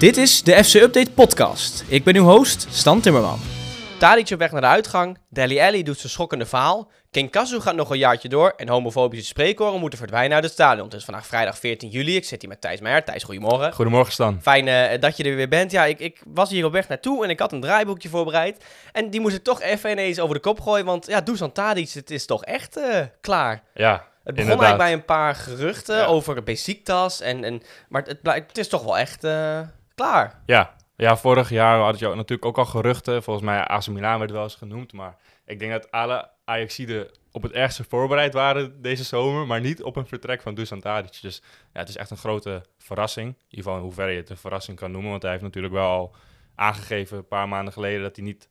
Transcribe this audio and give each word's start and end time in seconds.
Dit 0.00 0.16
is 0.16 0.42
de 0.42 0.64
FC 0.64 0.74
Update 0.74 1.10
podcast. 1.10 1.84
Ik 1.88 2.04
ben 2.04 2.16
uw 2.16 2.24
host, 2.24 2.66
Stan 2.70 3.00
Timmerman. 3.00 3.38
Tadic 3.98 4.30
op 4.30 4.38
weg 4.38 4.52
naar 4.52 4.60
de 4.60 4.66
uitgang, 4.66 5.18
Deli 5.28 5.60
Alli 5.60 5.82
doet 5.82 5.98
zijn 5.98 6.12
schokkende 6.12 6.46
verhaal, 6.46 6.90
King 7.10 7.30
Kazu 7.30 7.60
gaat 7.60 7.74
nog 7.74 7.90
een 7.90 7.98
jaartje 7.98 8.28
door 8.28 8.52
en 8.56 8.68
homofobische 8.68 9.26
spreekkoren 9.26 9.80
moeten 9.80 9.98
verdwijnen 9.98 10.34
uit 10.34 10.44
het 10.44 10.52
stadion. 10.52 10.84
Het 10.84 10.94
is 10.94 11.04
vandaag 11.04 11.26
vrijdag 11.26 11.58
14 11.58 11.88
juli, 11.88 12.16
ik 12.16 12.24
zit 12.24 12.40
hier 12.40 12.50
met 12.50 12.60
Thijs 12.60 12.80
Meijer. 12.80 13.04
Thijs, 13.04 13.22
goedemorgen. 13.24 13.72
Goedemorgen 13.72 14.12
Stan. 14.12 14.38
Fijn 14.42 14.68
eh, 14.68 15.00
dat 15.00 15.16
je 15.16 15.24
er 15.24 15.36
weer 15.36 15.48
bent. 15.48 15.70
Ja, 15.70 15.84
ik, 15.84 15.98
ik 15.98 16.22
was 16.26 16.50
hier 16.50 16.64
op 16.64 16.72
weg 16.72 16.88
naartoe 16.88 17.24
en 17.24 17.30
ik 17.30 17.38
had 17.38 17.52
een 17.52 17.60
draaiboekje 17.60 18.08
voorbereid. 18.08 18.64
En 18.92 19.10
die 19.10 19.20
moest 19.20 19.36
ik 19.36 19.44
toch 19.44 19.60
even 19.62 19.90
ineens 19.90 20.18
over 20.20 20.34
de 20.34 20.40
kop 20.40 20.60
gooien, 20.60 20.84
want 20.84 21.06
ja, 21.06 21.20
Dusan 21.20 21.52
Tadic, 21.52 21.90
het 21.90 22.10
is 22.10 22.26
toch 22.26 22.44
echt 22.44 22.76
eh, 22.76 23.00
klaar. 23.20 23.62
Ja, 23.74 23.92
Het 23.92 24.34
begon 24.34 24.50
inderdaad. 24.50 24.60
eigenlijk 24.60 24.78
bij 24.78 24.92
een 24.92 25.04
paar 25.04 25.34
geruchten 25.34 25.96
Ja. 25.96 26.04
over 26.04 26.42
Besiktas, 26.42 27.20
en, 27.20 27.44
en, 27.44 27.62
maar 27.88 28.02
het, 28.02 28.22
blijkt, 28.22 28.48
het 28.48 28.58
is 28.58 28.68
toch 28.68 28.82
wel 28.82 28.98
echt 28.98 29.24
eh, 29.24 29.60
klaar. 30.00 30.42
Ja. 30.46 30.76
ja, 30.96 31.16
vorig 31.16 31.48
jaar 31.50 31.80
had 31.80 31.98
je 31.98 32.06
natuurlijk 32.06 32.44
ook 32.44 32.58
al 32.58 32.64
geruchten. 32.64 33.22
Volgens 33.22 33.46
mij 33.46 33.64
AC 33.64 33.86
Milan 33.86 34.18
werd 34.18 34.30
wel 34.30 34.42
eens 34.42 34.54
genoemd. 34.54 34.92
Maar 34.92 35.16
ik 35.44 35.58
denk 35.58 35.72
dat 35.72 35.90
alle 35.90 36.30
Ajaxiden 36.44 37.10
op 37.32 37.42
het 37.42 37.52
ergste 37.52 37.84
voorbereid 37.84 38.32
waren 38.32 38.82
deze 38.82 39.04
zomer. 39.04 39.46
Maar 39.46 39.60
niet 39.60 39.82
op 39.82 39.96
een 39.96 40.06
vertrek 40.06 40.42
van 40.42 40.54
Dusan 40.54 40.80
Tadic. 40.80 41.18
Dus 41.22 41.42
ja, 41.72 41.80
het 41.80 41.88
is 41.88 41.96
echt 41.96 42.10
een 42.10 42.16
grote 42.16 42.62
verrassing. 42.78 43.28
In 43.28 43.44
ieder 43.48 43.64
geval 43.64 43.76
in 43.76 43.82
hoeverre 43.82 44.10
je 44.10 44.20
het 44.20 44.30
een 44.30 44.36
verrassing 44.36 44.76
kan 44.76 44.90
noemen. 44.90 45.10
Want 45.10 45.22
hij 45.22 45.30
heeft 45.30 45.44
natuurlijk 45.44 45.74
wel 45.74 45.88
al 45.88 46.14
aangegeven 46.54 47.16
een 47.16 47.28
paar 47.28 47.48
maanden 47.48 47.72
geleden... 47.72 48.02
dat 48.02 48.16
hij 48.16 48.24
niet 48.24 48.48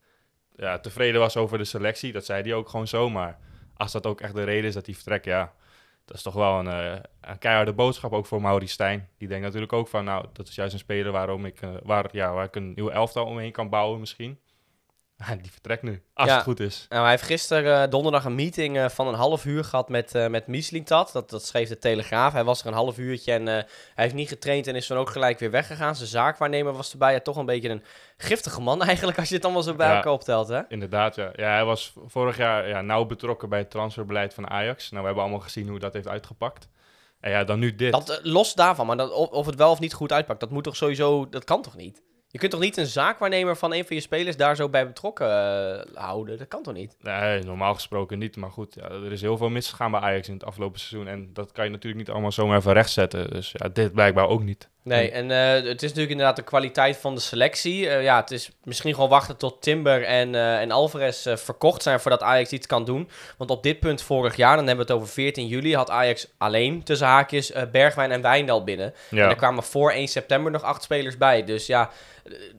ja, 0.56 0.80
tevreden 0.80 1.20
was 1.20 1.38
over 1.38 1.58
de 1.58 1.64
selectie. 1.64 2.12
Dat 2.12 2.26
zei 2.26 2.42
hij 2.42 2.54
ook 2.54 2.70
gewoon 2.70 2.88
zo. 2.88 3.10
Maar 3.10 3.38
als 3.74 3.92
dat 3.92 4.06
ook 4.06 4.22
echt 4.22 4.36
de 4.36 4.44
reden 4.44 4.68
is 4.68 4.74
dat 4.74 4.86
hij 4.86 4.96
vertrekt, 4.96 5.26
ja... 5.26 5.54
Dat 6.10 6.18
is 6.18 6.24
toch 6.24 6.34
wel 6.34 6.60
een, 6.60 6.68
eh, 6.68 7.00
een 7.22 7.38
keiharde 7.38 7.74
boodschap 7.74 8.14
ook 8.14 8.26
voor 8.26 8.42
Mauri 8.42 8.68
Stijn. 8.68 9.10
Die 9.18 9.28
denkt 9.28 9.44
natuurlijk 9.44 9.74
ook 9.74 9.88
van, 9.88 10.06
nou, 10.06 10.26
dat 10.34 10.48
is 10.48 10.56
juist 10.56 10.74
een 10.74 10.80
speler 10.80 11.12
waarom 11.12 11.46
ik, 11.46 11.62
eh, 11.62 11.70
waar, 11.84 12.10
ja, 12.12 12.34
waar 12.34 12.46
ik 12.46 12.56
een 12.56 12.74
nieuw 12.76 12.90
elftal 12.90 13.26
omheen 13.26 13.52
kan 13.52 13.70
bouwen 13.70 14.00
misschien. 14.00 14.40
die 15.42 15.52
vertrekt 15.52 15.82
nu, 15.84 16.02
als 16.14 16.28
Ja. 16.30 16.36
het 16.36 16.44
goed 16.44 16.60
is. 16.60 16.86
Nou, 16.90 17.02
hij 17.02 17.12
heeft 17.12 17.24
gisteren 17.24 17.84
eh, 17.84 17.90
donderdag 17.90 18.26
een 18.26 18.36
meeting 18.36 18.78
eh, 18.78 18.90
van 18.90 19.08
een 19.08 19.14
half 19.14 19.46
uur 19.46 19.64
gehad 19.64 19.90
met, 19.90 20.16
eh 20.16 20.28
met 20.28 20.48
Mislintat. 20.48 21.12
Dat, 21.14 21.30
dat 21.30 21.46
schreef 21.46 21.70
de 21.70 21.78
Telegraaf. 21.78 22.34
Hij 22.34 22.44
was 22.44 22.62
er 22.62 22.68
een 22.68 22.74
half 22.74 22.98
uurtje 22.98 23.32
en 23.34 23.46
hij 23.46 23.66
heeft 23.96 24.14
niet 24.14 24.28
getraind 24.28 24.68
en 24.68 24.76
is 24.76 24.88
dan 24.88 24.98
ook 24.98 25.10
gelijk 25.10 25.40
weer 25.40 25.52
weggegaan. 25.52 25.96
Zijn 25.96 26.10
zaakwaarnemer 26.10 26.74
was 26.74 26.92
erbij. 26.92 27.14
Ja, 27.14 27.20
toch 27.20 27.36
een 27.38 27.46
beetje 27.46 27.70
een 27.70 27.84
giftige 28.18 28.62
man 28.62 28.82
eigenlijk 28.90 29.18
als 29.18 29.30
je 29.30 29.36
het 29.36 29.44
allemaal 29.44 29.64
zo 29.64 29.76
bij 29.76 29.88
Ja. 29.88 29.96
elkaar 29.96 30.14
optelt, 30.14 30.48
hè? 30.48 30.62
Inderdaad, 30.68 31.16
ja. 31.16 31.32
ja. 31.36 31.54
Hij 31.54 31.66
was 31.66 31.94
vorig 32.06 32.38
jaar 32.38 32.68
ja, 32.68 32.82
nauw 32.82 33.06
betrokken 33.06 33.50
bij 33.50 33.60
het 33.60 33.70
transferbeleid 33.72 34.34
van 34.34 34.50
Ajax. 34.50 34.90
Nou, 34.90 35.00
we 35.02 35.06
hebben 35.06 35.24
allemaal 35.24 35.44
gezien 35.44 35.68
hoe 35.68 35.80
dat 35.80 35.94
heeft 35.94 36.08
uitgepakt. 36.08 36.70
En 37.20 37.32
ja, 37.32 37.44
dan 37.44 37.60
nu 37.60 37.76
dit. 37.76 37.92
Dat, 37.92 38.20
los 38.24 38.54
daarvan, 38.54 38.86
maar 38.86 38.98
dat, 38.98 39.12
of, 39.12 39.30
of 39.30 39.46
het 39.46 39.56
wel 39.56 39.72
of 39.72 39.80
niet 39.80 39.94
goed 39.94 40.12
uitpakt, 40.12 40.40
dat 40.40 40.50
moet 40.50 40.64
toch 40.64 40.76
sowieso, 40.76 41.30
dat 41.30 41.44
kan 41.44 41.62
toch 41.62 41.76
niet? 41.76 42.02
Je 42.32 42.38
kunt 42.38 42.52
toch 42.52 42.60
niet 42.60 42.78
een 42.78 42.86
zaakwaarnemer 42.86 43.58
van 43.58 43.74
een 43.74 43.86
van 43.86 43.96
je 43.96 44.02
spelers 44.02 44.38
daar 44.38 44.56
zo 44.56 44.70
bij 44.70 44.88
betrokken 44.88 45.28
eh, 45.28 46.02
houden? 46.04 46.38
Dat 46.38 46.48
kan 46.48 46.64
toch 46.64 46.74
niet? 46.74 46.96
Nee, 47.02 47.44
normaal 47.44 47.74
gesproken 47.74 48.20
niet. 48.20 48.36
Maar 48.36 48.52
goed, 48.52 48.76
ja, 48.76 48.90
er 48.90 49.12
is 49.12 49.22
heel 49.22 49.38
veel 49.38 49.50
misgegaan 49.50 49.92
bij 49.92 50.00
Ajax 50.00 50.28
in 50.28 50.34
het 50.34 50.44
afgelopen 50.44 50.80
seizoen. 50.80 51.12
En 51.12 51.30
dat 51.34 51.52
kan 51.52 51.66
je 51.66 51.72
natuurlijk 51.72 52.02
niet 52.02 52.10
allemaal 52.10 52.32
zomaar 52.32 52.58
even 52.58 52.74
rechtzetten. 52.74 53.30
Dus 53.30 53.52
ja, 53.52 53.70
dit 53.70 53.94
blijkbaar 53.94 54.28
ook 54.28 54.44
niet. 54.44 54.70
Nee, 54.84 55.12
en 55.12 55.32
eh, 55.32 55.54
het 55.54 55.84
is 55.84 55.90
natuurlijk 55.90 56.10
inderdaad 56.10 56.36
de 56.36 56.42
kwaliteit 56.42 56.98
van 56.98 57.16
de 57.16 57.22
selectie. 57.22 57.90
Eh, 57.90 58.04
ja, 58.04 58.20
het 58.20 58.32
is 58.32 58.52
misschien 58.64 58.94
gewoon 58.94 59.10
wachten 59.10 59.38
tot 59.38 59.62
Timber 59.62 60.04
en, 60.04 60.36
eh, 60.36 60.62
en 60.62 60.72
Alvarez 60.72 61.28
verkocht 61.34 61.84
zijn 61.84 62.00
voordat 62.00 62.22
Ajax 62.24 62.52
iets 62.52 62.68
kan 62.68 62.86
doen. 62.86 63.10
Want 63.38 63.50
op 63.50 63.64
dit 63.64 63.80
punt 63.80 64.02
vorig 64.02 64.36
jaar, 64.36 64.56
dan 64.56 64.68
hebben 64.68 64.86
we 64.86 64.92
het 64.92 65.02
over 65.02 65.14
14 65.14 65.48
juli, 65.48 65.76
had 65.76 65.90
Ajax 65.90 66.28
alleen 66.38 66.84
tussen 66.84 67.08
haakjes 67.08 67.52
Bergwijn 67.72 68.12
en 68.12 68.22
Wijndal 68.22 68.64
binnen. 68.64 68.94
En 69.12 69.18
er 69.18 69.36
kwamen 69.36 69.64
voor 69.64 69.92
1 69.92 70.08
september 70.08 70.52
nog 70.52 70.64
acht 70.64 70.84
spelers 70.84 71.18
bij. 71.18 71.44
Dus 71.44 71.66
ja, 71.66 71.90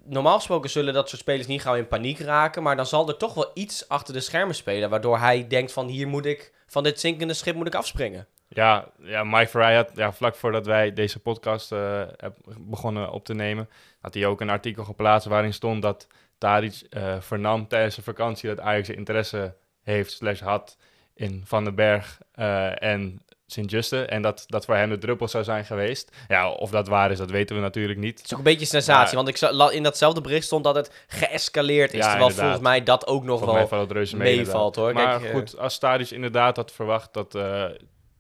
normaal 0.05 0.37
gesproken 0.37 0.71
zullen 0.71 0.95
dat 0.95 1.09
soort 1.09 1.21
spelers 1.21 1.47
niet 1.47 1.63
gauw 1.63 1.75
in 1.75 1.89
paniek 1.89 2.19
raken. 2.19 2.63
Maar 2.63 2.77
dan 2.77 2.87
zal 2.87 3.09
er 3.09 3.17
toch 3.17 3.35
wel 3.35 3.51
iets 3.55 3.89
achter 3.89 4.15
de 4.15 4.21
schermen 4.21 4.55
spelen. 4.55 4.91
Waardoor 4.91 5.19
hij 5.19 5.47
denkt 5.49 5.73
van 5.73 5.89
hier 5.89 6.09
moet 6.09 6.27
ik, 6.27 6.53
van 6.67 6.83
dit 6.83 7.01
zinkende 7.01 7.35
schip 7.35 7.55
moet 7.55 7.67
ik 7.67 7.75
afspringen. 7.75 8.27
Ja, 8.53 8.89
ja 9.03 9.25
Mike 9.25 9.47
Vrij 9.47 9.77
had 9.77 9.91
ja, 9.95 10.13
vlak 10.13 10.35
voordat 10.35 10.67
wij 10.67 10.93
deze 10.93 11.19
podcast 11.19 11.71
heb 12.17 12.37
begonnen 12.59 13.11
op 13.11 13.25
te 13.25 13.35
nemen, 13.35 13.69
had 14.01 14.15
hij 14.15 14.27
ook 14.27 14.41
een 14.41 14.51
artikel 14.51 14.85
geplaatst 14.85 15.29
waarin 15.29 15.53
stond 15.55 15.83
dat 15.83 16.07
Tadic 16.39 16.83
eh 16.91 17.21
vernam 17.21 17.69
tijdens 17.69 17.95
de 17.95 18.03
vakantie 18.03 18.49
dat 18.49 18.61
Ajax 18.61 18.89
interesse 18.89 19.55
heeft 19.83 20.13
slash 20.13 20.41
had 20.41 20.77
in 21.15 21.43
Van 21.45 21.65
den 21.65 21.75
Berg 21.75 22.19
eh, 22.33 22.83
en 22.83 23.23
Sint-Juste. 23.47 24.05
En 24.05 24.23
dat 24.23 24.45
dat 24.47 24.65
voor 24.65 24.75
hem 24.75 24.89
de 24.89 24.99
druppel 24.99 25.29
zou 25.29 25.45
zijn 25.45 25.65
geweest. 25.65 26.17
Ja, 26.29 26.51
of 26.51 26.71
dat 26.71 26.89
waar 26.89 27.11
is, 27.11 27.19
dat 27.19 27.31
weten 27.31 27.57
we 27.57 27.63
natuurlijk 27.63 27.99
niet. 27.99 28.17
Het 28.19 28.27
is 28.27 28.33
ook 28.33 28.39
een 28.39 28.45
beetje 28.45 28.61
een 28.61 28.67
sensatie. 28.67 29.17
Maar- 29.17 29.25
want 29.25 29.43
ik 29.43 29.75
in 29.77 29.83
datzelfde 29.83 30.21
bericht 30.21 30.45
stond 30.45 30.65
dat 30.65 30.75
het 30.75 31.05
geëscaleerd 31.07 31.93
is. 31.93 31.99
Ja, 31.99 32.09
terwijl 32.09 32.29
inderdaad. 32.29 32.51
volgens 32.51 32.69
mij 32.69 32.83
dat 32.83 33.07
ook 33.07 33.25
nog 33.25 33.39
Volgens 33.39 33.71
wel 33.71 33.87
meevalt 34.19 34.77
hoor. 34.77 34.93
Maar 34.93 35.21
Kijk, 35.21 35.33
goed, 35.33 35.59
als 35.59 35.75
Stadisch 35.75 36.13
inderdaad 36.13 36.57
had 36.57 36.73
verwacht 36.73 37.13
dat 37.13 37.35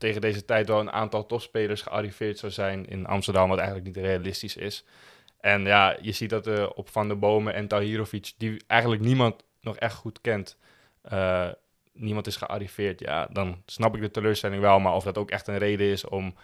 tegen 0.01 0.21
deze 0.21 0.45
tijd 0.45 0.69
wel 0.69 0.81
een 0.81 0.93
aantal 0.93 1.27
topspelers 1.27 1.83
gearriveerd 1.83 2.39
zou 2.39 2.53
zijn 2.53 2.87
in 2.87 3.07
Amsterdam, 3.07 3.49
wat 3.49 3.59
eigenlijk 3.59 3.87
niet 3.87 4.05
realistisch 4.05 4.57
is. 4.57 4.85
En 5.41 5.65
ja, 5.65 5.97
je 6.01 6.13
ziet 6.13 6.31
dat 6.31 6.47
eh, 6.47 6.67
op 6.75 6.89
Van 6.89 7.09
der 7.09 7.19
Bomen 7.19 7.55
en 7.55 7.69
Tahirovic, 7.69 8.33
die 8.37 8.63
eigenlijk 8.67 9.03
niemand 9.03 9.45
nog 9.61 9.77
echt 9.77 9.95
goed 9.95 10.21
kent, 10.21 10.57
eh, 11.03 11.49
niemand 11.93 12.27
is 12.27 12.37
gearriveerd. 12.37 13.01
Ja, 13.01 13.29
dan 13.33 13.63
snap 13.67 13.95
ik 13.97 14.01
de 14.01 14.11
teleurstelling 14.11 14.61
wel, 14.61 14.79
maar 14.79 14.95
of 14.95 15.05
dat 15.05 15.19
ook 15.19 15.31
echt 15.31 15.47
een 15.49 15.59
reden 15.59 15.87
is 15.87 16.05
om, 16.05 16.35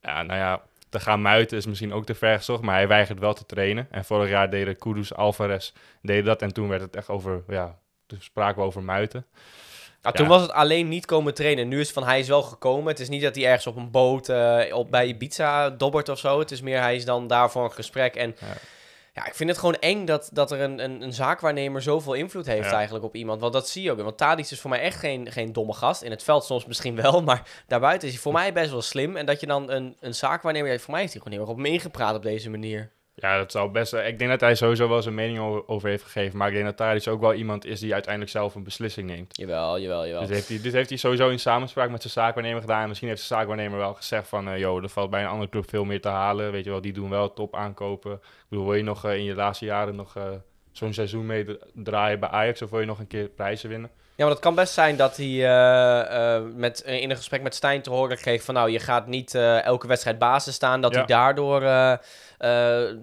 ja, 0.00 0.22
nou 0.22 0.38
ja, 0.38 0.62
te 0.88 1.00
gaan 1.00 1.22
muiten 1.22 1.56
is 1.56 1.66
misschien 1.66 1.92
ook 1.92 2.04
te 2.04 2.14
ver 2.14 2.36
gezocht, 2.36 2.62
maar 2.62 2.74
hij 2.74 2.88
weigert 2.88 3.18
wel 3.18 3.34
te 3.34 3.46
trainen. 3.46 3.88
En 3.90 4.04
vorig 4.04 4.28
jaar 4.28 4.50
deden 4.50 4.76
Kudus, 4.76 5.14
Alvarez 5.14 5.72
deden 6.02 6.24
dat 6.24 6.42
en 6.42 6.52
toen 6.52 6.68
werd 6.68 6.82
het 6.82 6.96
echt 6.96 7.08
over, 7.08 7.44
ja, 7.48 7.78
toen 8.06 8.20
spraken 8.20 8.60
we 8.60 8.66
over 8.66 8.82
muiten. 8.82 9.26
Nou, 10.04 10.16
toen 10.16 10.24
ja. 10.24 10.30
was 10.30 10.42
het 10.42 10.52
alleen 10.52 10.88
niet 10.88 11.06
komen 11.06 11.34
trainen. 11.34 11.68
Nu 11.68 11.80
is 11.80 11.86
het 11.86 11.94
van 11.94 12.04
hij 12.04 12.18
is 12.18 12.28
wel 12.28 12.42
gekomen. 12.42 12.86
Het 12.88 13.00
is 13.00 13.08
niet 13.08 13.22
dat 13.22 13.34
hij 13.34 13.44
ergens 13.44 13.66
op 13.66 13.76
een 13.76 13.90
boot 13.90 14.28
eh, 14.28 14.60
op, 14.76 14.90
bij 14.90 15.06
Ibiza 15.06 15.70
dobbert 15.70 16.08
of 16.08 16.18
zo. 16.18 16.38
Het 16.38 16.50
is 16.50 16.60
meer 16.60 16.80
hij 16.80 16.96
is 16.96 17.04
dan 17.04 17.26
daar 17.26 17.50
voor 17.50 17.64
een 17.64 17.72
gesprek. 17.72 18.14
En 18.16 18.36
ja, 18.40 18.46
Ja. 19.14 19.26
ik 19.26 19.34
vind 19.34 19.50
het 19.50 19.58
gewoon 19.58 19.74
eng 19.74 20.04
dat, 20.04 20.28
dat 20.32 20.50
er 20.52 20.60
een, 20.60 20.84
een, 20.84 21.02
een 21.02 21.12
zaakwaarnemer 21.12 21.82
zoveel 21.82 22.12
invloed 22.12 22.46
heeft 22.46 22.70
Ja. 22.70 22.74
eigenlijk 22.76 23.04
op 23.04 23.14
iemand. 23.14 23.40
Want 23.40 23.52
dat 23.52 23.68
zie 23.68 23.82
je 23.82 23.90
ook. 23.92 24.00
Want 24.02 24.16
Tadic 24.18 24.50
is 24.50 24.60
voor 24.60 24.70
mij 24.70 24.80
echt 24.80 24.98
geen, 24.98 25.32
geen 25.32 25.52
domme 25.52 25.72
gast. 25.72 26.02
In 26.02 26.10
het 26.10 26.22
veld 26.22 26.44
soms 26.44 26.66
misschien 26.66 26.96
wel, 27.02 27.22
maar 27.22 27.42
daarbuiten 27.66 28.08
is 28.08 28.14
hij 28.14 28.22
voor 28.22 28.32
mij 28.32 28.52
best 28.52 28.70
wel 28.70 28.82
slim. 28.82 29.16
En 29.16 29.26
dat 29.26 29.40
je 29.40 29.46
dan 29.46 29.70
een, 29.70 29.96
een 30.00 30.14
zaakwaarnemer... 30.14 30.80
Voor 30.80 30.90
mij 30.90 31.00
heeft 31.00 31.12
hij 31.12 31.22
gewoon 31.22 31.38
heel 31.38 31.48
erg 31.48 31.56
op 31.58 31.62
me 31.62 31.68
ingepraat 31.72 32.14
op 32.16 32.22
deze 32.22 32.50
manier. 32.50 32.90
Ja, 33.16 33.36
dat 33.38 33.50
zou 33.52 33.70
best. 33.70 33.92
Ik 33.92 34.18
denk 34.18 34.30
dat 34.30 34.40
hij 34.40 34.54
sowieso 34.54 34.88
wel 34.88 35.02
zijn 35.02 35.14
mening 35.14 35.62
over 35.66 35.88
heeft 35.88 36.02
gegeven. 36.02 36.38
Maar 36.38 36.48
ik 36.48 36.54
denk 36.54 36.66
dat 36.66 36.76
Tadic 36.76 37.06
ook 37.08 37.20
wel 37.20 37.34
iemand 37.34 37.64
is 37.64 37.80
die 37.80 37.92
uiteindelijk 37.92 38.32
zelf 38.32 38.54
een 38.54 38.62
beslissing 38.62 39.06
neemt. 39.06 39.36
Jawel, 39.36 39.78
jawel, 39.78 40.06
jawel. 40.06 40.20
Dus 40.20 40.30
heeft 40.30 40.48
hij, 40.48 40.60
dit 40.60 40.72
heeft 40.72 40.88
hij 40.88 40.98
sowieso 40.98 41.28
in 41.28 41.38
samenspraak 41.40 41.90
met 41.90 42.00
zijn 42.00 42.12
zaakwaarnemer 42.12 42.60
gedaan. 42.60 42.82
En 42.82 42.88
misschien 42.88 43.08
heeft 43.08 43.22
zijn 43.22 43.38
zaakwaarnemer 43.38 43.78
wel 43.78 43.94
gezegd 43.94 44.28
van... 44.28 44.48
eh 44.48 44.58
joh, 44.58 44.82
er 44.82 44.88
valt 44.88 45.10
bij 45.10 45.22
een 45.22 45.28
andere 45.28 45.50
club 45.50 45.68
veel 45.68 45.84
meer 45.84 46.00
te 46.00 46.08
halen. 46.08 46.52
Weet 46.52 46.64
je 46.64 46.70
wel, 46.70 46.80
die 46.80 46.92
doen 46.92 47.10
wel 47.10 47.32
top 47.32 47.54
aankopen. 47.56 48.12
Ik 48.12 48.20
bedoel, 48.48 48.64
wil 48.64 48.74
je 48.74 48.82
nog 48.82 49.04
eh, 49.04 49.14
in 49.16 49.24
je 49.24 49.34
laatste 49.34 49.64
jaren 49.64 49.96
nog 49.96 50.16
eh, 50.16 50.22
zo'n 50.72 50.92
seizoen 50.92 51.26
meedraaien 51.26 52.20
bij 52.20 52.28
Ajax... 52.28 52.62
of 52.62 52.70
wil 52.70 52.80
je 52.80 52.86
nog 52.86 52.98
een 52.98 53.06
keer 53.06 53.28
prijzen 53.28 53.68
winnen? 53.68 53.90
Ja, 54.16 54.24
maar 54.24 54.32
het 54.34 54.42
kan 54.42 54.54
best 54.54 54.72
zijn 54.72 54.96
dat 54.96 55.16
hij 55.16 55.36
met, 56.54 56.80
in 56.80 57.10
een 57.10 57.16
gesprek 57.16 57.42
met 57.42 57.54
Stijn 57.54 57.82
te 57.82 57.90
horen 57.90 58.16
kreeg 58.16 58.42
van... 58.42 58.54
nou, 58.54 58.70
je 58.70 58.78
gaat 58.78 59.06
niet 59.06 59.34
elke 59.34 59.86
wedstrijd 59.86 60.18
basis 60.18 60.54
staan. 60.54 60.80
Dat 60.80 60.92
Ja. 60.92 60.98
hij 60.98 61.06
daardoor 61.06 61.60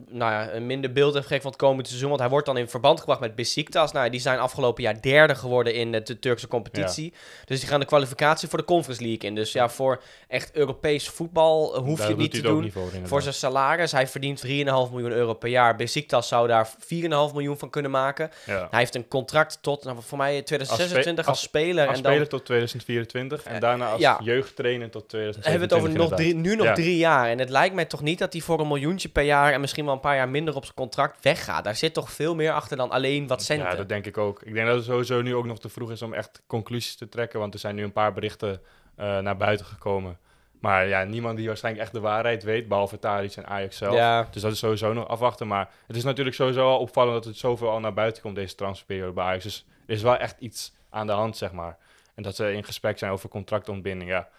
nou 0.10 0.32
ja, 0.32 0.52
een 0.54 0.66
minder 0.66 0.92
beeld 0.92 1.14
heeft 1.14 1.26
gegeven 1.28 1.42
van 1.42 1.52
het 1.52 1.62
komende 1.62 1.88
seizoen. 1.88 2.10
Want 2.10 2.22
hij 2.22 2.30
wordt 2.30 2.46
dan 2.46 2.58
in 2.58 2.68
verband 2.68 3.00
gebracht 3.00 3.20
met 3.20 3.36
Besiktas. 3.36 3.92
Nou, 3.92 4.10
die 4.10 4.20
zijn 4.20 4.40
afgelopen 4.40 4.84
jaar 4.84 5.02
derde 5.02 5.36
geworden 5.36 5.74
in 5.74 5.94
eh, 5.94 6.04
de 6.04 6.20
Turkse 6.20 6.48
competitie. 6.48 7.14
Dus 7.46 7.60
die 7.60 7.70
gaan 7.70 7.80
de 7.80 7.86
kwalificatie 7.86 8.48
voor 8.50 8.60
de 8.60 8.66
Conference 8.66 9.02
League 9.04 9.30
in. 9.30 9.36
Dus 9.36 9.52
ja, 9.52 9.70
voor 9.70 10.02
echt 10.28 10.56
Europees 10.56 11.10
voetbal 11.10 11.76
eh, 11.76 11.82
hoef 11.82 12.00
Daar 12.00 12.10
je 12.10 12.16
niet 12.16 12.32
te 12.32 12.42
doen. 12.42 12.72
voor, 13.04 13.22
zijn 13.22 13.34
salaris, 13.34 13.92
hij 13.92 14.08
verdient 14.08 14.46
3,5 14.46 14.50
miljoen 14.52 15.12
euro 15.12 15.34
per 15.34 15.50
jaar. 15.50 15.76
Besiktas 15.76 16.28
zou 16.28 16.48
daar 16.48 16.70
4,5 16.70 16.76
miljoen 17.10 17.58
van 17.58 17.70
kunnen 17.70 17.92
maken. 17.92 18.30
Ja. 18.46 18.68
Hij 18.70 18.80
heeft 18.80 18.96
een 18.96 19.08
contract 19.08 19.58
tot, 19.62 19.84
nou, 19.84 19.98
voor 20.02 20.18
mij 20.18 20.42
2026 20.42 21.28
als, 21.28 21.38
als- 21.38 21.46
speler. 21.46 21.88
Als 21.88 21.98
en 21.98 22.04
dan 22.04 22.12
speler 22.12 22.30
tot 22.30 22.46
2024 22.46 23.44
en 23.44 23.60
daarna 23.60 23.92
als 23.92 24.02
ja. 24.02 24.20
jeugdtrainer 24.24 24.90
tot 24.90 25.10
2027. 25.10 25.52
hebben 25.52 25.70
we 25.70 25.76
het 25.76 26.02
over 26.04 26.10
nog 26.10 26.20
drie, 26.20 26.36
nu 26.36 26.56
nog 26.56 26.76
drie 26.76 26.98
jaar. 26.98 27.30
En 27.30 27.40
het 27.40 27.50
lijkt 27.50 27.76
mij 27.76 27.86
toch 27.86 28.02
niet 28.02 28.20
dat 28.20 28.34
hij 28.34 28.42
voor 28.42 28.60
een 28.60 28.68
miljoentje 28.68 29.10
per 29.10 29.24
jaar... 29.24 29.30
en 29.32 29.62
misschien 29.62 29.86
wel 29.86 29.94
een 29.94 30.00
paar 30.00 30.16
jaar 30.16 30.30
minder 30.30 30.56
op 30.56 30.64
zijn 30.64 30.76
contract 30.76 31.24
weggaat. 31.24 31.64
Daar 31.64 31.76
zit 31.76 31.94
toch 31.94 32.12
veel 32.12 32.36
meer 32.36 32.52
achter 32.52 32.78
dan 32.78 32.90
alleen 32.90 33.28
wat 33.28 33.44
centen. 33.44 33.70
Ja, 33.70 33.76
dat 33.76 33.90
denk 33.90 34.06
ik 34.06 34.18
ook. 34.18 34.42
Ik 34.42 34.54
denk 34.54 34.68
dat 34.68 34.76
het 34.76 34.86
sowieso 34.86 35.22
nu 35.22 35.36
ook 35.36 35.46
nog 35.46 35.60
te 35.60 35.70
vroeg 35.70 35.92
is 35.92 36.02
om 36.02 36.14
echt 36.14 36.42
conclusies 36.48 36.96
te 36.96 37.10
trekken. 37.10 37.40
Want 37.40 37.54
er 37.54 37.60
zijn 37.60 37.76
nu 37.76 37.84
een 37.84 37.92
paar 37.92 38.14
berichten 38.14 38.62
eh, 38.96 39.20
naar 39.20 39.38
buiten 39.38 39.66
gekomen. 39.66 40.18
Maar 40.60 40.88
ja, 40.88 41.04
niemand 41.04 41.38
die 41.38 41.48
waarschijnlijk 41.48 41.84
echt 41.84 41.94
de 41.94 42.00
waarheid 42.00 42.44
weet, 42.44 42.68
behalve 42.68 43.00
Tadic 43.00 43.36
en 43.36 43.48
Ajax 43.48 43.78
zelf. 43.78 43.94
Ja. 43.96 44.28
Dus 44.32 44.42
dat 44.42 44.52
is 44.52 44.60
sowieso 44.60 44.94
nog 44.94 45.08
afwachten. 45.08 45.48
Maar 45.48 45.70
het 45.88 45.96
is 45.96 46.04
natuurlijk 46.04 46.36
sowieso 46.36 46.70
al 46.70 46.80
opvallend 46.80 47.14
dat 47.14 47.26
het 47.26 47.38
zoveel 47.38 47.70
al 47.70 47.80
naar 47.80 47.94
buiten 47.94 48.22
komt, 48.22 48.36
deze 48.36 48.56
transferperiode 48.56 49.14
bij 49.14 49.24
Ajax. 49.24 49.44
Dus 49.44 49.66
er 49.86 49.94
is 49.94 50.02
wel 50.02 50.18
echt 50.18 50.40
iets 50.40 50.74
aan 50.90 51.08
de 51.08 51.14
hand, 51.14 51.38
zeg 51.38 51.52
maar. 51.52 51.78
En 52.16 52.24
dat 52.24 52.36
ze 52.36 52.54
in 52.54 52.64
gesprek 52.64 52.98
zijn 52.98 53.12
over 53.12 53.30
contractontbinding, 53.30 54.10
ja. 54.10 54.30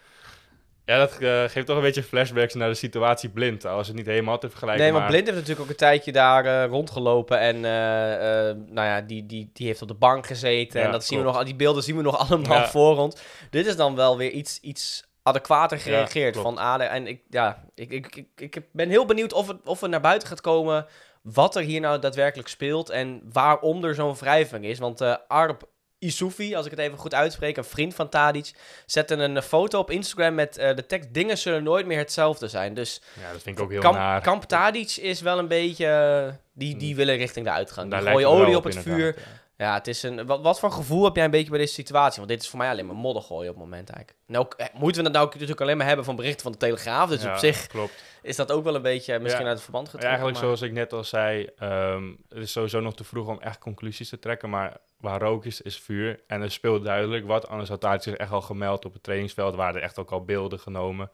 Ja, 0.85 0.97
dat 0.97 1.17
eh, 1.17 1.43
geeft 1.43 1.65
toch 1.65 1.75
een 1.75 1.81
beetje 1.81 2.03
flashbacks 2.03 2.53
naar 2.53 2.69
de 2.69 2.75
situatie 2.75 3.29
blind. 3.29 3.65
Als 3.65 3.87
het 3.87 3.95
niet 3.95 4.05
helemaal 4.05 4.37
te 4.37 4.49
vergelijken. 4.49 4.83
Nee, 4.83 4.93
maar 4.93 5.07
Blind 5.07 5.25
heeft 5.25 5.37
natuurlijk 5.37 5.61
ook 5.65 5.69
een 5.69 5.75
tijdje 5.75 6.11
daar 6.11 6.45
eh, 6.45 6.69
rondgelopen. 6.69 7.39
En 7.39 7.55
eh, 7.55 8.55
nou 8.55 8.87
ja, 8.87 9.01
die, 9.01 9.25
die, 9.25 9.49
die 9.53 9.67
heeft 9.67 9.81
op 9.81 9.87
de 9.87 9.93
bank 9.93 10.27
gezeten. 10.27 10.79
Ja, 10.79 10.85
en 10.85 10.91
dat 10.91 11.05
zien 11.05 11.17
we 11.19 11.23
nog, 11.25 11.43
die 11.43 11.55
beelden 11.55 11.83
zien 11.83 11.95
we 11.95 12.01
nog 12.01 12.17
allemaal 12.29 12.57
Ja. 12.57 12.67
voor 12.69 12.97
ons. 12.97 13.15
Dit 13.49 13.65
is 13.65 13.75
dan 13.75 13.95
wel 13.95 14.17
weer 14.17 14.31
iets, 14.31 14.59
iets 14.59 15.03
adequater 15.23 15.79
gereageerd 15.79 16.37
van 16.37 16.57
ADE. 16.57 16.83
En 16.83 17.07
ik, 17.07 17.21
ja, 17.29 17.63
ik, 17.75 17.91
ik, 17.91 18.15
ik, 18.15 18.55
ik 18.55 18.61
ben 18.71 18.89
heel 18.89 19.05
benieuwd 19.05 19.33
of 19.33 19.47
het, 19.47 19.57
of 19.65 19.81
het 19.81 19.91
naar 19.91 20.01
buiten 20.01 20.27
gaat 20.27 20.41
komen 20.41 20.85
wat 21.21 21.55
er 21.55 21.61
hier 21.63 21.81
nou 21.81 21.99
daadwerkelijk 21.99 22.47
speelt 22.49 22.89
en 22.89 23.21
waarom 23.31 23.83
er 23.83 23.95
zo'n 23.95 24.15
wrijving 24.15 24.65
is. 24.65 24.79
Want 24.79 25.27
Arp 25.27 25.71
Isoufi, 26.03 26.55
als 26.55 26.65
ik 26.65 26.71
het 26.71 26.79
even 26.79 26.97
goed 26.97 27.13
uitspreek, 27.13 27.57
een 27.57 27.63
vriend 27.63 27.95
van 27.95 28.09
Tadic, 28.09 28.51
zette 28.85 29.15
een 29.15 29.41
foto 29.41 29.79
op 29.79 29.91
Instagram 29.91 30.35
met 30.35 30.57
eh, 30.57 30.75
de 30.75 30.85
tekst 30.85 31.13
dingen 31.13 31.37
zullen 31.37 31.63
nooit 31.63 31.85
meer 31.85 31.97
hetzelfde 31.97 32.47
zijn. 32.47 32.73
Dus 32.73 33.01
Ja, 33.21 33.31
dat 33.31 33.41
vind 33.41 33.57
ik 33.57 33.63
ook 33.63 33.71
heel 33.71 33.81
Kamp, 33.81 33.95
naar. 33.95 34.21
Kamp 34.21 34.43
Tadic 34.43 34.95
is 34.95 35.21
wel 35.21 35.39
een 35.39 35.47
beetje, 35.47 35.87
eh, 35.87 36.33
die, 36.53 36.77
die 36.77 36.87
Hmm. 36.87 36.97
willen 36.97 37.15
richting 37.15 37.45
de 37.45 37.51
uitgang. 37.51 37.91
Die 37.91 37.99
Daar 37.99 38.11
gooien 38.11 38.15
lijkt 38.27 38.31
het 38.31 38.41
olie 38.45 38.57
op 38.57 38.63
het 38.63 38.77
vuur. 38.79 39.15
ja. 39.17 39.41
Ja, 39.57 39.73
het 39.73 39.87
is 39.87 40.03
een. 40.03 40.25
Wat, 40.25 40.41
wat 40.41 40.59
voor 40.59 40.71
gevoel 40.71 41.03
heb 41.03 41.15
jij 41.15 41.25
een 41.25 41.31
beetje 41.31 41.49
bij 41.49 41.59
deze 41.59 41.73
situatie? 41.73 42.17
Want 42.17 42.27
dit 42.29 42.41
is 42.41 42.49
voor 42.49 42.59
mij 42.59 42.69
alleen 42.69 42.85
maar 42.85 42.95
modder 42.95 43.23
gooien 43.23 43.49
op 43.49 43.55
het 43.55 43.63
moment 43.63 43.89
eigenlijk. 43.89 44.19
Nou, 44.27 44.45
eh, 44.57 44.65
moeten 44.73 44.97
we 45.03 45.09
dat 45.09 45.21
nou 45.21 45.33
natuurlijk 45.33 45.61
alleen 45.61 45.77
maar 45.77 45.87
hebben 45.87 46.05
van 46.05 46.15
berichten 46.15 46.41
van 46.43 46.51
de 46.51 46.57
Telegraaf. 46.57 47.09
Dus 47.09 47.21
Ja, 47.23 47.31
op 47.31 47.37
zich 47.37 47.67
Klopt. 47.67 48.03
is 48.21 48.35
dat 48.35 48.51
ook 48.51 48.63
wel 48.63 48.75
een 48.75 48.81
beetje 48.81 49.19
misschien 49.19 49.45
uit 49.45 49.53
het 49.53 49.61
verband 49.63 49.85
Ja, 49.85 49.91
getrokken. 49.91 50.09
eigenlijk 50.19 50.39
maar- 50.47 50.57
zoals 50.57 50.69
ik 50.71 50.77
net 50.77 50.93
al 50.93 51.03
zei, 51.03 51.49
ehm, 51.57 52.03
het 52.29 52.37
is 52.43 52.51
sowieso 52.51 52.79
nog 52.79 52.95
te 52.95 53.03
vroeg 53.03 53.27
om 53.27 53.41
echt 53.41 53.59
conclusies 53.59 54.09
te 54.09 54.19
trekken. 54.19 54.49
Maar 54.49 54.77
waar 55.03 55.21
rook 55.21 55.45
is, 55.45 55.61
is 55.61 55.79
vuur. 55.79 56.19
En 56.27 56.41
er 56.41 56.51
speelt 56.51 56.83
duidelijk 56.83 57.25
wat. 57.25 57.47
Anders 57.47 57.69
had 57.69 57.81
Tadic 57.81 58.01
zich 58.01 58.15
echt 58.15 58.31
al 58.31 58.41
gemeld 58.41 58.85
op 58.85 58.93
het 58.93 59.03
trainingsveld. 59.03 59.55
Waren 59.55 59.75
er 59.75 59.81
echt 59.81 59.99
ook 59.99 60.11
al 60.11 60.25
beelden 60.25 60.59
genomen, 60.59 61.11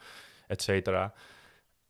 et 0.47 0.61
cetera. 0.61 1.13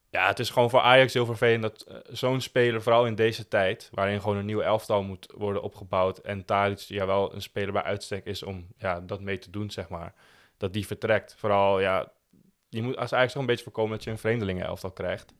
Ja, 0.09 0.27
het 0.27 0.39
is 0.39 0.49
gewoon 0.49 0.69
voor 0.69 0.79
Ajax 0.79 1.13
heel 1.13 1.25
vervelend 1.25 1.61
dat 1.61 1.81
eh, 1.81 1.95
zo'n 2.07 2.41
speler, 2.41 2.81
vooral 2.81 3.05
in 3.05 3.15
deze 3.15 3.47
tijd, 3.47 3.89
waarin 3.93 4.21
gewoon 4.21 4.37
een 4.37 4.45
nieuw 4.45 4.61
elftal 4.61 5.03
moet 5.03 5.33
worden 5.35 5.61
opgebouwd. 5.61 6.17
En 6.17 6.45
Tadic 6.45 6.79
ja 6.79 7.05
wel 7.05 7.33
een 7.33 7.41
speler 7.41 7.71
bij 7.73 7.83
uitstek 7.83 8.25
is 8.25 8.43
om 8.43 8.67
ja, 8.77 8.99
dat 8.99 9.21
mee 9.21 9.39
te 9.39 9.49
doen, 9.49 9.71
zeg 9.71 9.89
maar. 9.89 10.13
Dat 10.57 10.73
die 10.73 10.87
vertrekt. 10.87 11.35
Vooral, 11.37 11.79
ja, 11.79 12.11
je 12.69 12.81
moet 12.81 12.97
als 12.97 13.13
Ajax 13.13 13.31
toch 13.31 13.41
een 13.41 13.47
beetje 13.47 13.63
voorkomen 13.63 13.91
dat 13.91 14.03
je 14.03 14.11
een 14.11 14.17
vreemdelingen 14.17 14.65
elftal 14.65 14.91
krijgt. 14.91 15.33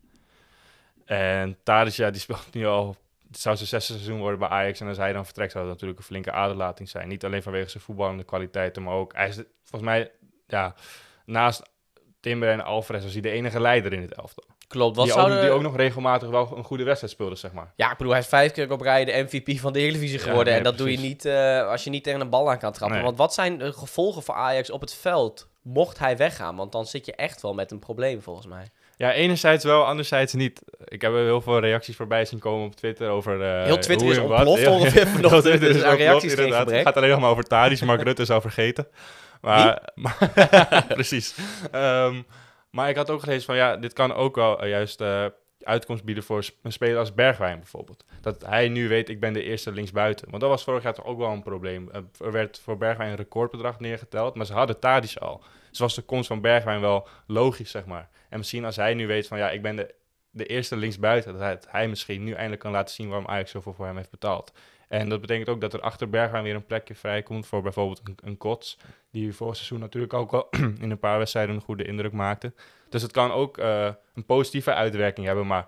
En 1.05 1.57
Tadic, 1.63 1.93
ja, 1.93 2.09
die 2.09 2.21
speelt 2.21 2.53
nu 2.53 2.65
al... 2.65 2.95
Het 3.31 3.39
zou 3.39 3.55
zijn 3.55 3.67
zesde 3.67 3.93
seizoen 3.93 4.19
worden 4.19 4.39
bij 4.39 4.47
Ajax. 4.47 4.79
En 4.79 4.87
als 4.87 4.97
hij 4.97 5.13
dan 5.13 5.25
vertrekt, 5.25 5.51
zou 5.51 5.63
dat 5.63 5.73
natuurlijk 5.73 5.99
een 5.99 6.05
flinke 6.05 6.31
aderlating 6.31 6.89
zijn. 6.89 7.07
Niet 7.07 7.25
alleen 7.25 7.43
vanwege 7.43 7.69
zijn 7.69 7.83
voetballende 7.83 8.23
kwaliteiten, 8.23 8.83
maar 8.83 8.93
ook... 8.93 9.13
Hij 9.15 9.27
is 9.27 9.35
de- 9.35 9.47
volgens 9.63 9.91
mij, 9.91 10.11
ja, 10.47 10.75
naast 11.25 11.61
Timber 12.19 12.49
en 12.49 12.63
Alvarez 12.63 13.03
was 13.03 13.13
hij 13.13 13.21
de 13.21 13.29
enige 13.29 13.59
leider 13.59 13.93
in 13.93 14.01
het 14.01 14.13
elftal. 14.13 14.43
Klopt. 14.67 14.95
Wat 14.95 15.05
Die, 15.05 15.13
zouden... 15.13 15.35
ook, 15.37 15.43
die 15.43 15.51
ook 15.51 15.61
nog 15.61 15.75
regelmatig 15.75 16.29
wel 16.29 16.57
een 16.57 16.63
goede 16.63 16.83
wedstrijd 16.83 17.13
speelde, 17.13 17.35
zeg 17.35 17.51
maar. 17.51 17.73
Ja, 17.75 17.91
ik 17.91 17.97
bedoel, 17.97 18.11
hij 18.11 18.21
is 18.21 18.27
vijf 18.27 18.51
keer 18.51 18.71
op 18.71 18.81
rij 18.81 19.05
de 19.05 19.27
MVP 19.29 19.59
van 19.59 19.73
de 19.73 19.79
Eredivisie 19.79 20.17
Ja, 20.17 20.23
geworden. 20.23 20.47
nee, 20.47 20.57
en 20.57 20.63
dat 20.63 20.77
doe 20.77 20.91
je 20.91 20.97
niet 20.97 21.25
eh, 21.25 21.67
als 21.67 21.83
je 21.83 21.89
niet 21.89 22.03
tegen 22.03 22.21
een 22.21 22.29
bal 22.29 22.49
aan 22.49 22.59
kan 22.59 22.71
trappen. 22.71 22.97
Nee. 22.97 23.05
Want 23.05 23.17
wat 23.17 23.33
zijn 23.33 23.57
de 23.57 23.73
gevolgen 23.73 24.23
voor 24.23 24.35
Ajax 24.35 24.69
op 24.69 24.81
het 24.81 24.93
veld? 24.93 25.47
Mocht 25.61 25.99
hij 25.99 26.17
weggaan, 26.17 26.55
want 26.55 26.71
dan 26.71 26.85
zit 26.85 27.05
je 27.05 27.15
echt 27.15 27.41
wel 27.41 27.53
met 27.53 27.71
een 27.71 27.79
probleem 27.79 28.21
volgens 28.21 28.47
mij. 28.47 28.69
Ja, 28.99 29.13
enerzijds 29.13 29.63
wel, 29.63 29.85
anderzijds 29.85 30.33
niet. 30.33 30.61
Ik 30.83 31.01
heb 31.01 31.11
er 31.11 31.23
heel 31.23 31.41
veel 31.41 31.59
reacties 31.59 31.95
voorbij 31.95 32.25
zien 32.25 32.39
komen 32.39 32.65
op 32.65 32.75
Twitter 32.75 33.09
over... 33.09 33.41
eh, 33.41 33.63
Heel 33.63 33.77
Twitter 33.79 34.07
hoe 34.07 34.15
is 34.15 34.21
wat. 34.21 34.29
ontploft 34.29 34.61
heel 34.61 35.41
Twitter 35.41 35.73
dus 35.73 35.83
aan 35.83 35.95
reacties 35.95 36.33
geen 36.33 36.53
gebrek. 36.53 36.77
Het 36.77 36.85
gaat 36.87 36.97
alleen 36.97 37.09
nog 37.09 37.19
maar 37.19 37.29
over 37.29 37.43
Tadic, 37.43 37.81
Mark 37.81 38.01
Rutte 38.01 38.25
zou 38.25 38.41
vergeten. 38.41 38.87
Maar, 39.41 39.89
maar- 39.95 40.85
precies. 40.87 41.35
Ehm, 41.71 42.21
maar 42.71 42.89
ik 42.89 42.95
had 42.95 43.09
ook 43.09 43.19
gelezen 43.23 43.43
van, 43.45 43.55
ja, 43.55 43.75
dit 43.77 43.93
kan 43.93 44.13
ook 44.13 44.35
wel 44.35 44.61
eh, 44.61 44.69
juist 44.69 45.01
eh, 45.01 45.25
uitkomst 45.63 46.03
bieden 46.03 46.23
voor 46.23 46.43
een 46.63 46.71
speler 46.71 46.97
als 46.97 47.13
Bergwijn 47.13 47.57
bijvoorbeeld. 47.59 48.03
Dat 48.21 48.45
hij 48.45 48.67
nu 48.69 48.87
weet, 48.87 49.09
ik 49.09 49.19
ben 49.19 49.33
de 49.33 49.43
eerste 49.43 49.71
linksbuiten. 49.71 50.27
Want 50.29 50.41
dat 50.41 50.49
was 50.51 50.63
vorig 50.63 50.83
jaar 50.83 50.93
toch 50.93 51.05
ook 51.05 51.17
wel 51.17 51.31
een 51.31 51.43
probleem. 51.43 51.89
Er 52.23 52.31
werd 52.31 52.61
voor 52.63 52.77
Bergwijn 52.77 53.09
een 53.09 53.15
recordbedrag 53.15 53.79
neergeteld, 53.79 54.35
maar 54.35 54.45
ze 54.45 54.53
hadden 54.53 54.79
Tadic 54.79 55.17
al. 55.17 55.43
Dus 55.69 55.79
was 55.79 55.95
de 55.95 56.01
komst 56.01 56.27
van 56.27 56.41
Bergwijn 56.41 56.81
wel 56.81 57.07
logisch, 57.27 57.71
zeg 57.71 57.85
maar. 57.85 58.09
En 58.29 58.37
misschien 58.37 58.65
als 58.65 58.75
hij 58.75 58.93
nu 58.93 59.07
weet 59.07 59.27
van, 59.27 59.37
ja, 59.37 59.49
ik 59.49 59.61
ben 59.61 59.75
de, 59.75 59.95
de 60.29 60.45
eerste 60.45 60.75
linksbuiten, 60.75 61.31
dat 61.31 61.41
hij, 61.41 61.53
dat 61.53 61.67
hij 61.69 61.87
misschien 61.87 62.23
nu 62.23 62.31
eindelijk 62.31 62.61
kan 62.61 62.71
laten 62.71 62.95
zien 62.95 63.07
waarom 63.09 63.27
Ajax 63.27 63.51
zoveel 63.51 63.73
voor 63.73 63.85
hem 63.85 63.97
heeft 63.97 64.11
betaald. 64.11 64.51
En 64.87 65.09
dat 65.09 65.21
betekent 65.21 65.49
ook 65.49 65.61
dat 65.61 65.73
er 65.73 65.81
achter 65.81 66.09
Bergwijn 66.09 66.43
weer 66.43 66.55
een 66.55 66.65
plekje 66.65 66.95
vrijkomt 66.95 67.47
voor 67.47 67.61
bijvoorbeeld 67.61 68.01
een, 68.03 68.17
een 68.23 68.37
Kots, 68.37 68.77
die 69.11 69.35
vorig 69.35 69.55
seizoen 69.55 69.79
natuurlijk 69.79 70.13
ook 70.13 70.31
wel 70.31 70.47
in 70.81 70.91
een 70.91 70.99
paar 70.99 71.17
wedstrijden 71.17 71.55
een 71.55 71.61
goede 71.61 71.83
indruk 71.83 72.11
maakte. 72.11 72.53
Dus 72.89 73.01
het 73.01 73.11
kan 73.11 73.31
ook 73.31 73.57
eh, 73.57 73.89
een 74.13 74.25
positieve 74.25 74.73
uitwerking 74.73 75.27
hebben, 75.27 75.47
maar 75.47 75.67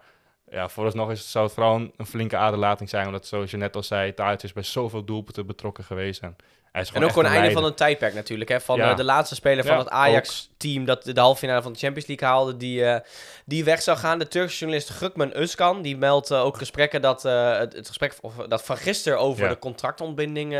ja, 0.50 0.70
vooralsnog 0.70 1.12
is 1.12 1.32
zou 1.32 1.46
het 1.46 1.54
vooral 1.54 1.76
een, 1.76 2.06
flinke 2.06 2.38
aderlating 2.38 2.90
zijn, 2.90 3.06
omdat 3.06 3.26
zoals 3.26 3.52
je 3.52 3.58
net 3.58 3.76
al 3.76 3.84
zei, 3.84 4.14
Tadic 4.14 4.44
is 4.44 4.54
bij 4.54 4.64
zoveel 4.64 5.04
doelpunten 5.04 5.46
betrokken 5.46 5.84
geweest 5.84 6.22
en 6.22 6.36
hij 6.72 6.82
is 6.82 6.92
En 6.92 7.04
ook 7.04 7.10
gewoon 7.10 7.24
einde 7.26 7.40
leider. 7.40 7.62
van 7.62 7.70
een 7.70 7.76
tijdperk 7.76 8.14
natuurlijk. 8.14 8.50
Hè? 8.50 8.62
Van 8.62 8.78
Ja. 8.78 8.90
eh, 8.92 8.96
de 8.96 9.04
laatste 9.04 9.36
speler 9.36 9.64
van 9.64 9.74
Ja, 9.74 9.80
het 9.80 9.90
Ajax-team 9.90 10.86
dat 10.86 11.04
de 11.04 11.20
halve 11.20 11.40
finale 11.40 11.62
van 11.62 11.74
de 11.74 11.80
Champions 11.80 12.08
League 12.08 12.28
haalde, 12.28 12.58
die, 12.58 12.86
eh, 12.86 13.00
die 13.46 13.64
weg 13.64 13.82
zou 13.82 13.98
gaan. 13.98 14.20
De 14.20 14.28
Turkse 14.28 14.58
journalist 14.58 14.90
Gukman 14.90 15.34
Özkan, 15.34 15.82
die 15.82 15.98
meldt 15.98 16.32
eh, 16.32 16.44
ook 16.46 16.58
gesprekken 16.58 17.02
dat 17.02 17.24
het, 17.24 17.74
het 17.74 17.88
gesprek 17.88 18.14
of, 18.22 18.34
dat 18.36 18.64
van 18.64 18.78
gisteren 18.78 19.20
over 19.20 19.44
Ja. 19.44 19.50
de 19.50 19.60
contractontbinding 19.60 20.58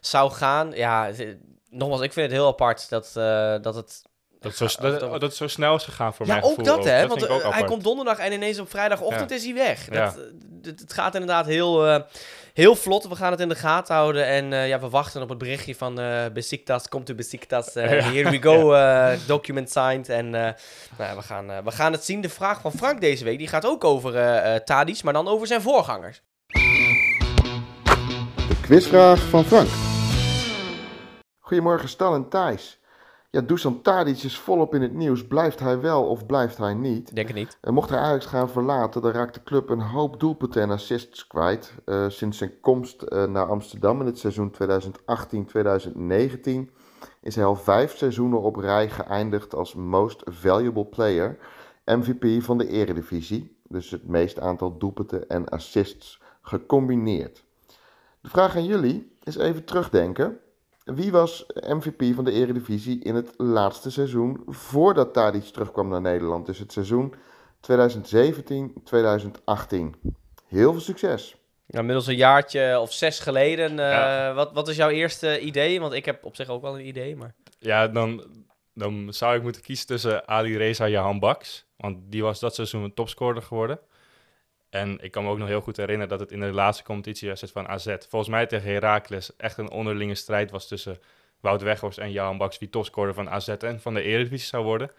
zou 0.00 0.30
gaan. 0.30 0.70
Ja, 0.74 1.06
het- 1.06 1.36
nogmaals, 1.70 2.00
ik 2.02 2.12
vind 2.12 2.26
het 2.26 2.34
heel 2.38 2.46
apart 2.46 2.88
dat, 2.88 3.10
dat 3.62 3.74
het... 3.74 4.02
Dat, 4.40 4.56
zo, 4.56 4.66
Ja, 4.88 5.18
dat, 5.18 5.34
zo 5.36 5.48
snel 5.48 5.74
is 5.74 5.84
gegaan 5.84 6.14
voor 6.14 6.26
ja, 6.26 6.32
mijn 6.32 6.44
ook 6.44 6.64
dat, 6.64 6.84
hè? 6.84 7.00
Dat 7.00 7.08
Want 7.08 7.20
hij 7.28 7.42
apart. 7.42 7.64
komt 7.64 7.84
donderdag 7.84 8.18
en 8.18 8.32
ineens 8.32 8.58
op 8.58 8.70
vrijdagochtend 8.70 9.30
Ja. 9.30 9.36
is 9.36 9.44
hij 9.44 9.54
weg. 9.54 9.86
Ja. 9.90 10.04
Dat, 10.04 10.18
het, 10.62 10.80
het 10.80 10.92
gaat 10.92 11.12
inderdaad 11.14 11.46
heel, 11.46 12.04
heel 12.54 12.74
vlot. 12.76 13.08
We 13.08 13.16
gaan 13.16 13.30
het 13.30 13.40
in 13.40 13.48
de 13.48 13.54
gaten 13.54 13.94
houden. 13.94 14.26
En 14.26 14.52
eh, 14.52 14.68
ja, 14.68 14.80
we 14.80 14.88
wachten 14.88 15.22
op 15.22 15.28
het 15.28 15.38
berichtje 15.38 15.74
van 15.74 16.00
eh 16.00 16.24
Besiktas. 16.32 16.88
Komt 16.88 17.08
u 17.08 17.14
Besiktas? 17.14 17.74
eh, 17.74 17.92
Ja. 18.00 18.10
Here 18.10 18.30
we 18.30 18.42
go. 18.42 18.72
eh, 18.74 19.18
document 19.26 19.70
signed. 19.70 20.08
En 20.08 20.24
eh, 20.34 20.40
nou 20.98 21.10
ja, 21.10 21.14
we, 21.16 21.22
gaan, 21.22 21.46
we 21.64 21.70
gaan 21.70 21.92
het 21.92 22.04
zien. 22.04 22.20
De 22.20 22.28
vraag 22.28 22.60
van 22.60 22.72
Frank 22.72 23.00
deze 23.00 23.24
week, 23.24 23.38
die 23.38 23.48
gaat 23.48 23.66
ook 23.66 23.84
over 23.84 24.16
eh 24.16 24.54
eh 24.54 24.62
Tadic, 24.62 25.02
maar 25.02 25.12
dan 25.12 25.28
over 25.28 25.46
zijn 25.46 25.62
voorgangers. 25.62 26.22
De 28.48 28.56
quizvraag 28.62 29.20
van 29.20 29.44
Frank. 29.44 29.68
Goedemorgen 31.40 31.88
Stan 31.88 32.14
en 32.14 32.28
Thijs. 32.28 32.78
Ja, 33.34 33.40
Dusan 33.40 33.82
Tadic 33.82 34.22
is 34.22 34.38
volop 34.38 34.74
in 34.74 34.82
het 34.82 34.94
nieuws. 34.94 35.26
Blijft 35.26 35.60
hij 35.60 35.80
wel 35.80 36.04
of 36.04 36.26
blijft 36.26 36.56
hij 36.56 36.74
niet? 36.74 37.08
Ik 37.08 37.14
denk 37.14 37.26
het 37.26 37.36
niet. 37.36 37.58
En 37.60 37.74
mocht 37.74 37.90
hij 37.90 37.98
Ajax 37.98 38.26
gaan 38.26 38.50
verlaten, 38.50 39.02
dan 39.02 39.10
raakt 39.10 39.34
de 39.34 39.42
club 39.42 39.68
een 39.68 39.80
hoop 39.80 40.20
doelpunten 40.20 40.62
en 40.62 40.70
assists 40.70 41.26
kwijt. 41.26 41.74
Eh, 41.84 42.08
sinds 42.08 42.38
zijn 42.38 42.60
komst 42.60 43.02
eh, 43.02 43.24
naar 43.24 43.46
Amsterdam 43.46 44.00
in 44.00 44.06
het 44.06 44.18
seizoen 44.18 44.52
2018-2019 44.52 44.56
is 47.20 47.34
hij 47.34 47.44
al 47.44 47.56
vijf 47.56 47.96
seizoenen 47.96 48.40
op 48.40 48.56
rij 48.56 48.88
geëindigd 48.88 49.54
als 49.54 49.74
Most 49.74 50.22
Valuable 50.24 50.86
Player, 50.86 51.38
MVP 51.84 52.42
van 52.42 52.58
de 52.58 52.68
Eredivisie. 52.68 53.56
Dus 53.68 53.90
het 53.90 54.06
meest 54.06 54.40
aantal 54.40 54.78
doelpunten 54.78 55.28
en 55.28 55.48
assists 55.48 56.20
gecombineerd. 56.42 57.44
De 58.20 58.28
vraag 58.28 58.56
aan 58.56 58.64
jullie 58.64 59.16
is 59.22 59.36
even 59.36 59.64
terugdenken. 59.64 60.40
Wie 60.84 61.10
was 61.12 61.46
MVP 61.68 62.14
van 62.14 62.24
de 62.24 62.32
Eredivisie 62.32 63.04
in 63.04 63.14
het 63.14 63.34
laatste 63.36 63.90
seizoen 63.90 64.42
voordat 64.46 65.12
Tadic 65.12 65.42
terugkwam 65.44 65.88
naar 65.88 66.00
Nederland? 66.00 66.46
Dus 66.46 66.58
het 66.58 66.72
seizoen 66.72 67.14
2017-2018. 67.70 67.70
Heel 70.46 70.72
veel 70.72 70.80
succes. 70.80 71.36
Ja, 71.66 71.78
inmiddels 71.78 72.06
een 72.06 72.16
jaartje 72.16 72.80
of 72.80 72.92
zes 72.92 73.18
geleden. 73.18 73.70
eh, 73.78 73.90
Ja. 73.90 74.32
wat, 74.34 74.52
wat 74.52 74.68
is 74.68 74.76
jouw 74.76 74.88
eerste 74.88 75.40
idee? 75.40 75.80
Want 75.80 75.92
ik 75.92 76.04
heb 76.04 76.24
op 76.24 76.36
zich 76.36 76.48
ook 76.48 76.62
wel 76.62 76.78
een 76.78 76.86
idee, 76.86 77.16
maar... 77.16 77.34
Ja, 77.58 77.88
dan, 77.88 78.24
dan 78.74 79.06
zou 79.12 79.36
ik 79.36 79.42
moeten 79.42 79.62
kiezen 79.62 79.86
tussen 79.86 80.28
Ali 80.28 80.56
Reza 80.56 80.84
en 80.84 80.90
Jahan 80.90 81.18
Baks. 81.18 81.66
Want 81.76 81.98
die 82.04 82.22
was 82.22 82.40
dat 82.40 82.54
seizoen 82.54 82.82
een 82.82 82.94
topscorer 82.94 83.42
geworden. 83.42 83.78
En 84.72 84.98
ik 85.00 85.10
kan 85.10 85.24
me 85.24 85.30
ook 85.30 85.38
nog 85.38 85.48
heel 85.48 85.60
goed 85.60 85.76
herinneren 85.76 86.08
dat 86.08 86.20
het 86.20 86.32
in 86.32 86.40
de 86.40 86.52
laatste 86.52 86.84
competitiewedstrijd 86.84 87.52
van 87.54 87.68
AZ... 87.68 87.96
volgens 88.08 88.30
mij 88.30 88.46
tegen 88.46 88.72
Heracles 88.72 89.36
echt 89.36 89.58
een 89.58 89.70
onderlinge 89.70 90.14
strijd 90.14 90.50
was 90.50 90.68
tussen 90.68 90.98
Wout 91.40 91.62
Weghorst 91.62 91.98
en 91.98 92.12
Jahan 92.12 92.38
Baks... 92.38 92.58
wie 92.58 92.70
topscorer 92.70 93.14
van 93.14 93.30
AZ 93.30 93.48
en 93.48 93.80
van 93.80 93.94
de 93.94 94.02
Eredivisie 94.02 94.48
zou 94.48 94.64
worden. 94.64 94.90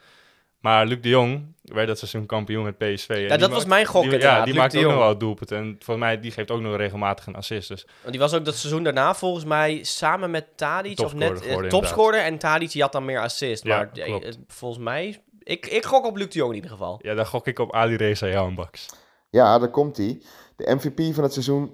Maar 0.59 0.85
Luc 0.85 1.01
de 1.01 1.09
Jong 1.09 1.55
werd 1.61 1.87
dat 1.87 1.97
seizoen 1.97 2.25
kampioen 2.25 2.63
met 2.63 2.77
PSV. 2.77 3.09
En 3.09 3.21
Ja, 3.21 3.37
dat 3.37 3.49
was 3.49 3.65
mijn 3.65 3.85
gok 3.85 4.09
die, 4.09 4.19
Ja, 4.19 4.43
die 4.43 4.53
Luc 4.53 4.61
maakt 4.61 4.75
ook 4.75 4.83
nog 4.83 4.97
wel 4.97 5.17
doelpunten. 5.17 5.57
En 5.57 5.75
volgens 5.79 6.05
mij, 6.05 6.19
die 6.19 6.31
geeft 6.31 6.51
ook 6.51 6.61
nog 6.61 6.75
regelmatig 6.75 7.25
een 7.25 7.35
assist. 7.35 7.67
Dus 7.67 7.85
Want 7.99 8.11
die 8.11 8.19
was 8.19 8.33
ook 8.33 8.45
dat 8.45 8.55
seizoen 8.55 8.83
daarna 8.83 9.13
volgens 9.13 9.45
mij 9.45 9.83
samen 9.83 10.31
met 10.31 10.45
Tadic 10.55 10.99
of 10.99 11.13
net 11.13 11.41
eh, 11.45 11.57
topscorer. 11.57 12.21
En 12.21 12.37
Tadic 12.37 12.71
die 12.71 12.81
had 12.81 12.91
dan 12.91 13.05
meer 13.05 13.21
assist. 13.21 13.63
Ja, 13.63 13.77
maar 13.77 13.89
eh, 13.93 14.05
klopt. 14.05 14.25
eh, 14.25 14.31
volgens 14.47 14.83
mij... 14.83 15.21
Ik, 15.43 15.65
ik 15.65 15.85
gok 15.85 16.05
op 16.05 16.15
Luc 16.15 16.27
de 16.29 16.37
Jong 16.37 16.49
in 16.49 16.55
ieder 16.55 16.71
geval. 16.71 16.99
ja, 17.01 17.13
dan 17.13 17.25
gok 17.25 17.47
ik 17.47 17.59
op 17.59 17.73
Ali 17.73 17.95
Reza 17.95 18.25
en 18.25 18.31
Jahan 18.31 18.55
Baks. 18.55 18.89
Ja, 19.33 19.59
daar 19.59 19.69
komt 19.69 19.97
hij. 19.97 20.21
De 20.55 20.75
MVP 20.75 21.13
van 21.15 21.23
het 21.23 21.33
seizoen 21.33 21.71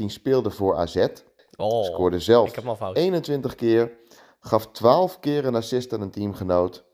2017-2018 0.00 0.04
speelde 0.06 0.50
voor 0.50 0.76
AZ. 0.76 1.06
Oh, 1.56 1.84
Scoorde 1.84 2.18
zelf 2.20 2.48
ik 2.48 2.54
heb 2.54 2.64
hem 2.64 2.72
al 2.72 2.76
fout. 2.76 2.96
21 2.96 3.54
keer. 3.54 3.90
Gaf 4.40 4.66
12 4.72 5.20
keer 5.20 5.44
een 5.46 5.54
assist 5.54 5.92
aan 5.92 6.00
een 6.00 6.10
teamgenoot. 6.10 6.84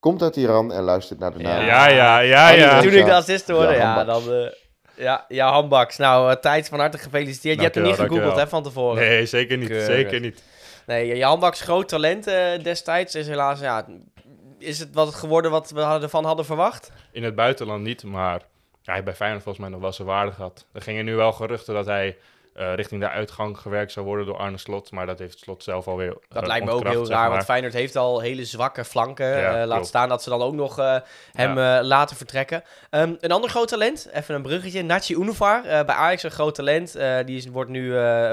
Komt 0.00 0.22
uit 0.22 0.36
Iran 0.36 0.72
en 0.72 0.82
luistert 0.82 1.18
naar 1.18 1.32
de 1.32 1.38
naam. 1.38 1.64
Ja, 1.64 1.88
ja, 1.88 2.18
ja, 2.18 2.48
ja. 2.50 2.80
Toen 2.80 2.92
ik 2.92 3.04
de 3.04 3.14
assist 3.14 3.48
hoorde, 3.48 3.74
Ja, 3.74 4.04
dan... 4.04 4.32
eh, 4.32 4.50
ja, 4.96 5.24
ja, 5.28 5.50
handbaks. 5.52 5.96
Nou, 5.96 6.40
Thijs, 6.40 6.68
van 6.68 6.78
harte 6.78 6.98
gefeliciteerd. 6.98 7.56
je 7.56 7.62
hebt 7.62 7.74
hem 7.74 7.84
niet 7.84 7.94
gegoogeld, 7.94 8.36
hè, 8.36 8.48
van 8.48 8.62
tevoren. 8.62 8.96
Nee, 9.02 9.26
zeker 9.26 9.56
niet. 9.56 9.68
Keurig. 9.68 9.86
Zeker 9.86 10.20
niet. 10.20 10.42
Nee, 10.86 11.16
je 11.16 11.24
handbaks 11.24 11.60
groot 11.60 11.88
talent 11.88 12.26
eh, 12.26 12.62
destijds 12.62 13.14
is 13.14 13.26
helaas, 13.28 13.60
ja... 13.60 13.86
Is 14.58 14.78
het 14.78 14.94
wat 14.94 15.14
geworden 15.14 15.50
wat 15.50 15.70
we 15.70 15.80
ervan 15.80 16.24
hadden 16.24 16.44
verwacht? 16.44 16.92
In 17.12 17.22
het 17.24 17.34
buitenland 17.34 17.82
niet, 17.82 18.04
maar 18.04 18.42
hij 18.82 19.02
bij 19.02 19.14
Feyenoord 19.14 19.42
volgens 19.42 19.64
mij 19.64 19.72
nog 19.74 19.82
wel 19.82 19.92
zijn 19.92 20.08
waarde 20.08 20.32
gehad. 20.32 20.66
Er 20.72 20.82
gingen 20.82 21.04
nu 21.04 21.14
wel 21.14 21.32
geruchten 21.32 21.74
dat 21.74 21.86
hij 21.86 22.16
eh, 22.56 22.74
richting 22.74 23.00
de 23.00 23.08
uitgang 23.08 23.58
gewerkt 23.58 23.92
zou 23.92 24.06
worden 24.06 24.26
door 24.26 24.36
Arne 24.36 24.58
Slot, 24.58 24.90
maar 24.90 25.06
dat 25.06 25.18
heeft 25.18 25.38
Slot 25.38 25.62
zelf 25.62 25.86
alweer 25.86 26.16
Dat 26.28 26.42
eh, 26.42 26.48
lijkt 26.48 26.64
me 26.64 26.70
ook 26.70 26.88
heel 26.88 27.08
raar, 27.08 27.20
maar. 27.20 27.30
want 27.30 27.44
Feyenoord 27.44 27.72
heeft 27.72 27.96
al 27.96 28.20
hele 28.20 28.44
zwakke 28.44 28.84
flanken. 28.84 29.26
Ja, 29.26 29.60
eh, 29.60 29.66
laat 29.66 29.86
staan 29.86 30.08
dat 30.08 30.22
ze 30.22 30.28
dan 30.28 30.42
ook 30.42 30.54
nog 30.54 30.76
hem 31.32 31.58
laten 31.84 32.16
vertrekken. 32.16 32.62
Ehm, 32.90 33.14
een 33.20 33.32
ander 33.32 33.50
groot 33.50 33.68
talent, 33.68 34.08
even 34.12 34.34
een 34.34 34.42
bruggetje. 34.42 34.82
Nachi 34.82 35.14
Unuvar, 35.14 35.62
bij 35.62 35.94
Ajax 35.94 36.22
een 36.22 36.30
groot 36.30 36.54
talent. 36.54 36.92
Die 37.24 37.36
is, 37.36 37.46
wordt 37.46 37.70
nu 37.70 37.90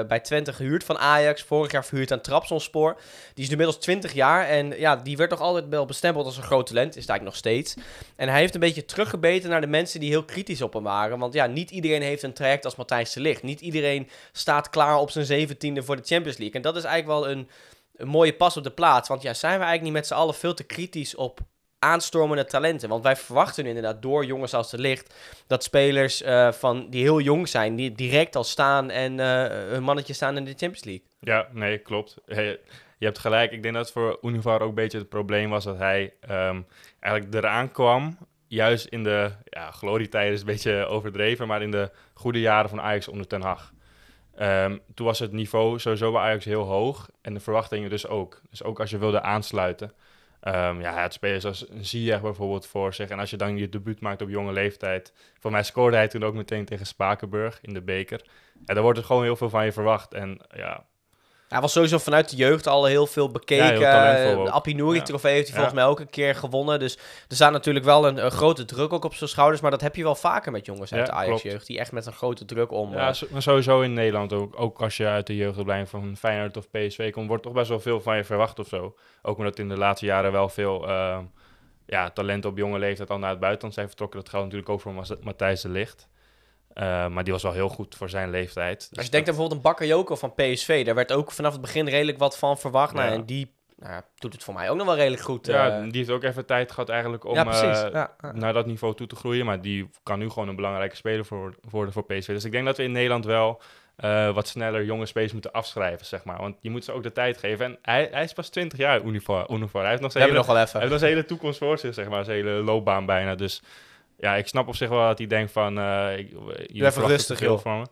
bij 0.08 0.20
Twente 0.22 0.52
gehuurd 0.52 0.84
van 0.84 0.98
Ajax. 0.98 1.42
Vorig 1.42 1.72
jaar 1.72 1.84
verhuurd 1.84 2.12
aan 2.12 2.20
Trabzonspor. 2.20 2.94
Die 3.34 3.44
is 3.44 3.46
nu 3.46 3.50
inmiddels 3.50 3.78
20 3.78 4.12
jaar 4.12 4.46
en 4.46 4.78
ja, 4.78 4.96
die 4.96 5.16
werd 5.16 5.30
toch 5.30 5.40
altijd 5.40 5.68
wel 5.68 5.86
bestempeld 5.86 6.26
als 6.26 6.36
een 6.36 6.42
groot 6.42 6.66
talent. 6.66 6.96
Is 6.96 7.02
het 7.02 7.10
eigenlijk 7.10 7.24
nog 7.24 7.36
steeds. 7.36 7.74
En 8.16 8.28
hij 8.28 8.38
heeft 8.38 8.54
een 8.54 8.60
beetje 8.60 8.84
teruggebeten 8.84 9.50
naar 9.50 9.60
de 9.60 9.66
mensen 9.66 10.00
die 10.00 10.10
heel 10.10 10.24
kritisch 10.24 10.62
op 10.62 10.72
hem 10.72 10.82
waren. 10.82 11.18
Want 11.18 11.34
ja, 11.34 11.46
niet 11.46 11.70
iedereen 11.70 12.02
heeft 12.02 12.22
een 12.22 12.32
traject 12.32 12.64
als 12.64 12.76
Matthijs 12.76 13.12
de 13.12 13.20
Ligt. 13.20 13.42
Niet 13.42 13.60
iedereen 13.60 14.08
staat 14.32 14.70
klaar 14.70 14.98
op 14.98 15.10
zijn 15.10 15.24
zeventiende 15.24 15.82
voor 15.82 15.96
de 15.96 16.04
Champions 16.04 16.38
League. 16.38 16.56
En 16.56 16.62
dat 16.62 16.76
is 16.76 16.84
eigenlijk 16.84 17.20
wel 17.20 17.30
een, 17.30 17.48
een 17.96 18.08
mooie 18.08 18.34
pas 18.34 18.56
op 18.56 18.64
de 18.64 18.70
plaats. 18.70 19.08
Want 19.08 19.22
ja, 19.22 19.34
zijn 19.34 19.58
we 19.58 19.64
eigenlijk 19.64 19.84
niet 19.84 19.92
met 19.92 20.06
z'n 20.06 20.14
allen 20.14 20.34
veel 20.34 20.54
te 20.54 20.64
kritisch 20.64 21.14
op 21.14 21.40
aanstormende 21.78 22.44
talenten? 22.44 22.88
Want 22.88 23.02
wij 23.02 23.16
verwachten 23.16 23.66
inderdaad 23.66 24.02
door 24.02 24.24
jongens 24.24 24.54
als 24.54 24.70
de 24.70 24.78
Ligt... 24.78 25.14
dat 25.46 25.64
spelers 25.64 26.22
eh, 26.22 26.52
van, 26.52 26.90
die 26.90 27.02
heel 27.02 27.20
jong 27.20 27.48
zijn, 27.48 27.76
die 27.76 27.92
direct 27.92 28.36
al 28.36 28.44
staan... 28.44 28.90
en 28.90 29.20
eh 29.20 29.46
hun 29.48 29.82
mannetje 29.82 30.12
staan 30.12 30.36
in 30.36 30.44
de 30.44 30.54
Champions 30.56 30.84
League. 30.84 31.04
Ja, 31.20 31.48
nee, 31.52 31.78
klopt. 31.78 32.16
Hey, 32.26 32.60
je 32.98 33.04
hebt 33.04 33.18
gelijk. 33.18 33.52
Ik 33.52 33.62
denk 33.62 33.74
dat 33.74 33.92
voor 33.92 34.18
Univar 34.22 34.60
ook 34.60 34.68
een 34.68 34.74
beetje 34.74 34.98
het 34.98 35.08
probleem 35.08 35.50
was 35.50 35.64
dat 35.64 35.78
hij 35.78 36.14
ehm, 36.20 36.62
eigenlijk 37.00 37.34
eraan 37.34 37.72
kwam. 37.72 38.18
Juist 38.46 38.86
in 38.86 39.04
de 39.04 39.30
ja, 39.44 39.70
glorietijden 39.70 40.32
is 40.32 40.40
een 40.40 40.46
beetje 40.46 40.86
overdreven, 40.86 41.46
maar 41.46 41.62
in 41.62 41.70
de 41.70 41.90
goede 42.14 42.40
jaren 42.40 42.70
van 42.70 42.80
Ajax 42.80 43.08
onder 43.08 43.26
Ten 43.26 43.42
Hag. 43.42 43.72
Ehm, 44.34 44.78
toen 44.94 45.06
was 45.06 45.18
het 45.18 45.32
niveau 45.32 45.78
sowieso 45.78 46.12
bij 46.12 46.20
Ajax 46.20 46.44
heel 46.44 46.62
hoog 46.62 47.10
en 47.22 47.34
de 47.34 47.40
verwachtingen 47.40 47.90
dus 47.90 48.06
ook. 48.06 48.40
Dus 48.50 48.62
ook 48.62 48.80
als 48.80 48.90
je 48.90 48.98
wilde 48.98 49.20
aansluiten. 49.20 49.92
Ehm 50.40 50.80
ja, 50.80 51.02
het 51.02 51.12
spelers 51.12 51.44
als 51.44 51.66
Ziyech 51.80 52.20
bijvoorbeeld 52.20 52.66
voor 52.66 52.94
zich. 52.94 53.08
En 53.08 53.18
als 53.18 53.30
je 53.30 53.36
dan 53.36 53.56
je 53.56 53.68
debuut 53.68 54.00
maakt 54.00 54.22
op 54.22 54.28
jonge 54.28 54.52
leeftijd. 54.52 55.12
Voor 55.38 55.50
mij 55.50 55.62
scoorde 55.62 55.96
hij 55.96 56.08
toen 56.08 56.24
ook 56.24 56.34
meteen 56.34 56.64
tegen 56.64 56.86
Spakenburg 56.86 57.58
in 57.62 57.74
de 57.74 57.82
beker. 57.82 58.24
En 58.64 58.74
daar 58.74 58.82
wordt 58.82 58.98
er 58.98 59.04
gewoon 59.04 59.22
heel 59.22 59.36
veel 59.36 59.50
van 59.50 59.64
je 59.64 59.72
verwacht. 59.72 60.14
En 60.14 60.40
ja, 60.54 60.84
Hij 61.54 61.62
was 61.62 61.72
sowieso 61.72 61.98
vanuit 61.98 62.30
de 62.30 62.36
jeugd 62.36 62.66
al 62.66 62.84
heel 62.84 63.06
veel 63.06 63.30
bekeken. 63.30 63.78
Ja, 63.78 64.12
heel 64.12 64.38
ook. 64.38 64.44
de 64.44 64.50
Appie 64.50 64.74
Nouri 64.74 64.98
Ja. 64.98 65.04
trofee 65.04 65.32
heeft 65.32 65.46
hij 65.46 65.54
volgens 65.54 65.74
mij 65.74 65.84
ook 65.84 66.00
een 66.00 66.10
keer 66.10 66.34
gewonnen. 66.34 66.78
Dus 66.78 66.96
er 67.28 67.34
staat 67.34 67.52
natuurlijk 67.52 67.84
wel 67.84 68.06
een, 68.06 68.24
een 68.24 68.30
grote 68.30 68.64
druk 68.64 68.92
ook 68.92 69.04
op 69.04 69.14
zijn 69.14 69.30
schouders. 69.30 69.60
Maar 69.60 69.70
dat 69.70 69.80
heb 69.80 69.96
je 69.96 70.02
wel 70.02 70.14
vaker 70.14 70.52
met 70.52 70.66
jongens 70.66 70.92
uit 70.92 71.06
de 71.06 71.12
Ajax-jeugd. 71.12 71.66
Die 71.66 71.78
echt 71.78 71.92
met 71.92 72.06
een 72.06 72.12
grote 72.12 72.44
druk 72.44 72.72
om... 72.72 72.92
Ja, 72.92 73.08
eh, 73.08 73.22
maar 73.30 73.42
sowieso 73.42 73.80
in 73.80 73.92
Nederland 73.92 74.32
ook. 74.32 74.60
Ook 74.60 74.80
als 74.82 74.96
je 74.96 75.06
uit 75.06 75.26
de 75.26 75.36
jeugdopleiding 75.36 75.90
van 75.90 76.16
Feyenoord 76.16 76.56
of 76.56 76.70
PSV 76.70 77.12
komt, 77.12 77.28
wordt 77.28 77.42
toch 77.42 77.52
best 77.52 77.68
wel 77.68 77.80
veel 77.80 78.00
van 78.00 78.16
je 78.16 78.24
verwacht 78.24 78.58
of 78.58 78.68
zo. 78.68 78.94
Ook 79.22 79.38
omdat 79.38 79.58
in 79.58 79.68
de 79.68 79.78
laatste 79.78 80.06
jaren 80.06 80.32
wel 80.32 80.48
veel 80.48 80.88
ehm, 80.88 81.24
ja, 81.86 82.10
talenten 82.10 82.50
op 82.50 82.56
jonge 82.56 82.78
leeftijd 82.78 83.10
al 83.10 83.18
naar 83.18 83.30
het 83.30 83.40
buitenland 83.40 83.74
zijn 83.74 83.86
vertrokken. 83.86 84.20
Dat 84.20 84.28
geldt 84.28 84.44
natuurlijk 84.44 84.72
ook 84.72 84.80
voor 84.80 85.18
Matthijs 85.22 85.60
de 85.60 85.68
Ligt. 85.68 86.08
Eh, 86.74 87.06
maar 87.08 87.24
die 87.24 87.32
was 87.32 87.42
wel 87.42 87.52
heel 87.52 87.68
goed 87.68 87.94
voor 87.94 88.08
zijn 88.08 88.30
leeftijd. 88.30 88.78
Dus 88.88 88.96
Als 88.96 89.04
je 89.06 89.10
denkt 89.12 89.28
aan 89.28 89.34
bijvoorbeeld 89.34 89.64
een 89.64 89.70
Bakayoko 89.70 90.16
van 90.16 90.34
PSV, 90.34 90.84
daar 90.84 90.94
werd 90.94 91.12
ook 91.12 91.32
vanaf 91.32 91.52
het 91.52 91.60
begin 91.60 91.88
redelijk 91.88 92.18
wat 92.18 92.38
van 92.38 92.58
verwacht. 92.58 92.94
Nou, 92.94 93.08
Ja. 93.08 93.14
en 93.14 93.24
die 93.24 93.52
nou, 93.76 93.92
ja, 93.92 94.04
doet 94.18 94.32
het 94.32 94.44
voor 94.44 94.54
mij 94.54 94.70
ook 94.70 94.76
nog 94.76 94.86
wel 94.86 94.96
redelijk 94.96 95.22
goed. 95.22 95.46
ja, 95.46 95.76
eh. 95.76 95.82
die 95.82 95.96
heeft 95.96 96.10
ook 96.10 96.22
even 96.22 96.46
tijd 96.46 96.72
gehad 96.72 96.88
eigenlijk 96.88 97.24
om 97.24 97.34
ja, 97.34 97.44
precies. 97.44 97.82
eh, 97.82 97.90
ja, 97.92 98.16
naar 98.32 98.52
dat 98.52 98.66
niveau 98.66 98.94
toe 98.94 99.06
te 99.06 99.16
groeien. 99.16 99.44
Maar 99.44 99.60
die 99.60 99.90
kan 100.02 100.18
nu 100.18 100.28
gewoon 100.28 100.48
een 100.48 100.56
belangrijke 100.56 100.96
speler 100.96 101.24
voor, 101.24 101.54
worden 101.70 101.92
voor 101.92 102.04
PSV. 102.04 102.26
Dus 102.26 102.44
ik 102.44 102.52
denk 102.52 102.64
dat 102.64 102.76
we 102.76 102.82
in 102.82 102.92
Nederland 102.92 103.24
wel 103.24 103.60
eh, 103.96 104.34
wat 104.34 104.48
sneller 104.48 104.84
jonge 104.84 105.06
spelers 105.06 105.32
moeten 105.32 105.52
afschrijven, 105.52 106.06
zeg 106.06 106.24
maar. 106.24 106.38
Want 106.38 106.56
je 106.60 106.70
moet 106.70 106.84
ze 106.84 106.92
ook 106.92 107.02
de 107.02 107.12
tijd 107.12 107.36
geven. 107.38 107.66
En 107.66 107.78
hij, 107.82 108.08
hij 108.12 108.24
is 108.24 108.32
pas 108.32 108.48
20 108.48 108.78
jaar, 108.78 109.02
Unifor. 109.02 109.50
Unifor. 109.50 109.80
Hij 109.80 109.90
heeft 109.90 110.02
nog 110.02 110.12
zijn 110.12 110.24
hebben 110.24 110.42
hele, 110.42 110.54
nog 110.54 110.56
wel 110.56 110.56
even. 110.56 110.70
hij 110.72 110.80
heeft 110.80 110.92
nog 110.92 111.00
zijn 111.00 111.12
hele 111.12 111.24
toekomst 111.26 111.58
voor 111.58 111.78
zich, 111.78 111.94
zeg 111.94 112.08
maar. 112.08 112.24
Zijn 112.24 112.36
hele 112.36 112.50
loopbaan 112.62 113.06
bijna. 113.06 113.34
Dus 113.34 113.62
ja, 114.24 114.34
ik 114.34 114.46
snap 114.46 114.68
op 114.68 114.76
zich 114.76 114.88
wel 114.88 115.06
dat 115.06 115.18
hij 115.18 115.26
denkt 115.26 115.52
van... 115.52 115.78
eh 115.78 116.18
ik, 116.18 116.32
even 116.68 117.06
rustig, 117.06 117.40
joh. 117.40 117.58
van 117.58 117.78
me. 117.78 117.86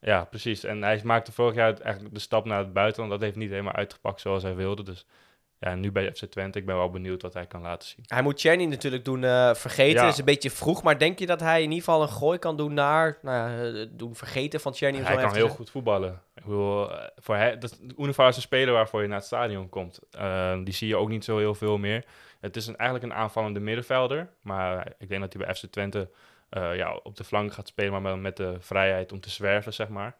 Ja, 0.00 0.24
precies. 0.24 0.64
En 0.64 0.82
hij 0.82 1.00
maakte 1.04 1.32
vorig 1.32 1.54
jaar 1.54 1.80
eigenlijk 1.80 2.14
de 2.14 2.20
stap 2.20 2.44
naar 2.44 2.58
het 2.58 2.72
buitenland. 2.72 3.10
Dat 3.10 3.20
heeft 3.20 3.36
niet 3.36 3.50
helemaal 3.50 3.72
uitgepakt 3.72 4.20
zoals 4.20 4.42
hij 4.42 4.54
wilde. 4.54 4.82
Dus 4.82 5.06
ja, 5.58 5.74
nu 5.74 5.92
bij 5.92 6.12
FC 6.12 6.24
Twente. 6.24 6.58
Ik 6.58 6.66
ben 6.66 6.76
wel 6.76 6.90
benieuwd 6.90 7.22
wat 7.22 7.34
hij 7.34 7.46
kan 7.46 7.60
laten 7.60 7.88
zien. 7.88 8.04
Hij 8.06 8.22
moet 8.22 8.38
Czerny 8.38 8.64
natuurlijk 8.64 9.04
doen 9.04 9.24
eh, 9.24 9.54
vergeten. 9.54 10.02
Ja. 10.02 10.08
is 10.08 10.18
een 10.18 10.24
beetje 10.24 10.50
vroeg. 10.50 10.82
Maar 10.82 10.98
denk 10.98 11.18
je 11.18 11.26
dat 11.26 11.40
hij 11.40 11.62
in 11.62 11.70
ieder 11.70 11.84
geval 11.84 12.02
een 12.02 12.08
gooi 12.08 12.38
kan 12.38 12.56
doen 12.56 12.74
naar... 12.74 13.18
Nou 13.22 13.50
ja, 13.50 13.80
eh, 13.80 13.86
doen 13.90 14.14
vergeten 14.14 14.60
van 14.60 14.72
Czerny? 14.72 14.98
om 14.98 15.04
Hij 15.04 15.16
kan 15.16 15.34
heel 15.34 15.48
goed 15.48 15.70
voetballen. 15.70 16.22
Ik 16.34 16.44
bedoel, 16.44 16.88
voor 17.16 17.36
hij, 17.36 17.58
dat, 17.58 17.78
is 17.96 18.16
een 18.16 18.32
speler 18.32 18.74
waarvoor 18.74 19.02
je 19.02 19.08
naar 19.08 19.16
het 19.16 19.26
stadion 19.26 19.68
komt. 19.68 20.00
Eh, 20.10 20.58
die 20.64 20.74
zie 20.74 20.88
je 20.88 20.96
ook 20.96 21.08
niet 21.08 21.24
zo 21.24 21.38
heel 21.38 21.54
veel 21.54 21.78
meer. 21.78 22.04
Het 22.40 22.56
is 22.56 22.66
een, 22.66 22.76
eigenlijk 22.76 23.12
een 23.12 23.18
aanvallende 23.18 23.60
middenvelder. 23.60 24.30
Maar 24.40 24.92
ik 24.98 25.08
denk 25.08 25.20
dat 25.20 25.32
hij 25.32 25.44
bij 25.44 25.54
FC 25.54 25.66
Twente 25.66 26.10
eh, 26.48 26.76
ja, 26.76 26.94
op 26.94 27.16
de 27.16 27.24
flank 27.24 27.52
gaat 27.52 27.68
spelen, 27.68 27.92
maar 27.92 28.02
met, 28.02 28.20
met 28.20 28.36
de 28.36 28.56
vrijheid 28.60 29.12
om 29.12 29.20
te 29.20 29.30
zwerven, 29.30 29.72
zeg 29.72 29.88
maar. 29.88 30.16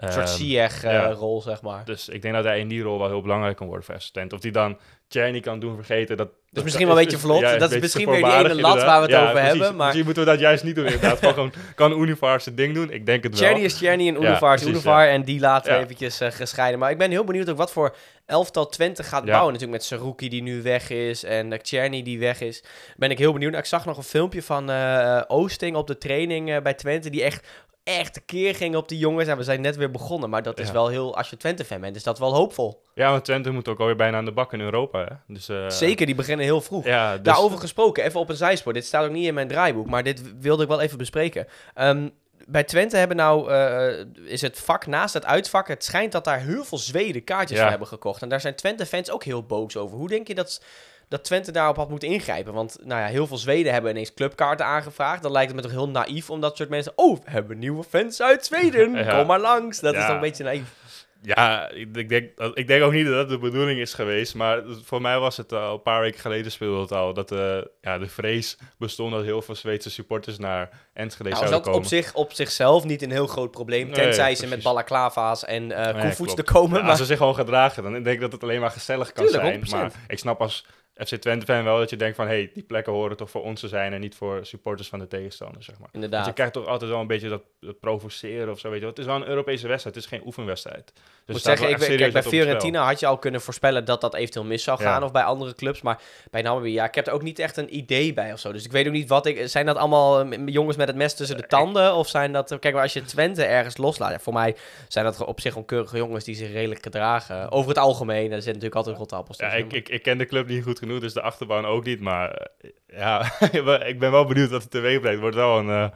Een 0.00 0.12
soort 0.12 0.28
Ehm, 0.28 0.36
Ziyech-rol, 0.36 1.36
ja. 1.36 1.42
zeg 1.42 1.62
maar. 1.62 1.84
Dus 1.84 2.08
ik 2.08 2.22
denk 2.22 2.34
dat 2.34 2.44
hij 2.44 2.58
in 2.58 2.68
die 2.68 2.82
rol 2.82 2.98
wel 2.98 3.08
heel 3.08 3.22
belangrijk 3.22 3.56
kan 3.56 3.66
worden 3.66 3.84
voor 3.84 3.96
Twente. 4.12 4.34
Of 4.34 4.42
hij 4.42 4.50
dan 4.50 4.78
Czerny 5.08 5.40
kan 5.40 5.60
doen 5.60 5.74
vergeten, 5.74 6.16
dat... 6.16 6.28
is 6.52 6.62
misschien 6.62 6.86
wel 6.86 6.96
een 6.96 7.02
beetje 7.02 7.18
vlot. 7.18 7.58
Dat 7.58 7.72
is 7.72 7.80
misschien 7.80 8.10
weer 8.10 8.22
die 8.24 8.32
ene 8.32 8.60
lat 8.60 8.82
waar 8.82 9.00
we 9.02 9.06
het 9.12 9.16
over 9.22 9.32
precies. 9.32 9.48
hebben, 9.50 9.76
maar- 9.76 9.84
Misschien 9.84 10.04
moeten 10.04 10.24
we 10.24 10.30
dat 10.30 10.40
juist 10.40 10.64
niet 10.64 10.74
doen 10.74 10.84
inderdaad. 10.84 11.18
Gewoon, 11.18 11.52
kan 11.74 12.00
Univar 12.00 12.40
zijn 12.40 12.54
ding 12.54 12.74
doen? 12.74 12.90
Ik 12.90 13.06
denk 13.06 13.22
het 13.22 13.38
wel. 13.38 13.48
Czerny 13.48 13.64
is 13.64 13.78
Czerny 13.78 14.08
en 14.08 14.20
Ja, 14.20 14.28
Unuvar 14.28 14.54
is 14.54 14.66
Unuvar. 14.66 15.08
En 15.08 15.22
die 15.22 15.40
laten 15.40 15.72
we 15.72 15.82
eventjes 15.84 16.20
eh, 16.20 16.30
gescheiden. 16.30 16.78
Maar 16.78 16.90
ik 16.90 16.98
ben 16.98 17.10
heel 17.10 17.24
benieuwd 17.24 17.50
ook 17.50 17.56
wat 17.56 17.72
voor 17.72 17.96
elftal 18.26 18.66
Twente 18.68 19.02
gaat 19.02 19.24
bouwen. 19.24 19.52
Natuurlijk 19.52 19.78
met 19.80 19.84
Saruki 19.84 20.28
die 20.28 20.42
nu 20.42 20.62
weg 20.62 20.90
is 20.90 21.24
en 21.24 21.52
uh, 21.52 21.58
Czerny 21.58 22.02
die 22.02 22.18
weg 22.18 22.40
is. 22.40 22.64
Ben 22.96 23.10
ik 23.10 23.18
heel 23.18 23.32
benieuwd. 23.32 23.54
Ik 23.54 23.64
zag 23.64 23.84
nog 23.84 23.96
een 23.96 24.02
filmpje 24.02 24.42
van 24.42 24.70
eh, 24.70 25.20
Oosting 25.26 25.76
op 25.76 25.86
de 25.86 25.98
training 25.98 26.50
eh, 26.50 26.62
bij 26.62 26.74
Twente. 26.74 27.10
Die 27.10 27.22
echt, 27.22 27.46
echt 27.84 28.12
tekeer 28.12 28.54
ging 28.54 28.76
op 28.76 28.88
die 28.88 28.98
jongens. 28.98 29.28
En 29.28 29.36
we 29.36 29.42
zijn 29.42 29.60
net 29.60 29.76
weer 29.76 29.90
begonnen. 29.90 30.30
Maar 30.30 30.42
dat 30.42 30.58
is 30.58 30.66
Ja. 30.66 30.72
wel 30.72 30.88
heel, 30.88 31.16
als 31.16 31.30
je 31.30 31.36
Twente-fan 31.36 31.80
bent, 31.80 31.96
is 31.96 32.02
dat 32.02 32.18
wel 32.18 32.34
hoopvol. 32.34 32.82
Ja, 32.94 33.10
want 33.10 33.24
Twente 33.24 33.50
moet 33.50 33.68
ook 33.68 33.78
alweer 33.80 33.96
bijna 33.96 34.16
aan 34.16 34.24
de 34.24 34.32
bak 34.32 34.52
in 34.52 34.60
Europa. 34.60 34.98
Hè? 35.04 35.34
Dus, 35.34 35.48
eh, 35.48 35.68
Zeker, 35.68 36.06
die 36.06 36.14
beginnen 36.14 36.44
heel 36.46 36.60
vroeg. 36.60 36.84
Ja, 36.84 37.12
dus, 37.14 37.22
Daarover 37.22 37.58
gesproken, 37.58 38.04
even 38.04 38.20
op 38.20 38.28
een 38.28 38.36
zijspoor. 38.36 38.72
Dit 38.72 38.84
staat 38.86 39.04
ook 39.04 39.10
niet 39.12 39.26
in 39.26 39.34
mijn 39.34 39.48
draaiboek, 39.48 39.86
maar 39.86 40.02
dit 40.02 40.22
wilde 40.40 40.62
ik 40.62 40.68
wel 40.68 40.80
even 40.80 40.98
bespreken. 40.98 41.46
Ehm, 41.74 42.08
bij 42.46 42.64
Twente 42.64 42.96
hebben 42.96 43.16
nou, 43.16 43.50
eh, 43.52 44.04
is 44.24 44.40
het 44.40 44.58
vak 44.58 44.86
naast 44.86 45.14
het 45.14 45.24
uitvak, 45.24 45.68
het 45.68 45.84
schijnt 45.84 46.12
dat 46.12 46.24
daar 46.24 46.40
heel 46.40 46.64
veel 46.64 46.78
Zweden 46.78 47.24
kaartjes 47.24 47.58
Ja. 47.58 47.68
hebben 47.68 47.88
gekocht. 47.88 48.22
En 48.22 48.28
daar 48.28 48.40
zijn 48.40 48.54
Twente-fans 48.54 49.10
ook 49.10 49.24
heel 49.24 49.42
boos 49.46 49.76
over. 49.76 49.96
Hoe 49.96 50.08
denk 50.08 50.26
je 50.28 50.34
dat, 50.34 50.62
dat 51.10 51.24
Twente 51.24 51.52
daarop 51.52 51.76
had 51.76 51.88
moeten 51.88 52.08
ingrijpen? 52.08 52.52
Want 52.52 52.76
nou 52.82 53.00
ja, 53.00 53.06
heel 53.06 53.26
veel 53.26 53.36
Zweden 53.36 53.72
hebben 53.72 53.90
ineens 53.90 54.14
clubkaarten 54.14 54.66
aangevraagd. 54.66 55.22
Dan 55.22 55.32
lijkt 55.32 55.46
het 55.52 55.56
me 55.56 55.62
toch 55.62 55.72
heel 55.76 55.88
naïef 55.88 56.30
om 56.30 56.40
dat 56.40 56.56
soort 56.56 56.68
mensen... 56.68 56.92
Oh, 56.96 57.18
we 57.24 57.30
hebben 57.30 57.58
nieuwe 57.58 57.84
fans 57.84 58.22
uit 58.22 58.44
Zweden, 58.46 58.92
Ja. 59.04 59.16
kom 59.18 59.26
maar 59.26 59.40
langs. 59.40 59.80
Dat 59.80 59.94
is 59.94 60.00
toch 60.06 60.14
een 60.14 60.20
beetje 60.20 60.44
naïef. 60.44 60.78
Ja, 61.22 61.68
ik, 61.70 62.08
denk, 62.08 62.36
dat- 62.36 62.58
ik 62.58 62.66
denk 62.66 62.82
ook 62.82 62.92
niet 62.92 63.04
dat 63.06 63.14
dat 63.14 63.28
de 63.28 63.38
bedoeling 63.38 63.80
is 63.80 63.94
geweest. 63.94 64.34
Maar 64.34 64.62
voor 64.84 65.00
mij 65.00 65.18
was 65.18 65.36
het 65.36 65.52
al 65.52 65.74
een 65.74 65.82
paar 65.82 66.00
weken 66.00 66.20
geleden 66.20 66.52
speelde 66.52 66.80
het 66.80 66.92
al. 66.92 67.14
Dat 67.14 67.32
eh, 67.32 67.58
ja, 67.80 67.98
de 67.98 68.08
vrees 68.08 68.58
bestond 68.78 69.12
dat 69.12 69.24
heel 69.24 69.42
veel 69.42 69.54
Zweedse 69.54 69.90
supporters 69.90 70.38
naar 70.38 70.68
Enschede 70.92 71.28
Nou, 71.30 71.34
zouden 71.34 71.58
dat 71.58 71.66
komen. 71.66 71.80
op, 71.80 71.86
zich, 71.86 72.14
op 72.14 72.32
zichzelf 72.32 72.84
niet 72.84 73.02
een 73.02 73.10
heel 73.10 73.26
groot 73.26 73.50
probleem. 73.50 73.86
Nee, 73.86 73.94
tenzij 73.94 74.34
ze 74.34 74.40
met 74.40 74.48
precies. 74.48 74.64
balaclava's 74.64 75.44
en 75.44 75.72
eh 75.72 75.94
Nee, 75.94 76.02
koevoets 76.02 76.34
er 76.34 76.44
komen. 76.44 76.76
Ja, 76.76 76.80
maar... 76.80 76.90
Als 76.90 76.98
ze 76.98 77.04
zich 77.04 77.18
gewoon 77.18 77.34
gedragen, 77.34 77.82
dan 77.82 77.92
denk 77.92 78.06
ik 78.06 78.20
dat 78.20 78.32
het 78.32 78.42
alleen 78.42 78.60
maar 78.60 78.70
gezellig 78.70 79.12
kan 79.12 79.26
Tuurlijk, 79.26 79.66
zijn. 79.66 79.90
100%. 79.90 79.92
Maar 79.94 80.04
ik 80.08 80.18
snap 80.18 80.40
als 80.40 80.66
FC 81.06 81.14
Twente-fan 81.14 81.64
wel 81.64 81.78
dat 81.78 81.90
je 81.90 81.96
denkt 81.96 82.16
van... 82.16 82.26
hé, 82.26 82.32
hey, 82.32 82.50
die 82.54 82.62
plekken 82.62 82.92
horen 82.92 83.16
toch 83.16 83.30
voor 83.30 83.42
ons 83.42 83.60
te 83.60 83.68
zijn... 83.68 83.92
en 83.92 84.00
niet 84.00 84.14
voor 84.14 84.46
supporters 84.46 84.88
van 84.88 84.98
de 84.98 85.08
tegenstander, 85.08 85.62
zeg 85.62 85.74
maar. 85.78 85.88
Want 85.92 86.04
Inderdaad. 86.04 86.26
je 86.26 86.32
krijgt 86.32 86.52
toch 86.52 86.66
altijd 86.66 86.90
wel 86.90 87.00
een 87.00 87.06
beetje 87.06 87.28
dat, 87.28 87.42
dat 87.60 87.80
provoceren 87.80 88.50
of 88.50 88.58
zo, 88.58 88.68
weet 88.68 88.76
je 88.76 88.80
wel. 88.80 88.90
Het 88.90 88.98
is 88.98 89.06
wel 89.06 89.16
een 89.16 89.28
Europese 89.28 89.68
wedstrijd, 89.68 89.96
het 89.96 90.04
is 90.04 90.10
geen 90.10 90.22
oefenwedstrijd. 90.26 90.92
Dus 90.94 91.02
Ik 91.26 91.32
moet 91.32 91.42
zeggen, 91.42 91.68
ik, 91.68 91.76
weet- 91.76 91.98
kijk, 91.98 92.12
bij. 92.12 92.22
Fiorentina 92.22 92.84
had 92.84 93.00
je 93.00 93.06
al 93.06 93.18
kunnen 93.18 93.40
voorspellen 93.40 93.84
dat 93.84 94.00
dat 94.00 94.14
eventueel 94.14 94.44
mis 94.44 94.62
zou 94.62 94.78
gaan. 94.78 95.00
Ja. 95.00 95.06
Of 95.06 95.12
bij 95.12 95.22
andere 95.22 95.54
clubs. 95.54 95.82
Maar 95.82 96.02
bij 96.30 96.42
Namibia, 96.42 96.72
ja, 96.72 96.84
ik 96.84 96.94
heb 96.94 97.06
er 97.06 97.12
ook 97.12 97.22
niet 97.22 97.38
echt 97.38 97.56
een 97.56 97.76
idee 97.76 98.12
bij 98.12 98.32
of 98.32 98.38
zo. 98.38 98.52
Dus 98.52 98.64
ik 98.64 98.72
weet 98.72 98.86
ook 98.86 98.92
niet 98.92 99.08
wat 99.08 99.26
ik... 99.26 99.48
Zijn 99.48 99.66
dat 99.66 99.76
allemaal 99.76 100.20
eh, 100.20 100.38
jongens 100.46 100.76
met 100.76 100.88
het 100.88 100.96
mes 100.96 101.14
tussen 101.14 101.36
de 101.36 101.46
tanden? 101.46 101.94
Of 101.94 102.08
zijn 102.08 102.32
dat... 102.32 102.56
Kijk, 102.60 102.74
maar 102.74 102.82
als 102.82 102.92
je 102.92 103.02
Twente 103.02 103.44
ergens 103.44 103.76
loslaat... 103.76 104.10
Ja, 104.10 104.18
voor 104.18 104.32
mij 104.32 104.56
zijn 104.88 105.04
dat 105.04 105.24
op 105.24 105.40
zich 105.40 105.52
gewoon 105.52 105.66
keurige 105.66 105.96
jongens 105.96 106.24
die 106.24 106.34
zich 106.34 106.52
redelijk 106.52 106.82
gedragen. 106.82 107.50
Over 107.50 107.68
het 107.68 107.78
algemeen. 107.78 108.24
Er 108.24 108.42
zitten 108.42 108.46
natuurlijk 108.46 108.74
altijd 108.74 108.96
rotte 108.96 109.14
appels 109.14 109.38
Ja, 109.38 109.52
ik, 109.52 109.72
ik, 109.72 109.88
ik 109.88 110.02
ken 110.02 110.18
de 110.18 110.26
club 110.26 110.48
niet 110.48 110.62
goed 110.62 110.78
genoeg 110.78 110.89
genoeg, 110.90 111.04
dus 111.04 111.22
de 111.22 111.22
achterban 111.22 111.64
ook 111.66 111.84
niet. 111.84 112.00
Maar 112.00 112.30
eh, 112.30 112.70
ja, 112.86 113.32
ik 113.92 113.98
ben 113.98 114.10
wel 114.10 114.24
benieuwd 114.24 114.50
wat 114.50 114.62
het 114.62 114.70
teweeg 114.70 115.00
brengt. 115.00 115.10
Het 115.10 115.20
wordt 115.20 115.36
wel 115.36 115.58
een, 115.58 115.66
uh, 115.66 115.86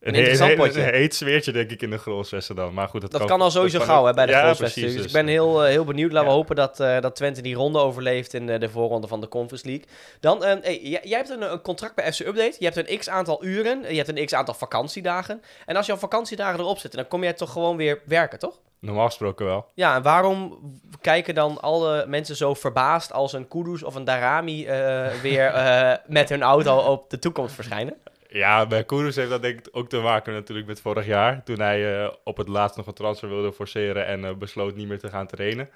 een, 0.00 0.14
interessant 0.14 0.54
potje. 0.54 0.86
Een 0.86 0.94
heet 0.94 1.14
sfeertje, 1.14 1.52
denk 1.52 1.70
ik, 1.70 1.82
in 1.82 1.90
de 1.90 1.98
Grolsvesten 1.98 2.56
dan. 2.56 2.74
Maar 2.74 2.88
goed, 2.88 3.00
dat, 3.00 3.10
dat 3.10 3.24
kan, 3.24 3.40
al 3.40 3.50
sowieso 3.50 3.78
kan 3.78 3.86
gauw 3.86 4.04
hè, 4.04 4.12
bij 4.12 4.26
de 4.26 4.32
ja, 4.32 4.54
precies, 4.54 4.82
Dus 4.82 4.94
ik 4.94 5.02
dus, 5.02 5.12
ben 5.12 5.26
heel, 5.26 5.62
uh, 5.62 5.68
heel 5.68 5.84
benieuwd. 5.84 6.12
Laten 6.12 6.28
ja. 6.28 6.34
we 6.34 6.38
hopen 6.38 6.56
dat, 6.56 6.80
uh, 6.80 7.00
dat 7.00 7.16
Twente 7.16 7.42
die 7.42 7.54
ronde 7.54 7.78
overleeft 7.78 8.34
in 8.34 8.48
uh, 8.48 8.58
de 8.58 8.68
voorronde 8.68 9.08
van 9.08 9.20
de 9.20 9.28
Conference 9.28 9.66
League. 9.66 9.86
Dan, 10.20 10.42
hey, 10.42 10.80
jij, 10.82 11.00
jij, 11.02 11.16
hebt 11.16 11.30
een, 11.30 11.52
een, 11.52 11.60
contract 11.60 11.94
bij 11.94 12.12
FC 12.12 12.20
Update. 12.20 12.56
Je 12.58 12.64
hebt 12.64 12.76
een 12.76 12.98
x 12.98 13.08
aantal 13.08 13.44
uren. 13.44 13.82
Je 13.88 13.96
hebt 13.96 14.08
een 14.08 14.26
x 14.26 14.34
aantal 14.34 14.54
vakantiedagen. 14.54 15.42
En 15.66 15.76
als 15.76 15.86
jouw 15.86 15.96
vakantiedagen 15.96 16.60
erop 16.60 16.78
zitten, 16.78 17.00
dan 17.00 17.08
kom 17.08 17.22
jij 17.22 17.32
toch 17.32 17.52
gewoon 17.52 17.76
weer 17.76 18.02
werken, 18.04 18.38
toch? 18.38 18.60
Normaal 18.80 19.06
gesproken 19.06 19.46
wel. 19.46 19.70
Ja, 19.74 19.94
en 19.94 20.02
waarom 20.02 20.58
kijken 21.00 21.34
dan 21.34 21.60
alle 21.60 22.04
mensen 22.06 22.36
zo 22.36 22.54
verbaasd 22.54 23.12
als 23.12 23.32
een 23.32 23.48
Kudus 23.48 23.82
of 23.82 23.94
een 23.94 24.04
Darami 24.04 24.60
uh, 24.60 25.06
weer 25.22 25.54
uh, 25.54 25.92
met 26.06 26.28
hun 26.28 26.42
auto 26.42 26.76
op 26.76 27.10
de 27.10 27.18
toekomst 27.18 27.54
verschijnen? 27.54 27.94
Ja, 28.28 28.66
bij 28.66 28.84
Kudus 28.84 29.16
heeft 29.16 29.30
dat 29.30 29.42
denk 29.42 29.58
ik 29.58 29.68
ook 29.72 29.88
te 29.88 30.00
maken 30.00 30.32
natuurlijk 30.32 30.66
met 30.66 30.80
vorig 30.80 31.06
jaar. 31.06 31.42
Toen 31.44 31.60
hij 31.60 32.02
uh, 32.02 32.10
op 32.24 32.36
het 32.36 32.48
laatst 32.48 32.76
nog 32.76 32.86
een 32.86 32.94
transfer 32.94 33.28
wilde 33.28 33.52
forceren 33.52 34.06
en 34.06 34.38
besloot 34.38 34.76
niet 34.76 34.88
meer 34.88 34.98
te 34.98 35.08
gaan 35.08 35.26
trainen. 35.26 35.68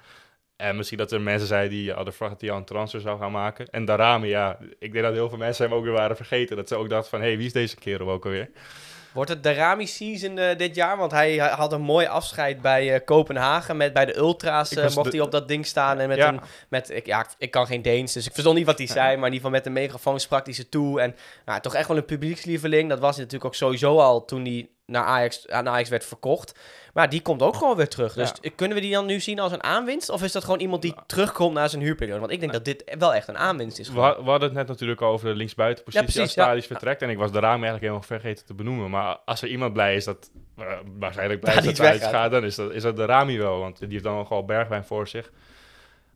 En 0.55 0.75
misschien 0.75 0.97
dat 0.97 1.11
er 1.11 1.21
mensen 1.21 1.47
zijn 1.47 1.69
die 1.69 1.91
hadden 1.91 2.13
verwacht 2.13 2.33
dat 2.33 2.41
hij 2.41 2.51
al 2.51 2.57
een 2.57 2.65
transfer 2.65 3.01
zou 3.01 3.19
gaan 3.19 3.31
maken. 3.31 3.69
En 3.69 3.85
Darami, 3.85 4.27
ja, 4.27 4.57
ik 4.79 4.91
denk 4.91 5.03
dat 5.05 5.13
heel 5.13 5.29
veel 5.29 5.37
mensen 5.37 5.65
hem 5.65 5.77
ook 5.77 5.83
weer 5.83 5.93
waren 5.93 6.15
vergeten. 6.15 6.55
Dat 6.55 6.67
ze 6.67 6.75
ook 6.75 6.89
dachten 6.89 7.09
van, 7.09 7.19
hé, 7.19 7.27
hey, 7.27 7.37
wie 7.37 7.45
is 7.45 7.53
deze 7.53 7.75
kerel 7.75 8.09
ook 8.09 8.25
alweer? 8.25 8.49
Wordt 9.15 9.29
het 9.29 9.43
de 9.43 9.53
Rami 9.53 9.87
season 9.87 10.37
uh, 10.37 10.57
dit 10.57 10.75
jaar? 10.75 10.97
Want 10.97 11.11
hij, 11.11 11.33
hij, 11.33 11.49
had 11.49 11.73
een 11.73 11.81
mooi 11.81 12.05
afscheid 12.07 12.61
bij 12.61 12.93
uh, 12.93 12.99
Kopenhagen. 13.05 13.77
Met, 13.77 13.93
bij 13.93 14.05
de 14.05 14.17
Ultra's 14.17 14.71
uh, 14.71 14.83
mocht 14.83 15.11
de... 15.11 15.17
hij 15.17 15.25
op 15.25 15.31
dat 15.31 15.47
ding 15.47 15.65
staan. 15.65 15.99
En 15.99 16.07
met 16.07 16.17
ja. 16.17 16.27
een. 16.27 16.41
Met, 16.69 16.89
ik, 16.89 17.05
ja, 17.05 17.25
ik 17.37 17.51
kan 17.51 17.67
geen 17.67 17.81
Deens, 17.81 18.13
dus 18.13 18.25
ik 18.25 18.31
verstond 18.31 18.57
niet 18.57 18.65
wat 18.65 18.77
hij 18.77 18.87
zei. 18.87 19.17
Maar 19.17 19.27
in 19.27 19.33
ieder 19.33 19.35
geval 19.35 19.49
met 19.49 19.65
een 19.65 19.73
megafoon 19.73 20.19
sprak 20.19 20.45
hij 20.45 20.53
ze 20.53 20.69
toe. 20.69 21.01
En 21.01 21.15
nou, 21.45 21.61
toch 21.61 21.75
echt 21.75 21.87
wel 21.87 21.97
een 21.97 22.05
publiekslieveling. 22.05 22.89
Dat 22.89 22.99
was 22.99 23.15
hij 23.15 23.23
natuurlijk 23.23 23.45
ook 23.45 23.55
sowieso 23.55 23.99
al 23.99 24.25
toen 24.25 24.45
hij 24.45 24.69
naar 24.85 25.03
Ajax, 25.03 25.47
aan 25.49 25.69
Ajax 25.69 25.89
werd 25.89 26.05
verkocht. 26.05 26.59
Maar 26.95 27.09
die 27.09 27.21
komt 27.21 27.41
ook 27.41 27.55
gewoon 27.55 27.75
weer 27.75 27.87
terug. 27.87 28.13
Dus 28.13 28.33
Ja. 28.41 28.49
kunnen 28.55 28.77
we 28.77 28.83
die 28.83 28.93
dan 28.93 29.05
nu 29.05 29.19
zien 29.19 29.39
als 29.39 29.51
een 29.51 29.63
aanwinst? 29.63 30.09
Of 30.09 30.23
is 30.23 30.31
dat 30.31 30.43
gewoon 30.43 30.59
iemand 30.59 30.81
die 30.81 30.93
terugkomt 31.07 31.53
na 31.53 31.67
zijn 31.67 31.81
huurperiode? 31.81 32.19
Want 32.19 32.31
ik 32.31 32.39
denk 32.39 32.51
dat 32.53 32.65
dit 32.65 32.95
wel 32.97 33.13
echt 33.13 33.27
een 33.27 33.37
aanwinst 33.37 33.79
is. 33.79 33.89
We, 33.89 33.99
hadden 33.99 34.41
het 34.41 34.53
net 34.53 34.67
natuurlijk 34.67 35.01
over 35.01 35.27
de 35.27 35.35
linksbuitenpositie 35.35 36.07
Ja, 36.07 36.13
precies, 36.13 36.37
als 36.37 36.55
ja. 36.55 36.61
Vertrekt. 36.67 37.01
En 37.01 37.09
ik 37.09 37.17
was 37.17 37.31
de 37.31 37.39
raam 37.39 37.51
eigenlijk 37.63 37.81
helemaal 37.81 38.01
vergeten 38.01 38.45
te 38.45 38.53
benoemen. 38.53 38.89
Maar 38.89 39.17
als 39.25 39.41
er 39.41 39.47
iemand 39.47 39.73
blij 39.73 39.95
is 39.95 40.03
dat, 40.05 40.31
eh, 40.57 40.65
waarschijnlijk 40.99 41.39
blij 41.39 41.55
is 41.55 41.63
dat 41.77 42.03
gaat, 42.03 42.31
dan 42.31 42.43
is 42.43 42.55
dat, 42.55 42.71
is 42.73 42.81
dat 42.83 42.95
de 42.95 43.05
Rami 43.05 43.37
wel. 43.37 43.59
Want 43.59 43.79
die 43.79 43.87
heeft 43.89 44.03
dan 44.03 44.15
nog 44.15 44.29
wel 44.29 44.45
Bergwijn 44.45 44.85
voor 44.85 45.07
zich. 45.07 45.31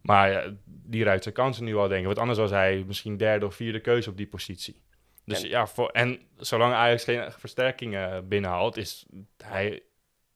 Maar 0.01 0.31
ja, 0.31 0.43
die 0.65 1.03
ruikt 1.03 1.24
zijn 1.24 1.36
kansen 1.36 1.63
nu 1.63 1.75
al, 1.75 1.88
denk 1.88 2.00
ik. 2.00 2.05
Want 2.05 2.19
anders 2.19 2.39
was 2.39 2.50
hij 2.51 2.83
misschien 2.88 3.17
derde 3.17 3.45
of 3.45 3.55
vierde 3.55 3.79
keuze 3.79 4.09
op 4.09 4.17
die 4.17 4.27
positie. 4.27 4.81
Dus 5.25 5.43
En- 5.43 5.50
ja, 5.50 5.67
voor, 5.67 5.89
en 5.89 6.19
zolang 6.38 6.74
Ajax 6.74 7.03
geen 7.03 7.31
versterkingen 7.38 8.27
binnenhaalt, 8.27 8.77
is 8.77 9.05
hij, 9.43 9.81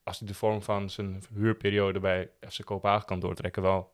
als 0.04 0.20
hij 0.20 0.28
de 0.28 0.34
vorm 0.34 0.62
van 0.62 0.90
zijn 0.90 1.24
huurperiode 1.34 2.00
bij 2.00 2.30
FC 2.50 2.66
Kopenhagen 2.66 3.06
kan 3.06 3.20
doortrekken, 3.20 3.62
wel, 3.62 3.92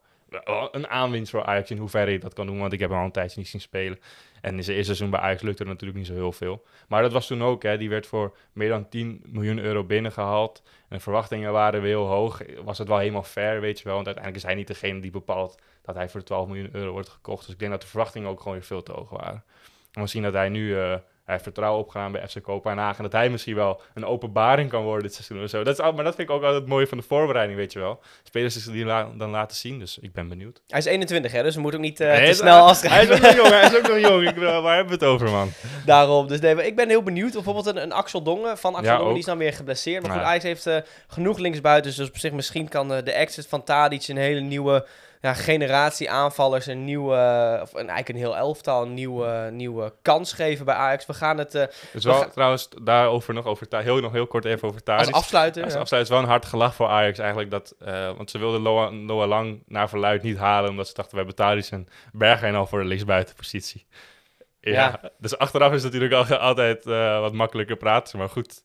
een 0.72 0.88
aanwinst 0.88 1.32
voor 1.32 1.46
Ajax 1.46 1.72
in 1.72 1.78
hoeverre 1.78 2.12
je 2.12 2.20
dat 2.20 2.34
kan 2.34 2.48
doen. 2.48 2.60
Want 2.60 2.74
ik 2.74 2.80
heb 2.80 2.90
hem 2.90 3.00
al 3.00 3.06
een 3.06 3.12
tijdje 3.12 3.40
niet 3.40 3.48
zien 3.48 3.62
spelen. 3.62 4.00
En 4.42 4.56
in 4.56 4.64
zijn 4.64 4.78
eerste 4.78 4.96
seizoen 4.96 5.10
bij 5.10 5.20
Ajax 5.20 5.42
lukte 5.42 5.64
er 5.64 5.70
natuurlijk 5.70 5.98
niet 5.98 6.08
zo 6.08 6.14
heel 6.14 6.32
veel. 6.32 6.66
Maar 6.88 7.02
dat 7.02 7.12
was 7.12 7.28
toen 7.28 7.44
ook, 7.44 7.64
hè. 7.64 7.78
Die 7.78 7.90
werd 7.90 8.08
voor 8.08 8.38
meer 8.54 8.70
dan 8.70 8.90
10 8.90 9.22
miljoen 9.26 9.60
euro 9.60 9.84
binnengehaald. 9.84 10.62
En 10.66 10.98
de 10.98 11.04
verwachtingen 11.04 11.52
waren 11.52 11.82
weer 11.82 11.90
heel 11.90 12.08
hoog. 12.08 12.42
Was 12.64 12.78
het 12.78 12.88
wel 12.88 12.98
helemaal 12.98 13.24
fair, 13.24 13.62
weet 13.62 13.78
je 13.78 13.84
wel. 13.84 13.94
Want 13.94 14.06
uiteindelijk 14.06 14.44
is 14.44 14.50
hij 14.52 14.60
niet 14.60 14.68
degene 14.68 15.00
die 15.00 15.12
bepaalt 15.12 15.62
dat 15.82 15.96
hij 15.96 16.10
voor 16.10 16.24
12 16.24 16.48
miljoen 16.48 16.70
euro 16.72 16.92
wordt 16.92 17.10
gekocht. 17.10 17.44
Dus 17.46 17.54
ik 17.54 17.60
denk 17.60 17.72
dat 17.72 17.82
de 17.82 17.88
verwachtingen 17.88 18.30
ook 18.30 18.40
gewoon 18.40 18.54
weer 18.54 18.66
veel 18.66 18.84
te 18.84 18.92
hoog 18.92 19.10
waren. 19.10 19.44
En 19.92 20.02
we 20.02 20.08
zien 20.08 20.24
dat 20.24 20.34
hij 20.34 20.50
nu... 20.50 20.80
eh, 20.80 20.98
hij 21.30 21.38
heeft 21.38 21.44
vertrouwen 21.44 21.82
opgedaan 21.84 22.12
bij 22.12 22.28
FC 22.28 22.42
Kopenhagen. 22.42 22.98
En 22.98 23.04
dat 23.04 23.12
hij 23.12 23.30
misschien 23.30 23.56
wel 23.56 23.82
een 23.94 24.06
openbaring 24.06 24.70
kan 24.70 24.84
worden 24.84 25.04
dit 25.04 25.14
seizoen 25.14 25.44
of 25.44 25.50
zo. 25.50 25.64
Dat 25.64 25.74
is, 25.74 25.80
al- 25.86 25.94
maar 25.94 26.04
dat 26.04 26.16
vind 26.16 26.30
ik 26.30 26.36
ook 26.36 26.42
altijd 26.44 26.62
het 26.62 26.70
mooie 26.70 26.88
van 26.88 26.98
de 26.98 27.04
voorbereiding, 27.04 27.58
weet 27.60 27.74
je 27.74 27.80
wel. 27.80 28.00
Spelers 28.24 28.64
die 28.66 28.86
la- 28.86 29.10
dan 29.18 29.30
laten 29.30 29.58
zien, 29.58 29.80
dus 29.80 29.98
ik 30.02 30.14
ben 30.14 30.28
benieuwd. 30.30 30.62
Hij 30.68 30.80
is 30.80 30.86
21, 30.86 31.32
hè, 31.32 31.44
dus 31.44 31.56
we 31.56 31.62
moeten 31.62 31.80
ook 31.80 31.86
niet 31.86 32.00
Nee, 32.00 32.28
te 32.30 32.34
snel 32.34 32.54
Hij 32.62 32.70
afschrijven. 32.70 33.16
is 33.16 33.20
ook 33.20 33.26
nog 33.26 33.36
jong, 33.36 33.48
hij 33.50 33.64
is 33.66 33.78
ook 33.78 33.88
nog 33.88 34.00
jong. 34.00 34.30
Ik, 34.30 34.36
waar 34.38 34.76
hebben 34.76 35.00
we 35.00 35.06
het 35.06 35.14
over, 35.14 35.30
man? 35.30 35.50
Daarom. 35.86 36.28
Dus 36.28 36.40
nee, 36.40 36.66
ik 36.66 36.76
ben 36.76 36.90
heel 36.90 37.04
benieuwd. 37.04 37.34
Bijvoorbeeld 37.34 37.66
een, 37.66 37.82
een 37.82 37.92
Axel 37.92 38.22
Dongen. 38.24 38.58
Van 38.58 38.76
Axel 38.76 38.92
Ja, 38.92 38.98
Dongen, 38.98 39.12
die 39.14 39.22
is 39.22 39.26
dan 39.30 39.38
weer 39.38 39.54
geblesseerd. 39.54 40.02
Maar 40.02 40.12
goed, 40.12 40.22
Ja. 40.22 40.28
Ajax 40.28 40.44
heeft 40.44 40.66
eh, 40.68 40.78
genoeg 41.08 41.38
linksbuiten. 41.38 41.96
Dus 41.96 42.08
op 42.10 42.18
zich 42.18 42.32
misschien 42.32 42.68
kan 42.70 42.94
eh, 42.94 43.04
de 43.04 43.12
exit 43.12 43.48
van 43.48 43.64
Tadic 43.64 44.08
een 44.08 44.18
hele 44.18 44.40
nieuwe 44.40 44.86
ja, 45.22 45.34
generatie 45.34 46.10
aanvallers... 46.10 46.66
een 46.66 46.86
nieuwe, 46.86 47.60
of 47.62 47.70
een, 47.74 47.78
eigenlijk 47.90 48.10
een 48.10 48.16
heel 48.16 48.36
elftal, 48.36 48.82
een 48.82 48.94
nieuwe, 48.94 49.50
nieuwe 49.52 49.94
kans 50.02 50.34
geven 50.34 50.66
bij 50.66 50.76
Ajax. 50.76 51.06
We 51.06 51.14
gaan 51.14 51.38
het 51.38 51.56
eh, 51.56 51.66
Dus 51.94 52.04
We 52.04 52.10
wel, 52.10 52.20
gaan- 52.22 52.32
trouwens, 52.32 52.70
daarover 52.82 53.34
nog 53.34 53.46
over 53.46 53.68
heel, 53.84 54.00
nog 54.00 54.12
heel 54.12 54.28
kort 54.28 54.46
even 54.46 54.68
over 54.68 54.74
als 54.74 54.84
Tadic. 54.98 55.14
afsluiter... 55.14 55.64
Als 55.64 55.90
ja. 55.90 55.98
is 55.98 56.10
wel 56.10 56.20
een 56.20 56.26
hard 56.26 56.46
gelach 56.46 56.76
voor 56.76 56.88
Ajax 56.88 57.20
eigenlijk. 57.20 57.52
Dat, 57.52 57.76
eh, 57.80 58.12
want 58.18 58.32
ze 58.32 58.38
wilden 58.38 58.62
Noah, 58.62 58.92
Noah 58.92 59.28
Lang 59.28 59.64
naar 59.66 59.90
verluid 59.90 60.24
niet 60.24 60.38
halen. 60.38 60.70
Omdat 60.70 60.88
ze 60.88 60.94
dachten, 60.94 61.12
we 61.12 61.18
hebben 61.18 61.36
Tadic 61.36 61.68
en 61.72 61.88
Bergwijn 62.12 62.56
al 62.56 62.66
voor 62.68 62.80
de 62.80 62.86
linksbuitenpositie. 62.86 63.86
Ja, 64.62 64.72
Ja. 64.72 65.00
dus 65.18 65.38
achteraf 65.38 65.74
is 65.74 65.84
natuurlijk 65.84 66.14
al, 66.14 66.38
altijd 66.38 66.86
eh, 66.86 67.20
wat 67.20 67.34
makkelijker 67.34 67.76
praten. 67.78 68.18
Maar 68.20 68.30
goed, 68.30 68.62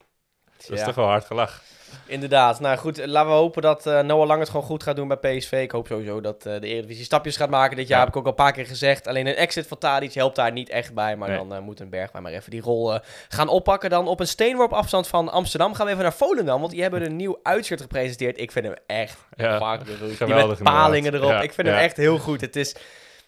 dat 0.57 0.79
is 0.79 0.85
toch 0.85 0.95
wel 0.95 1.07
hard 1.07 1.25
gelach. 1.25 1.63
Inderdaad. 2.07 2.61
Nou 2.61 2.77
goed, 2.77 3.07
laten 3.07 3.31
we 3.31 3.37
hopen 3.37 3.63
dat 3.63 3.87
eh, 3.87 4.01
Noah 4.01 4.27
Lang 4.27 4.41
het 4.41 4.49
gewoon 4.49 4.67
goed 4.67 4.83
gaat 4.83 4.97
doen 4.97 5.09
bij 5.09 5.17
PSV. 5.17 5.53
Ik 5.53 5.71
hoop 5.71 5.87
sowieso 5.87 6.21
dat 6.21 6.47
eh, 6.47 6.61
de 6.61 6.67
Eredivisie 6.67 7.05
stapjes 7.05 7.37
gaat 7.37 7.51
maken 7.51 7.77
dit 7.77 7.89
jaar. 7.89 7.99
Ja. 7.99 8.05
Heb 8.05 8.13
ik 8.15 8.19
ook 8.19 8.25
al 8.25 8.31
een 8.31 8.37
paar 8.45 8.53
keer 8.53 8.67
gezegd. 8.67 9.07
Alleen 9.07 9.27
een 9.27 9.35
exit 9.35 9.67
van 9.67 9.79
Tadic 9.79 10.13
helpt 10.13 10.37
daar 10.37 10.53
niet 10.53 10.69
echt 10.69 10.95
bij. 10.95 11.17
Maar 11.17 11.29
Nee. 11.29 11.39
dan 11.39 11.55
eh, 11.55 11.61
moet 11.61 11.81
een 11.81 11.91
Bergwijn 11.91 12.23
maar 12.23 12.33
even 12.33 12.51
die 12.51 12.61
rol 12.61 12.99
gaan 13.29 13.49
oppakken. 13.49 13.91
Dan 13.91 14.09
op 14.09 14.21
een 14.21 14.27
steenworp 14.29 14.73
afstand 14.73 15.09
van 15.09 15.29
Amsterdam 15.29 15.75
gaan 15.75 15.87
we 15.87 15.91
even 15.93 16.05
naar 16.05 16.13
Volendam. 16.15 16.61
Want 16.61 16.73
die 16.73 16.83
hebben 16.83 17.03
een 17.05 17.17
nieuw 17.17 17.39
uitshirt 17.43 17.81
gepresenteerd. 17.81 18.41
Ik 18.41 18.53
vind 18.53 18.65
hem 18.65 18.75
echt 18.87 19.19
Ja. 19.37 19.77
Die 19.77 20.17
geweldig 20.17 20.59
met 20.59 20.73
palingen 20.73 20.97
inderdaad. 21.05 21.21
erop. 21.21 21.33
Ja, 21.33 21.43
ik 21.43 21.53
vind 21.53 21.67
ja. 21.67 21.73
hem 21.73 21.83
echt 21.83 21.97
heel 21.97 22.19
goed. 22.19 22.41
Het 22.41 22.57
is... 22.57 22.75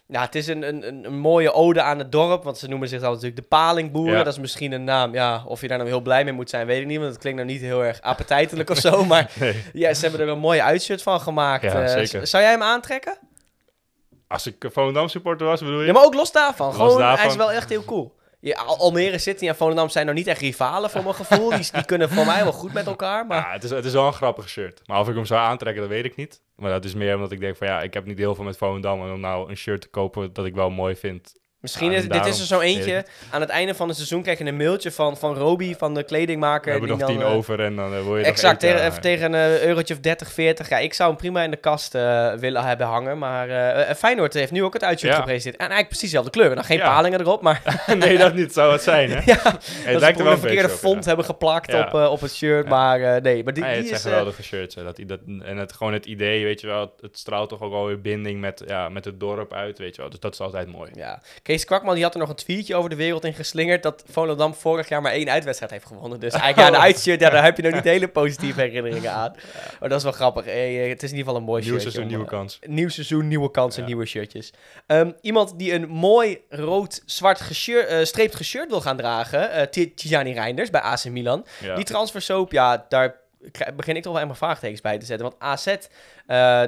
Ja, 0.09 0.21
het 0.21 0.35
is 0.35 0.47
een, 0.47 0.67
een, 0.67 1.05
een, 1.05 1.17
mooie 1.17 1.53
ode 1.53 1.81
aan 1.81 1.97
het 1.97 2.11
dorp, 2.11 2.43
want 2.43 2.57
ze 2.57 2.67
noemen 2.67 2.87
zich 2.87 2.99
dan 3.01 3.09
natuurlijk 3.09 3.35
de 3.41 3.47
Palingboeren. 3.47 4.17
Ja. 4.17 4.23
Dat 4.23 4.33
is 4.33 4.39
misschien 4.39 4.71
een 4.71 4.83
naam, 4.83 5.13
ja, 5.13 5.43
of 5.45 5.61
je 5.61 5.67
daar 5.67 5.77
nou 5.77 5.89
heel 5.89 6.01
blij 6.01 6.23
mee 6.23 6.33
moet 6.33 6.49
zijn, 6.49 6.67
weet 6.67 6.81
ik 6.81 6.87
niet, 6.87 6.97
want 6.99 7.09
het 7.11 7.19
klinkt 7.19 7.39
nou 7.39 7.51
niet 7.51 7.61
heel 7.61 7.83
erg 7.83 8.01
appetijtelijk 8.01 8.69
of 8.69 8.77
zo, 8.77 9.05
maar 9.05 9.31
Nee. 9.39 9.63
ja, 9.73 9.93
ze 9.93 10.01
hebben 10.01 10.19
er 10.21 10.27
een 10.33 10.39
mooie 10.39 10.63
uitshirt 10.63 11.01
van 11.01 11.19
gemaakt. 11.21 11.63
Ja, 11.63 11.81
Eh, 11.83 11.87
zeker. 12.05 12.27
zou 12.27 12.43
jij 12.43 12.51
hem 12.51 12.61
aantrekken? 12.63 13.17
Als 14.27 14.47
ik 14.47 14.65
Volendam 14.71 15.07
supporter 15.07 15.47
was, 15.47 15.59
bedoel 15.59 15.79
je? 15.79 15.85
Ja, 15.85 15.93
maar 15.93 16.03
ook 16.03 16.13
los 16.13 16.31
daarvan. 16.31 16.67
Los 16.67 16.75
Gewoon, 16.75 16.97
daarvan. 16.97 17.17
hij 17.19 17.27
is 17.27 17.35
wel 17.35 17.51
echt 17.51 17.69
heel 17.69 17.83
cool. 17.85 18.15
Ja, 18.39 18.55
Al- 18.61 18.77
Almere 18.77 19.17
City 19.17 19.47
en 19.47 19.55
Volendam 19.55 19.89
zijn 19.89 20.05
nou 20.05 20.17
niet 20.17 20.27
echt 20.27 20.41
rivalen 20.41 20.89
voor 20.89 21.03
mijn 21.03 21.15
gevoel. 21.15 21.49
Die, 21.49 21.69
die 21.71 21.85
kunnen 21.85 22.09
voor 22.09 22.25
mij 22.25 22.43
wel 22.43 22.51
goed 22.51 22.73
met 22.73 22.85
elkaar, 22.87 23.25
maar... 23.25 23.37
Ja, 23.37 23.51
het 23.51 23.63
is, 23.63 23.69
het 23.69 23.85
is 23.85 23.93
wel 23.93 24.07
een 24.07 24.13
grappig 24.13 24.49
shirt. 24.49 24.81
Maar 24.85 24.99
of 24.99 25.09
ik 25.09 25.15
hem 25.15 25.25
zou 25.25 25.41
aantrekken, 25.41 25.81
dat 25.81 25.91
weet 25.91 26.05
ik 26.05 26.15
niet. 26.15 26.41
Maar 26.55 26.71
dat 26.71 26.85
is 26.85 26.93
meer 26.93 27.15
omdat 27.15 27.31
ik 27.31 27.39
denk 27.39 27.55
van 27.57 27.67
ja, 27.67 27.81
ik 27.81 27.93
heb 27.93 28.05
niet 28.05 28.17
heel 28.17 28.35
veel 28.35 28.43
met 28.43 28.57
Volendam. 28.57 29.01
En 29.01 29.11
om 29.13 29.19
nou 29.19 29.49
een 29.49 29.57
shirt 29.57 29.81
te 29.81 29.87
kopen 29.89 30.33
dat 30.33 30.45
ik 30.45 30.55
wel 30.55 30.69
mooi 30.69 30.95
vind. 30.95 31.33
Misschien 31.61 31.91
Ja, 31.91 31.97
is 31.97 32.07
dit 32.07 32.25
is 32.25 32.39
er 32.39 32.45
zo 32.45 32.59
eentje. 32.59 33.05
Aan 33.31 33.41
het 33.41 33.49
einde 33.49 33.75
van 33.75 33.87
het 33.87 33.95
seizoen 33.97 34.21
krijg 34.21 34.37
je 34.37 34.45
een 34.45 34.55
mailtje 34.57 34.91
van, 34.91 35.17
van 35.17 35.35
Roby, 35.35 35.75
van 35.75 35.93
de 35.93 35.99
We 35.99 36.05
kledingmaker. 36.05 36.71
hebben 36.71 36.89
die 36.89 36.97
nog 36.97 37.09
tien 37.09 37.21
eh, 37.21 37.31
over 37.33 37.59
en 37.59 37.75
dan 37.75 37.93
eh, 37.93 38.03
wil 38.03 38.17
je 38.17 38.23
Exact, 38.23 38.61
nog 38.61 38.71
tegen, 38.71 38.85
even 38.87 39.01
tegen 39.01 39.33
een 39.33 39.57
eh, 39.59 39.63
eurotje 39.63 39.93
of 39.93 39.99
30, 39.99 40.31
40. 40.31 40.69
Ja, 40.69 40.77
ik 40.77 40.93
zou 40.93 41.09
hem 41.09 41.17
prima 41.17 41.43
in 41.43 41.51
de 41.51 41.57
kast 41.57 41.93
willen 42.39 42.63
hebben 42.63 42.87
hangen. 42.87 43.17
Maar 43.17 43.49
eh, 43.49 43.95
Feyenoord 43.95 44.33
heeft 44.33 44.51
nu 44.51 44.63
ook 44.63 44.73
het 44.73 44.83
uitshirt 44.83 45.11
Ja. 45.13 45.17
gepresenteerd. 45.19 45.55
En 45.55 45.59
eigenlijk 45.69 45.87
precies 45.89 46.07
dezelfde 46.09 46.31
kleuren. 46.31 46.55
Dan 46.55 46.65
geen 46.65 46.79
palingen 46.79 47.19
erop, 47.19 47.41
maar 47.41 47.61
nee, 47.97 48.17
dat 48.17 48.33
niet. 48.33 48.53
Zou 48.53 48.71
het 48.71 48.81
zijn, 48.81 49.09
hè? 49.11 49.19
ja, 49.33 49.39
Het 49.43 49.91
dat 49.91 50.01
lijkt 50.01 50.17
er 50.17 50.23
wel 50.23 50.33
een 50.33 50.39
verkeerde 50.39 50.69
font 50.69 51.05
hebben 51.05 51.25
geplakt 51.25 51.73
op, 51.73 51.93
op 51.93 52.21
het 52.21 52.33
shirt. 52.35 52.67
Maar 52.67 53.21
nee, 53.21 53.43
maar 53.43 53.53
die, 53.53 53.63
die 53.63 53.73
het 53.73 53.91
is... 53.91 54.01
geweldige 54.01 54.43
shirts. 54.43 54.75
Hè. 54.75 54.83
Dat, 54.83 54.99
dat, 55.05 55.19
en 55.43 55.57
het, 55.57 55.73
gewoon 55.73 55.93
het 55.93 56.05
idee, 56.05 56.43
weet 56.43 56.61
je 56.61 56.67
wel, 56.67 56.79
het, 56.79 56.91
het 57.01 57.17
straalt 57.17 57.49
toch 57.49 57.61
ook 57.61 57.73
alweer 57.73 58.01
binding 58.01 58.39
met, 58.41 58.63
ja, 58.67 58.89
met 58.89 59.05
het 59.05 59.19
dorp 59.19 59.53
uit, 59.53 59.77
weet 59.77 59.95
je 59.95 60.01
wel. 60.01 60.09
Dus 60.11 60.19
dat 60.19 60.33
is 60.33 60.39
altijd 60.39 60.71
mooi. 60.71 60.91
Ja, 60.93 61.21
Kees 61.47 61.65
Kwakman 61.65 61.93
die 61.95 62.03
had 62.03 62.13
er 62.13 62.19
nog 62.19 62.29
een 62.29 62.35
tweetje 62.35 62.75
over 62.75 62.89
de 62.89 62.95
wereld 62.95 63.23
in 63.25 63.33
geslingerd 63.33 63.83
dat 63.83 64.03
Volendam 64.09 64.53
vorig 64.53 64.89
jaar 64.89 65.01
maar 65.01 65.11
één 65.11 65.29
uitwedstrijd 65.29 65.71
heeft 65.71 65.85
gewonnen. 65.85 66.19
Dus 66.19 66.33
eigenlijk 66.33 66.69
ja, 66.69 66.75
de 66.79 66.83
uitshirt, 66.85 67.19
ja, 67.19 67.29
daar 67.29 67.43
heb 67.43 67.57
je 67.57 67.63
nog 67.63 67.73
niet 67.73 67.83
hele 67.95 68.07
positieve 68.07 68.61
herinneringen 68.61 69.11
aan. 69.11 69.35
Maar 69.79 69.89
dat 69.89 69.97
is 69.97 70.03
wel 70.03 70.11
grappig. 70.11 70.45
Hey, 70.45 70.83
eh, 70.83 70.89
het 70.89 71.03
is 71.03 71.11
in 71.11 71.17
ieder 71.17 71.25
geval 71.25 71.35
een 71.35 71.43
mooi 71.47 71.61
Nieuw 71.61 71.71
shirtje 71.71 71.89
seizoen, 71.89 72.07
nieuwe 72.11 72.23
eh, 72.31 72.37
kans. 72.37 72.59
Nieuw 72.65 72.89
seizoen, 72.89 73.27
nieuwe 73.27 73.51
kansen, 73.51 73.81
Ja. 73.81 73.87
nieuwe 73.87 74.05
shirtjes. 74.05 74.51
Ehm, 74.87 75.11
iemand 75.21 75.59
die 75.59 75.73
een 75.73 75.87
mooi 75.89 76.39
rood-zwart 76.49 77.41
geshirt, 77.41 77.87
eh, 77.87 78.03
streept 78.03 78.35
geshirt 78.35 78.69
wil 78.69 78.81
gaan 78.81 78.97
dragen, 78.97 79.51
eh 79.51 79.61
Ti- 79.67 79.93
Tijani 79.93 80.33
Reinders 80.33 80.69
bij 80.69 80.81
AC 80.81 81.05
Milan. 81.05 81.45
Ja. 81.61 81.75
Die 81.75 81.85
transfersoap, 81.85 82.51
ja, 82.51 82.85
daar 82.89 83.15
begin 83.75 83.95
ik 83.95 84.01
toch 84.03 84.11
wel 84.13 84.21
helemaal 84.21 84.35
vraagtekens 84.35 84.81
bij 84.81 84.97
te 84.97 85.05
zetten. 85.05 85.27
Want 85.29 85.41
AZ, 85.41 85.67
eh, 85.67 85.77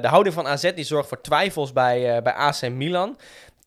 de 0.00 0.08
houding 0.08 0.34
van 0.34 0.46
AZ, 0.46 0.72
die 0.74 0.84
zorgt 0.84 1.08
voor 1.08 1.20
twijfels 1.20 1.72
bij, 1.72 2.16
eh, 2.16 2.22
bij 2.22 2.32
AC 2.32 2.68
Milan. 2.68 3.16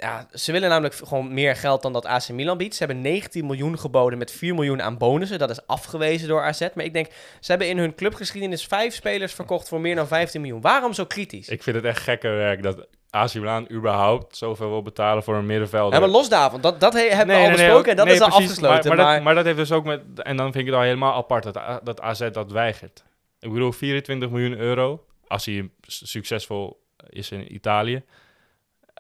Ja, 0.04 0.28
ze 0.34 0.52
willen 0.52 0.70
namelijk 0.70 0.96
gewoon 0.96 1.34
meer 1.34 1.56
geld 1.56 1.82
dan 1.82 1.94
dat 1.94 2.06
AC 2.06 2.30
Milan 2.30 2.58
biedt. 2.58 2.76
Ze 2.76 2.84
hebben 2.84 3.02
19 3.04 3.46
miljoen 3.46 3.80
geboden 3.80 4.18
met 4.18 4.32
4 4.32 4.54
miljoen 4.54 4.82
aan 4.82 4.98
bonussen. 4.98 5.40
Dat 5.40 5.50
is 5.50 5.68
afgewezen 5.68 6.28
door 6.28 6.42
AZ. 6.42 6.68
Maar 6.74 6.86
ik 6.86 6.94
denk, 6.94 7.08
ze 7.40 7.50
hebben 7.52 7.70
in 7.70 7.78
hun 7.78 7.96
clubgeschiedenis 7.96 8.66
vijf 8.66 8.94
spelers 8.94 9.34
verkocht 9.34 9.68
voor 9.68 9.82
meer 9.82 9.96
dan 9.96 10.08
15 10.08 10.42
miljoen. 10.42 10.62
Waarom 10.62 10.94
zo 10.94 11.06
kritisch? 11.06 11.48
Ik 11.50 11.64
vind 11.64 11.76
het 11.76 11.86
echt 11.86 12.00
gekke 12.02 12.28
werk 12.28 12.64
dat 12.64 12.88
AC 13.10 13.34
Milan 13.34 13.68
überhaupt 13.72 14.38
zoveel 14.38 14.70
wil 14.70 14.82
betalen 14.82 15.24
voor 15.24 15.36
een 15.36 15.46
middenvelder. 15.46 15.94
Ja, 15.94 16.00
maar 16.00 16.10
los 16.16 16.30
daarvan, 16.30 16.62
dat, 16.62 16.80
dat 16.80 16.94
he- 16.94 17.00
hebben 17.00 17.28
Nee, 17.28 17.36
we 17.36 17.42
al 17.42 17.48
nee, 17.48 17.58
nee, 17.58 17.66
besproken 17.66 17.92
en 17.92 17.98
dat 17.98 18.06
nee, 18.06 18.16
is 18.16 18.22
al 18.22 18.28
precies. 18.28 18.46
afgesloten. 18.50 18.88
Maar, 18.88 18.98
Maar, 18.98 19.06
maar, 19.06 19.16
dat, 19.16 19.24
maar 19.24 19.36
dat 19.36 19.46
heeft 19.46 19.58
dus 19.58 19.72
ook 19.72 19.86
met... 19.86 20.02
En 20.16 20.38
dan 20.38 20.52
vind 20.52 20.66
ik 20.66 20.66
het 20.66 20.76
al 20.76 20.82
helemaal 20.82 21.14
apart 21.14 21.44
dat, 21.44 21.80
dat 21.84 22.02
AZ 22.02 22.30
dat 22.32 22.52
weigert. 22.52 23.04
Ik 23.40 23.52
bedoel, 23.54 23.72
24 23.72 24.30
miljoen 24.30 24.58
euro, 24.58 25.06
als 25.28 25.46
hij 25.46 25.70
succesvol 25.88 26.82
is 27.10 27.32
in 27.32 27.54
Italië. 27.54 28.04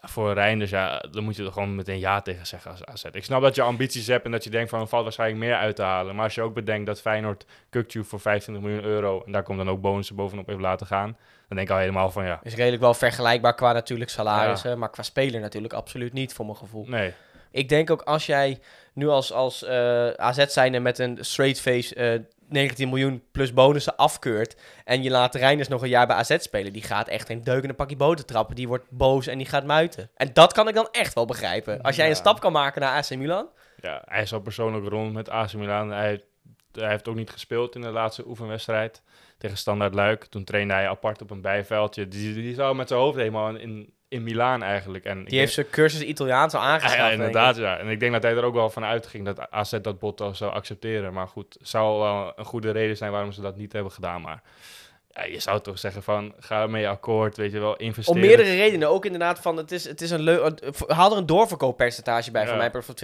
Voor 0.05 0.33
Reinders, 0.33 0.69
ja, 0.69 1.03
dan 1.11 1.23
moet 1.23 1.35
je 1.35 1.43
er 1.43 1.51
gewoon 1.51 1.75
meteen 1.75 1.99
ja 1.99 2.21
tegen 2.21 2.47
zeggen 2.47 2.71
als 2.71 2.85
AZ. 2.85 3.03
Ik 3.11 3.23
snap 3.23 3.41
dat 3.41 3.55
je 3.55 3.61
ambities 3.61 4.07
hebt 4.07 4.25
en 4.25 4.31
dat 4.31 4.43
je 4.43 4.49
denkt 4.49 4.69
van, 4.69 4.79
er 4.79 4.87
valt 4.87 5.03
waarschijnlijk 5.03 5.39
meer 5.39 5.55
uit 5.55 5.75
te 5.75 5.81
halen. 5.81 6.15
Maar 6.15 6.23
als 6.23 6.35
je 6.35 6.41
ook 6.41 6.53
bedenkt 6.53 6.85
dat 6.85 7.01
Feyenoord 7.01 7.45
Kukcu 7.69 8.03
voor 8.03 8.19
25 8.19 8.63
miljoen 8.63 8.83
euro, 8.83 9.23
en 9.25 9.31
daar 9.31 9.43
komt 9.43 9.57
dan 9.57 9.69
ook 9.69 9.81
bonussen 9.81 10.15
bovenop 10.15 10.47
heeft 10.47 10.59
laten 10.59 10.87
gaan, 10.87 11.17
dan 11.47 11.57
denk 11.57 11.67
ik 11.67 11.73
al 11.73 11.79
helemaal 11.79 12.11
van, 12.11 12.25
ja, 12.25 12.39
is 12.43 12.55
redelijk 12.55 12.81
wel 12.81 12.93
vergelijkbaar 12.93 13.55
qua 13.55 13.71
natuurlijk 13.71 14.09
salarissen, 14.09 14.79
maar 14.79 14.89
qua 14.89 15.03
speler 15.03 15.41
natuurlijk 15.41 15.73
absoluut 15.73 16.13
niet 16.13 16.33
voor 16.33 16.45
mijn 16.45 16.57
gevoel. 16.57 16.85
nee. 16.87 17.13
Ik 17.51 17.69
denk 17.69 17.89
ook 17.89 18.01
als 18.01 18.25
jij 18.25 18.59
nu 18.93 19.07
als, 19.07 19.31
als 19.31 19.63
eh, 19.63 20.09
AZ 20.09 20.45
zijnde 20.47 20.79
met 20.79 20.99
een 20.99 21.17
straight 21.21 21.61
face 21.61 21.95
eh 21.95 22.19
19 22.53 22.89
miljoen 22.89 23.23
plus 23.31 23.53
bonussen 23.53 23.95
afkeurt 23.95 24.55
en 24.85 25.03
je 25.03 25.09
laat 25.09 25.35
Reinders 25.35 25.67
nog 25.69 25.81
een 25.81 25.89
jaar 25.89 26.07
bij 26.07 26.15
AZ 26.15 26.35
spelen, 26.39 26.73
die 26.73 26.81
gaat 26.83 27.07
echt 27.07 27.29
een 27.29 27.43
deuk 27.43 27.63
in 27.63 27.69
een 27.69 27.75
pakje 27.75 27.95
boter 27.95 28.25
trappen. 28.25 28.55
Die 28.55 28.67
wordt 28.67 28.85
boos 28.89 29.27
en 29.27 29.37
die 29.37 29.47
gaat 29.47 29.65
muiten. 29.65 30.09
En 30.15 30.29
dat 30.33 30.53
kan 30.53 30.67
ik 30.67 30.73
dan 30.73 30.87
echt 30.91 31.13
wel 31.13 31.25
begrijpen. 31.25 31.81
Als 31.81 31.95
jij 31.95 32.05
Ja. 32.05 32.11
een 32.11 32.17
stap 32.17 32.39
kan 32.39 32.51
maken 32.51 32.81
naar 32.81 32.97
AC 32.97 33.15
Milan, 33.15 33.47
Ja, 33.81 34.01
hij 34.05 34.21
is 34.21 34.33
al 34.33 34.39
persoonlijk 34.39 34.87
rond 34.87 35.13
met 35.13 35.29
AC 35.29 35.53
Milan. 35.53 35.89
Hij, 35.91 36.23
hij 36.71 36.89
heeft 36.89 37.07
ook 37.07 37.15
niet 37.15 37.29
gespeeld 37.29 37.75
in 37.75 37.81
de 37.81 37.89
laatste 37.91 38.27
oefenwedstrijd 38.27 39.01
tegen 39.37 39.57
Standaard 39.57 39.93
Luik. 39.93 40.25
Toen 40.25 40.43
trainde 40.43 40.73
hij 40.73 40.87
apart 40.87 41.21
op 41.21 41.31
een 41.31 41.41
bijveldje. 41.41 42.07
Die, 42.07 42.33
die 42.33 42.53
zou 42.53 42.75
met 42.75 42.87
zijn 42.87 42.99
hoofd 42.99 43.17
helemaal 43.17 43.55
in, 43.55 43.93
in, 44.07 44.23
Milaan 44.23 44.63
eigenlijk. 44.63 45.05
En 45.05 45.25
die 45.25 45.39
heeft 45.39 45.53
zijn 45.53 45.69
cursus 45.69 46.01
Italiaans 46.01 46.53
al 46.53 46.61
aangeschaft. 46.61 46.97
ja, 46.97 47.09
inderdaad, 47.09 47.55
ja. 47.55 47.77
En 47.77 47.87
ik 47.87 47.99
denk 47.99 48.11
dat 48.11 48.23
hij 48.23 48.31
er 48.31 48.43
ook 48.43 48.53
wel 48.53 48.69
van 48.69 48.83
uitging 48.83 49.25
dat 49.25 49.51
AZ 49.51 49.71
dat 49.81 49.99
bot 49.99 50.21
al 50.21 50.35
zou 50.35 50.51
accepteren. 50.51 51.13
Maar 51.13 51.27
goed, 51.27 51.57
zou 51.61 51.99
wel 51.99 52.33
een 52.35 52.45
goede 52.45 52.71
reden 52.71 52.97
zijn 52.97 53.11
waarom 53.11 53.31
ze 53.31 53.41
dat 53.41 53.57
niet 53.57 53.73
hebben 53.73 53.91
gedaan. 53.91 54.21
Maar 54.21 54.41
ja, 55.13 55.23
je 55.23 55.39
zou 55.39 55.61
toch 55.61 55.79
zeggen 55.79 56.03
van, 56.03 56.33
ga 56.39 56.61
ermee 56.61 56.87
akkoord, 56.87 57.37
weet 57.37 57.51
je 57.51 57.59
wel, 57.59 57.75
investeren. 57.75 58.21
Om 58.21 58.27
meerdere 58.27 58.55
redenen. 58.55 58.89
Ook 58.89 59.05
inderdaad 59.05 59.39
van, 59.39 59.57
het 59.57 59.71
is, 59.71 59.87
het 59.87 60.01
is 60.01 60.11
een 60.11 60.21
leuk... 60.21 60.59
Haal 60.87 61.11
er 61.11 61.17
een 61.17 61.25
doorverkooppercentage 61.25 62.31
bij 62.31 62.47
van 62.47 62.57
Ja. 62.57 62.69
mij 62.71 62.81
voor 62.81 62.95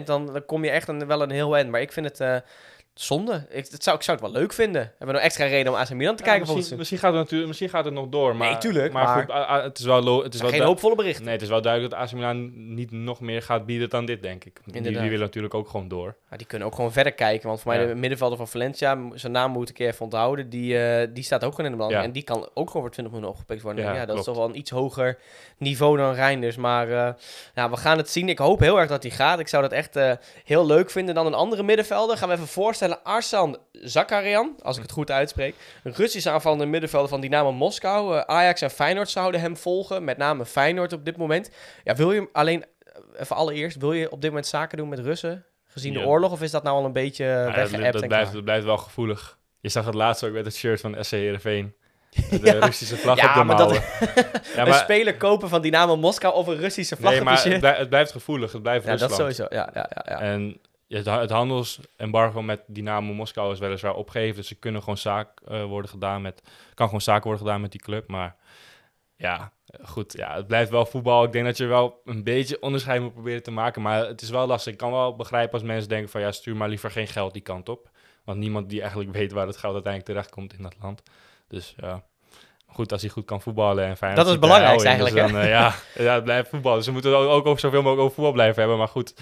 20%. 0.00 0.04
Dan, 0.04 0.26
dan 0.26 0.44
kom 0.46 0.64
je 0.64 0.70
echt 0.70 0.88
een, 0.88 1.06
wel 1.06 1.22
een 1.22 1.30
heel 1.30 1.56
eind. 1.56 1.70
Maar 1.70 1.80
ik 1.80 1.92
vind 1.92 2.06
het 2.06 2.20
eh, 2.20 2.36
zonde. 3.00 3.46
Ik, 3.50 3.66
het 3.70 3.82
zou, 3.82 3.96
ik 3.96 4.02
zou 4.02 4.18
het 4.20 4.26
wel 4.32 4.40
leuk 4.40 4.52
vinden. 4.52 4.80
Hebben 4.82 5.06
we 5.06 5.12
nog 5.12 5.22
extra 5.22 5.44
reden 5.46 5.72
om 5.72 5.78
AC 5.78 5.90
Milan 5.90 6.16
te 6.16 6.24
Ja, 6.24 6.28
kijken 6.30 6.54
misschien, 6.54 6.76
misschien, 6.76 6.98
gaat 6.98 7.10
het 7.12 7.20
natuurlijk, 7.20 7.48
misschien 7.48 7.68
gaat 7.68 7.84
het 7.84 7.94
nog 7.94 8.08
door. 8.08 8.36
Maar, 8.36 8.48
Nee, 8.50 8.58
tuurlijk, 8.58 8.92
Maar, 8.92 9.04
maar- 9.04 9.20
goed, 9.20 9.30
a- 9.30 9.50
a- 9.50 9.62
het 9.62 9.78
is 9.78 9.84
wel, 9.84 10.02
lo- 10.02 10.22
het 10.22 10.34
is 10.34 10.40
wel 10.40 10.50
Geen 10.50 10.62
hoopvolle 10.62 10.94
berichten. 10.94 11.24
Nee, 11.24 11.32
het 11.32 11.42
is 11.42 11.48
wel 11.48 11.62
duidelijk 11.62 11.92
dat 11.94 12.02
AC 12.02 12.12
Milan 12.12 12.50
niet 12.74 12.90
nog 12.90 13.20
meer 13.20 13.42
gaat 13.42 13.66
bieden 13.66 13.90
dan 13.90 14.04
dit, 14.04 14.22
denk 14.22 14.44
ik. 14.44 14.60
Die, 14.64 14.82
die 14.82 14.92
willen 15.00 15.18
natuurlijk 15.18 15.54
ook 15.54 15.68
gewoon 15.68 15.88
door. 15.88 16.16
Maar 16.28 16.38
die 16.38 16.46
kunnen 16.46 16.66
ook 16.68 16.74
gewoon 16.74 16.92
verder 16.92 17.12
kijken. 17.12 17.48
Want 17.48 17.60
voor 17.60 17.72
mij 17.72 17.80
Ja. 17.80 17.86
de 17.88 17.94
middenvelder 17.94 18.36
van 18.38 18.48
Valencia, 18.48 18.98
zijn 19.14 19.32
naam 19.32 19.50
moet 19.50 19.68
ik 19.68 19.78
even 19.78 20.04
onthouden. 20.04 20.48
Die, 20.48 20.78
eh, 20.82 21.08
die 21.14 21.24
staat 21.24 21.44
ook 21.44 21.50
gewoon 21.54 21.66
in 21.70 21.70
de 21.72 21.82
belang. 21.82 21.96
Ja. 21.96 22.02
En 22.02 22.12
die 22.12 22.22
kan 22.22 22.48
ook 22.54 22.66
gewoon 22.66 22.82
voor 22.82 22.90
20 22.90 23.14
miljoen 23.14 23.30
opgepikt 23.32 23.62
worden. 23.62 23.84
Ja, 23.94 24.06
dat 24.06 24.18
is 24.18 24.24
toch 24.24 24.36
wel 24.36 24.48
een 24.48 24.58
iets 24.58 24.70
hoger 24.70 25.18
niveau 25.58 25.96
dan 25.96 26.14
Reinders. 26.14 26.56
Maar 26.56 26.88
ja, 27.54 27.70
we 27.70 27.76
gaan 27.76 27.96
het 27.98 28.10
zien. 28.10 28.28
Ik 28.28 28.38
hoop 28.38 28.60
heel 28.60 28.78
erg 28.78 28.88
dat 28.88 29.02
hij 29.02 29.12
gaat. 29.12 29.38
Ik 29.38 29.48
zou 29.48 29.62
dat 29.62 29.72
echt 29.72 29.96
eh, 29.96 30.12
heel 30.44 30.66
leuk 30.66 30.90
vinden. 30.90 31.14
Dan 31.14 31.26
een 31.26 31.34
andere 31.34 31.62
middenvelder. 31.62 32.16
Gaan 32.16 32.28
we 32.28 32.34
even 32.34 32.46
voorstellen. 32.46 32.87
Arsan 32.96 33.58
Zakarian, 33.72 34.54
als 34.62 34.76
ik 34.76 34.82
het 34.82 34.92
goed 34.92 35.10
uitspreek. 35.10 35.54
Een 35.82 35.94
Russische 35.94 36.30
aanvallende 36.30 36.66
middenvelder 36.66 37.08
van 37.08 37.20
Dynamo 37.20 37.52
Moskou. 37.52 38.16
Eh, 38.16 38.20
Ajax 38.26 38.60
en 38.60 38.70
Feyenoord 38.70 39.10
zouden 39.10 39.40
hem 39.40 39.56
volgen. 39.56 40.04
Met 40.04 40.16
name 40.16 40.46
Feyenoord 40.46 40.92
op 40.92 41.04
dit 41.04 41.16
moment. 41.16 41.50
Ja, 41.84 41.94
wil 41.94 42.12
je 42.12 42.28
alleen... 42.32 42.62
eh, 42.62 43.20
Even 43.20 43.36
allereerst, 43.36 43.76
wil 43.76 43.92
je 43.92 44.10
op 44.10 44.20
dit 44.20 44.30
moment 44.30 44.46
zaken 44.48 44.78
doen 44.78 44.88
met 44.88 44.98
Russen? 44.98 45.44
Gezien 45.66 45.92
de 45.92 46.06
oorlog? 46.06 46.32
Of 46.32 46.42
is 46.42 46.50
dat 46.50 46.62
nou 46.62 46.76
al 46.78 46.84
een 46.84 46.92
beetje 46.92 47.24
Ja, 47.24 47.44
weggeëpt? 47.54 47.92
dat, 47.92 48.06
blijft, 48.08 48.32
dat 48.32 48.44
blijft 48.44 48.64
wel 48.64 48.76
gevoelig. 48.76 49.38
Je 49.60 49.68
zag 49.68 49.84
het 49.84 49.94
laatst 49.94 50.24
ook 50.24 50.32
met 50.32 50.44
het 50.44 50.54
shirt 50.56 50.80
van 50.80 50.96
SC 51.00 51.10
Heerenveen. 51.10 51.74
De 52.30 52.38
Ja. 52.42 52.52
Russische 52.52 52.96
vlag 52.96 53.16
Ja, 53.16 53.28
op 53.28 53.34
de 53.34 53.44
maar 53.44 53.56
dat- 53.56 53.72
ja, 54.56 54.66
een 54.66 54.72
speler 54.74 55.16
kopen 55.16 55.48
van 55.48 55.62
Dynamo 55.62 55.96
Moskou 55.96 56.34
of 56.34 56.46
een 56.46 56.56
Russische 56.56 56.96
vlag 56.96 57.12
nee, 57.12 57.22
maar 57.22 57.44
het, 57.44 57.58
blij- 57.60 57.76
het 57.76 57.88
blijft 57.88 58.12
gevoelig. 58.12 58.52
Het 58.52 58.62
blijft 58.62 58.86
Ja, 58.86 58.96
dat 58.96 59.12
sowieso. 59.14 59.46
Ja, 59.48 59.70
ja, 59.74 59.86
ja, 59.94 60.02
ja. 60.08 60.20
En 60.20 60.60
het, 60.88 61.06
het 61.06 61.30
handelsembargo 61.30 62.42
met 62.42 62.62
Dynamo 62.66 63.12
Moskou 63.12 63.52
is 63.52 63.58
weliswaar 63.58 63.94
opgegeven. 63.94 64.36
Dus 64.36 64.50
er 64.50 64.56
kunnen 64.56 64.80
gewoon 64.80 64.98
zaak 64.98 65.40
eh, 65.40 65.64
worden 65.64 65.90
gedaan 65.90 66.22
met, 66.22 66.42
kan 66.74 66.86
gewoon 66.86 67.00
zaken 67.00 67.24
worden 67.24 67.46
gedaan 67.46 67.60
met 67.60 67.72
die 67.72 67.80
club. 67.80 68.08
Maar 68.08 68.36
ja, 69.16 69.52
goed. 69.82 70.12
Ja, 70.12 70.34
het 70.34 70.46
blijft 70.46 70.70
wel 70.70 70.86
voetbal. 70.86 71.24
Ik 71.24 71.32
denk 71.32 71.44
dat 71.44 71.56
je 71.56 71.66
wel 71.66 72.00
een 72.04 72.24
beetje 72.24 72.62
onderscheid 72.62 73.00
moet 73.00 73.12
proberen 73.12 73.42
te 73.42 73.50
maken. 73.50 73.82
Maar 73.82 74.06
het 74.06 74.22
is 74.22 74.30
wel 74.30 74.46
lastig. 74.46 74.72
Ik 74.72 74.78
kan 74.78 74.90
wel 74.90 75.16
begrijpen 75.16 75.52
als 75.52 75.62
mensen 75.62 75.88
denken 75.88 76.10
van 76.10 76.20
ja, 76.20 76.32
stuur 76.32 76.56
maar 76.56 76.68
liever 76.68 76.90
geen 76.90 77.08
geld 77.08 77.32
die 77.32 77.42
kant 77.42 77.68
op. 77.68 77.90
Want 78.24 78.38
niemand 78.38 78.68
die 78.68 78.80
eigenlijk 78.80 79.12
weet 79.18 79.32
waar 79.32 79.46
het 79.46 79.56
geld 79.56 79.74
uiteindelijk 79.74 80.12
terechtkomt 80.12 80.52
in 80.52 80.62
dat 80.62 80.74
land. 80.80 81.02
Dus 81.48 81.74
ja. 81.76 82.04
Goed, 82.70 82.92
als 82.92 83.00
hij 83.00 83.10
goed 83.10 83.24
kan 83.24 83.40
voetballen 83.40 83.84
en 83.84 83.96
fijn. 83.96 84.14
Dat 84.14 84.24
is 84.24 84.30
het 84.30 84.40
belangrijkste 84.40 84.88
eigenlijk, 84.88 85.16
Dan, 85.16 85.40
eh, 85.40 85.48
ja, 85.48 85.74
ja, 85.94 86.14
het 86.14 86.24
blijft 86.24 86.48
voetbal. 86.48 86.74
Dus 86.74 86.86
we 86.86 86.92
moeten 86.92 87.16
ook, 87.16 87.28
ook, 87.28 87.46
ook 87.46 87.58
zoveel 87.58 87.82
mogelijk 87.82 88.02
over 88.02 88.14
voetbal 88.14 88.32
blijven 88.32 88.60
hebben. 88.60 88.78
Maar 88.78 88.88
goed, 88.88 89.14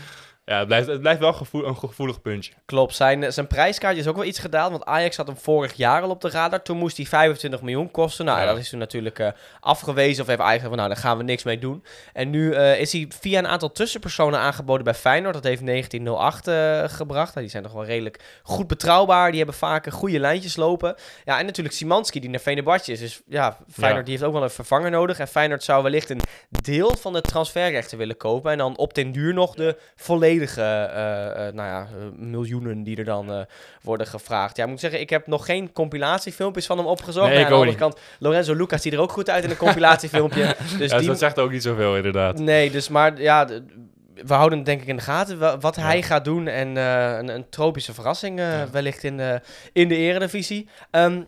ja, 0.47 0.59
het 0.59 0.67
blijft, 0.67 0.87
het 0.89 1.01
blijft 1.01 1.21
wel 1.21 1.33
gevoel, 1.33 1.67
een 1.67 1.77
gevoelig 1.77 2.21
puntje. 2.23 2.53
Klopt, 2.65 2.95
zijn, 2.95 3.33
zijn 3.33 3.47
prijskaartje 3.47 4.01
is 4.01 4.09
ook 4.09 4.17
wel 4.17 4.25
iets 4.25 4.39
gedaald. 4.39 4.71
Want 4.71 4.85
Ajax 4.85 5.17
had 5.17 5.27
hem 5.27 5.37
vorig 5.37 5.73
jaar 5.75 6.03
al 6.03 6.11
op 6.11 6.21
de 6.21 6.31
radar. 6.31 6.63
Toen 6.63 6.77
moest 6.77 6.97
hij 6.97 7.07
25 7.07 7.63
miljoen 7.63 7.91
kosten. 7.91 8.25
Nou, 8.25 8.41
Ja. 8.41 8.47
dat 8.47 8.59
is 8.59 8.69
toen 8.69 8.79
natuurlijk 8.79 9.19
eh, 9.19 9.29
afgewezen. 9.61 10.23
Of 10.23 10.29
heeft 10.29 10.41
Ajax 10.41 10.55
gezegd 10.55 10.69
van, 10.69 10.77
nou, 10.77 10.89
daar 10.89 11.03
gaan 11.03 11.17
we 11.19 11.23
niks 11.25 11.43
mee 11.43 11.59
doen. 11.59 11.85
En 12.13 12.31
nu 12.31 12.53
eh, 12.53 12.81
is 12.81 12.93
hij 12.93 13.07
via 13.21 13.39
een 13.39 13.47
aantal 13.47 13.73
tussenpersonen 13.73 14.39
aangeboden 14.41 14.85
bij 14.85 14.95
Feyenoord. 14.95 15.35
Dat 15.35 15.45
heeft 15.45 15.67
1908 15.67 16.49
eh, 16.49 16.85
gebracht. 16.97 17.29
Nou, 17.29 17.41
die 17.41 17.51
zijn 17.51 17.63
toch 17.63 17.73
wel 17.73 17.85
redelijk 17.85 18.21
goed 18.43 18.67
betrouwbaar. 18.67 19.29
Die 19.29 19.37
hebben 19.39 19.57
vaak 19.57 19.93
goede 19.93 20.19
lijntjes 20.19 20.57
lopen. 20.57 20.95
Ja, 21.25 21.39
en 21.39 21.47
natuurlijk 21.47 21.75
Simanski, 21.77 22.21
die 22.21 22.31
naar 22.31 22.41
Venerbahce 22.41 22.93
is. 22.93 23.01
Dus 23.01 23.23
ja, 23.27 23.57
Feyenoord 23.71 23.99
Ja. 23.99 24.03
die 24.03 24.13
heeft 24.13 24.25
ook 24.25 24.33
wel 24.33 24.43
een 24.43 24.51
vervanger 24.51 24.91
nodig. 24.91 25.19
En 25.19 25.29
Feyenoord 25.29 25.63
zou 25.65 25.83
wellicht 25.83 26.11
een 26.11 26.21
deel 26.63 26.97
van 26.97 27.13
de 27.13 27.21
transferrechten 27.21 27.99
willen 27.99 28.17
kopen. 28.17 28.53
En 28.53 28.59
dan 28.59 28.77
op 28.77 28.95
den 28.95 29.13
duur 29.13 29.35
nog 29.35 29.55
de 29.55 29.77
volledige 29.97 30.35
eh, 30.41 30.85
eh, 30.85 31.55
nou 31.55 31.69
ja, 31.69 31.87
miljoenen 32.17 32.83
die 32.83 32.97
er 32.97 33.05
dan 33.05 33.31
eh, 33.31 33.41
worden 33.83 34.07
gevraagd. 34.07 34.57
Ja, 34.57 34.65
ik 34.65 34.71
moet 34.71 34.81
zeggen, 34.81 35.01
ik 35.01 35.11
heb 35.11 35.27
nog 35.27 35.45
geen 35.45 35.73
compilatiefilmpjes 35.73 36.67
van 36.67 36.77
hem 36.79 36.87
opgezocht. 36.87 37.29
Nee, 37.29 37.45
aan 37.45 37.51
de 37.51 37.55
andere 37.57 37.77
kant, 37.77 37.99
Lorenzo 38.19 38.55
Lucas 38.55 38.83
ziet 38.83 38.93
er 38.93 39.01
ook 39.01 39.13
goed 39.13 39.31
uit 39.31 39.45
in 39.45 39.51
een 39.51 39.57
compilatiefilmpje. 39.57 40.55
dus 40.79 40.91
ja, 40.91 40.99
die... 40.99 41.07
Dat 41.07 41.19
zegt 41.19 41.39
ook 41.39 41.51
niet 41.51 41.63
zoveel, 41.63 41.97
inderdaad. 41.97 42.39
Nee, 42.39 42.71
dus 42.71 42.89
maar 42.89 43.21
ja, 43.21 43.47
we 44.25 44.35
houden 44.35 44.63
denk 44.65 44.81
ik 44.81 44.87
in 44.89 44.97
de 44.97 45.03
gaten 45.03 45.39
wa- 45.39 45.59
wat 45.59 45.77
hij 45.77 45.97
Ja. 45.97 46.03
gaat 46.03 46.25
doen. 46.25 46.47
En 46.47 46.77
een, 46.77 47.29
een 47.29 47.49
tropische 47.51 47.95
verrassing 47.95 48.39
Ja. 48.39 48.67
wellicht 48.73 49.05
in 49.05 49.17
de, 49.17 49.41
in 49.73 49.89
de 49.89 49.97
eredivisie. 49.97 50.69
Ehm, 50.91 51.23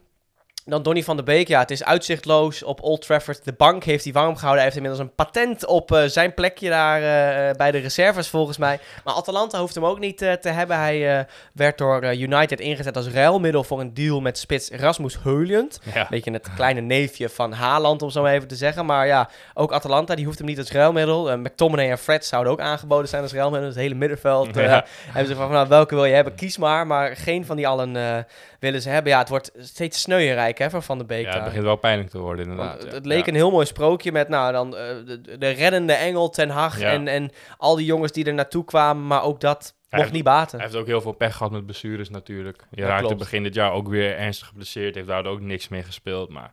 dan 0.68 0.82
Donny 0.82 1.02
van 1.02 1.16
der 1.16 1.24
Beek. 1.24 1.48
Ja, 1.48 1.60
het 1.60 1.70
is 1.70 1.84
uitzichtloos 1.84 2.62
op 2.62 2.82
Old 2.82 3.02
Trafford. 3.02 3.44
De 3.44 3.52
bank 3.52 3.84
heeft 3.84 4.04
hij 4.04 4.12
warm 4.12 4.34
gehouden. 4.36 4.54
Hij 4.54 4.64
heeft 4.64 4.76
inmiddels 4.76 5.02
een 5.02 5.14
patent 5.14 5.66
op 5.66 5.92
eh, 5.92 6.04
zijn 6.04 6.34
plekje 6.34 6.68
daar 6.68 6.96
eh, 7.02 7.56
bij 7.56 7.70
de 7.70 7.78
reserves 7.78 8.28
volgens 8.28 8.58
mij. 8.58 8.78
Maar 9.04 9.14
Atalanta 9.14 9.60
hoeft 9.60 9.74
hem 9.74 9.84
ook 9.84 9.98
niet 9.98 10.22
eh, 10.22 10.32
te 10.32 10.48
hebben. 10.48 10.76
Hij 10.78 11.18
eh, 11.18 11.24
werd 11.52 11.78
door 11.78 12.02
eh, 12.02 12.20
United 12.20 12.60
ingezet 12.60 12.96
als 12.96 13.08
ruilmiddel 13.08 13.64
voor 13.64 13.80
een 13.80 13.94
deal 13.94 14.20
met 14.20 14.38
spits 14.38 14.70
Rasmus 14.70 15.18
Heulund. 15.22 15.80
Ja. 15.94 16.06
Beetje 16.10 16.32
het 16.32 16.54
kleine 16.54 16.80
neefje 16.80 17.28
van 17.28 17.52
Haaland, 17.52 18.02
om 18.02 18.10
zo 18.10 18.22
maar 18.22 18.32
even 18.32 18.48
te 18.48 18.56
zeggen. 18.56 18.86
Maar 18.86 19.06
ja, 19.06 19.28
ook 19.54 19.72
Atalanta, 19.72 20.14
die 20.14 20.24
hoeft 20.24 20.38
hem 20.38 20.46
niet 20.46 20.58
als 20.58 20.70
ruilmiddel. 20.72 21.30
Eh, 21.30 21.36
McTominay 21.36 21.90
en 21.90 21.98
Fred 21.98 22.24
zouden 22.24 22.52
ook 22.52 22.60
aangeboden 22.60 23.08
zijn 23.08 23.22
als 23.22 23.32
ruilmiddel. 23.32 23.68
Het 23.68 23.78
hele 23.78 23.94
middenveld 23.94 24.56
eh, 24.56 24.64
Ja. 24.64 24.84
hebben 25.06 25.26
ze 25.26 25.34
van, 25.34 25.50
nou, 25.50 25.68
welke 25.68 25.94
wil 25.94 26.04
je 26.04 26.14
hebben? 26.14 26.34
Kies 26.34 26.58
maar. 26.58 26.86
Maar 26.86 27.16
geen 27.16 27.46
van 27.46 27.56
die 27.56 27.68
allen 27.68 27.96
eh, 27.96 28.16
willen 28.60 28.82
ze 28.82 28.88
hebben. 28.88 29.12
Ja, 29.12 29.18
het 29.18 29.28
wordt 29.28 29.50
steeds 29.60 30.00
sneuierrijk 30.00 30.57
hè, 30.58 30.70
voor 30.70 30.82
Van 30.82 30.98
de 30.98 31.04
Beek 31.04 31.20
Ja, 31.20 31.24
het 31.26 31.34
daar. 31.36 31.44
begint 31.44 31.64
wel 31.64 31.76
pijnlijk 31.76 32.10
te 32.10 32.18
worden, 32.18 32.46
Want 32.46 32.58
inderdaad. 32.58 32.82
het, 32.82 32.90
ja. 32.90 32.96
het 32.96 33.06
leek 33.06 33.20
Ja. 33.24 33.28
een 33.28 33.34
heel 33.34 33.50
mooi 33.50 33.66
sprookje 33.66 34.12
met 34.12 34.28
nou, 34.28 34.52
dan, 34.52 34.76
eh, 34.76 34.84
de, 35.06 35.38
de 35.38 35.48
reddende 35.48 35.92
engel 35.92 36.28
Ten 36.30 36.48
Hag 36.50 36.80
Ja. 36.80 36.90
en, 36.90 37.08
en 37.08 37.30
al 37.58 37.76
die 37.76 37.86
jongens 37.86 38.12
die 38.12 38.24
er 38.24 38.34
naartoe 38.34 38.64
kwamen. 38.64 39.06
Maar 39.06 39.22
ook 39.22 39.40
dat 39.40 39.58
Hij 39.62 39.72
mocht 39.90 40.02
heeft- 40.02 40.12
niet 40.12 40.24
baten. 40.24 40.58
Hij 40.58 40.66
heeft 40.66 40.80
ook 40.80 40.86
heel 40.86 41.00
veel 41.00 41.12
pech 41.12 41.36
gehad 41.36 41.52
met 41.52 41.64
blessures 41.64 42.10
natuurlijk. 42.10 42.64
Je 42.70 42.80
Ja, 42.80 42.86
raakte 42.88 43.04
klopt. 43.04 43.18
begin 43.18 43.42
dit 43.42 43.54
jaar 43.54 43.72
ook 43.72 43.88
weer 43.88 44.16
ernstig 44.16 44.46
geblesseerd. 44.48 44.94
Heeft 44.94 45.06
daardoor 45.06 45.32
ook 45.32 45.40
niks 45.40 45.68
meer 45.68 45.84
gespeeld. 45.84 46.28
Maar 46.30 46.52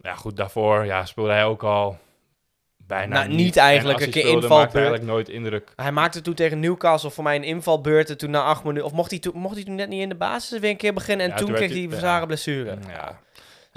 ja, 0.00 0.14
goed, 0.14 0.36
daarvoor 0.36 0.84
ja, 0.84 1.04
speelde 1.04 1.30
hij 1.30 1.44
ook 1.44 1.62
al 1.62 1.98
bijna 2.86 3.14
Nou, 3.14 3.28
niet 3.34 3.56
eigenlijk. 3.56 4.00
Een 4.00 4.10
keer 4.10 4.26
invalbeurt. 4.26 4.74
eigenlijk 4.74 5.04
nooit 5.04 5.28
indruk. 5.28 5.72
Hij 5.76 5.92
maakte 5.92 6.20
toen 6.20 6.34
tegen 6.34 6.60
Newcastle 6.60 7.10
voor 7.10 7.24
mij 7.24 7.36
een 7.36 7.44
invalbeurt. 7.44 8.10
En 8.10 8.18
toen 8.18 8.30
na 8.30 8.42
acht 8.42 8.64
minuten. 8.64 8.84
Of 8.86 8.92
mocht 8.92 9.10
hij 9.10 9.18
toen, 9.20 9.32
mocht 9.36 9.54
hij 9.54 9.64
toen 9.64 9.74
net 9.74 9.88
niet 9.88 10.02
in 10.02 10.08
de 10.08 10.14
basis 10.14 10.58
weer 10.60 10.70
een 10.70 10.76
keer 10.76 10.94
beginnen. 10.94 11.24
En 11.26 11.30
Ja, 11.32 11.36
toen 11.38 11.46
toen 11.46 11.56
kreeg 11.56 11.70
hij 11.70 11.82
een 11.82 11.92
zware 11.92 12.26
blessure. 12.26 12.76
Ja. 12.88 13.18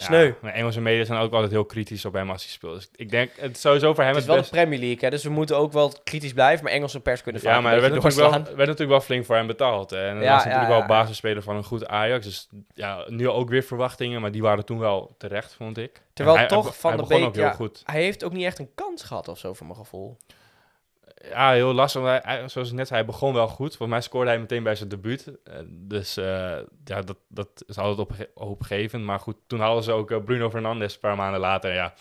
Sneu. 0.01 0.25
Ja, 0.25 0.33
maar 0.41 0.53
Engelse 0.53 0.81
media 0.81 1.03
zijn 1.03 1.19
ook 1.19 1.33
altijd 1.33 1.51
heel 1.51 1.65
kritisch 1.65 2.05
op 2.05 2.13
hem 2.13 2.29
als 2.29 2.43
hij 2.43 2.51
speelt. 2.51 2.75
Dus 2.75 2.89
ik 2.95 3.09
denk, 3.09 3.31
het 3.35 3.55
is 3.55 3.61
sowieso 3.61 3.93
voor 3.93 4.03
hem 4.03 4.13
Het 4.13 4.21
is 4.21 4.27
het, 4.27 4.35
wel 4.35 4.43
de. 4.43 4.49
Premier 4.49 4.79
League, 4.79 4.97
hè, 4.99 5.09
dus 5.09 5.23
we 5.23 5.29
moeten 5.29 5.57
ook 5.57 5.71
wel 5.73 5.93
kritisch 6.03 6.33
blijven. 6.33 6.63
Maar 6.63 6.73
Engelse 6.73 6.99
pers 6.99 7.21
kunnen 7.23 7.41
vaak 7.41 7.53
Ja, 7.53 7.61
maar 7.61 7.73
er 7.73 7.81
werd 7.81 7.93
natuurlijk, 7.93 8.21
wel, 8.21 8.31
werd 8.43 8.57
natuurlijk 8.57 8.89
wel 8.89 9.01
flink 9.01 9.25
voor 9.25 9.35
hem 9.35 9.47
betaald. 9.47 9.89
hè. 9.89 10.07
En 10.07 10.15
hij 10.15 10.25
Ja, 10.25 10.33
was 10.33 10.43
ja, 10.43 10.49
natuurlijk 10.49 10.77
wel 10.79 10.87
basisspeler 10.97 11.43
van 11.43 11.55
een 11.55 11.63
goed 11.63 11.87
Ajax. 11.87 12.25
Dus 12.25 12.47
ja, 12.73 13.03
nu 13.07 13.29
ook 13.29 13.49
weer 13.49 13.63
verwachtingen, 13.63 14.21
maar 14.21 14.31
die 14.31 14.41
waren 14.41 14.65
toen 14.65 14.79
wel 14.79 15.15
terecht, 15.17 15.53
vond 15.53 15.77
ik. 15.77 16.01
Terwijl 16.13 16.37
hij- 16.37 16.47
toch 16.47 16.63
hij, 16.63 16.73
Van 16.73 16.97
de 16.97 17.03
Beek, 17.07 17.23
ook 17.23 17.35
heel 17.35 17.43
ja, 17.43 17.51
goed. 17.51 17.81
Hij 17.85 18.01
heeft 18.01 18.23
ook 18.23 18.33
niet 18.33 18.45
echt 18.45 18.59
een 18.59 18.69
kans 18.75 19.03
gehad 19.03 19.27
of 19.27 19.37
zo, 19.37 19.53
voor 19.53 19.65
mijn 19.67 19.79
gevoel. 19.79 20.17
Ja, 21.27 21.51
heel 21.51 21.73
lastig. 21.73 22.01
hij- 22.23 22.47
zoals 22.47 22.69
ik 22.69 22.75
net 22.75 22.87
zei, 22.87 22.99
hij 22.99 23.09
begon 23.09 23.33
wel 23.33 23.47
goed. 23.47 23.67
Volgens 23.69 23.89
mij 23.89 24.01
scoorde 24.01 24.29
hij 24.29 24.39
meteen 24.39 24.63
bij 24.63 24.75
zijn 24.75 24.89
debuut. 24.89 25.31
Eh, 25.43 25.53
dus 25.69 26.17
eh, 26.17 26.57
ja, 26.83 27.01
dat, 27.01 27.17
dat 27.27 27.63
is 27.67 27.77
altijd 27.77 27.99
op, 28.09 28.27
hoopgevend. 28.35 29.03
Maar 29.03 29.19
goed, 29.19 29.35
toen 29.47 29.59
hadden 29.59 29.83
ze 29.83 29.91
ook 29.91 30.11
eh, 30.11 30.23
Bruno 30.23 30.49
Fernandes 30.49 30.93
een 30.93 30.99
paar 30.99 31.15
maanden 31.15 31.39
later. 31.39 31.73
Ja, 31.73 31.93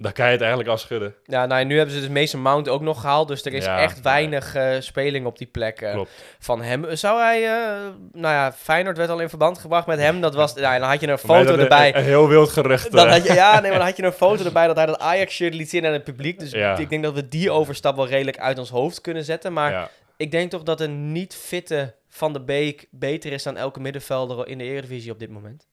dan 0.00 0.12
kan 0.12 0.24
je 0.26 0.30
het 0.32 0.40
eigenlijk 0.40 0.70
al 0.70 0.78
schudden. 0.78 1.14
Ja, 1.24 1.46
nou, 1.46 1.64
nu 1.64 1.76
hebben 1.76 1.94
ze 1.94 2.00
dus 2.00 2.08
Mason 2.08 2.40
Mount 2.42 2.68
ook 2.68 2.80
nog 2.80 3.00
gehaald. 3.00 3.28
Dus 3.28 3.44
er 3.44 3.52
is 3.52 3.64
Ja, 3.64 3.78
echt 3.78 4.00
weinig 4.00 4.54
eh, 4.54 4.80
speling 4.80 5.26
op 5.26 5.38
die 5.38 5.46
plek 5.46 5.80
eh, 5.80 6.00
van 6.38 6.62
hem. 6.62 6.96
Zou 6.96 7.20
hij... 7.20 7.42
eh, 7.44 7.86
nou 8.12 8.34
ja, 8.34 8.52
Feyenoord 8.52 8.96
werd 8.96 9.10
al 9.10 9.18
in 9.20 9.28
verband 9.28 9.58
gebracht 9.58 9.86
met 9.86 9.98
hem. 9.98 10.20
Dat 10.20 10.34
was... 10.34 10.54
Nou, 10.66 10.78
dan 10.78 10.88
had 10.88 11.00
je 11.00 11.08
een 11.08 11.18
foto 11.18 11.56
erbij. 11.56 11.94
Een, 11.96 12.02
heel 12.04 12.28
wild 12.28 12.48
gerucht. 12.48 12.92
Dan 12.92 13.08
had 13.08 13.26
je, 13.26 13.32
ja, 13.32 13.52
nee, 13.60 13.70
maar 13.70 13.78
dan 13.78 13.88
had 13.88 13.96
je 13.96 14.02
een 14.02 14.12
foto 14.12 14.44
erbij 14.50 14.66
dat 14.66 14.76
hij 14.76 14.86
dat 14.86 14.98
Ajax-shirt 14.98 15.54
liet 15.54 15.70
zien 15.70 15.86
aan 15.86 15.92
het 15.92 16.04
publiek. 16.04 16.38
Dus 16.38 16.50
Ja. 16.50 16.76
ik 16.76 16.90
denk 16.90 17.02
dat 17.02 17.14
we 17.14 17.28
die 17.28 17.50
overstap 17.50 17.96
wel 17.96 18.06
redelijk 18.06 18.38
uit 18.38 18.58
ons 18.58 18.70
hoofd 18.70 19.00
kunnen 19.00 19.24
zetten. 19.24 19.52
Maar 19.52 19.90
ik 20.16 20.30
denk 20.30 20.50
toch 20.50 20.62
dat 20.62 20.80
een 20.80 21.12
niet-fitte 21.12 21.94
Van 22.08 22.32
de 22.32 22.40
Beek 22.40 22.86
beter 22.90 23.32
is 23.32 23.42
dan 23.42 23.56
elke 23.56 23.80
middenvelder 23.80 24.48
in 24.48 24.58
de 24.58 24.64
Eredivisie 24.64 25.12
op 25.12 25.18
dit 25.18 25.30
moment. 25.30 25.66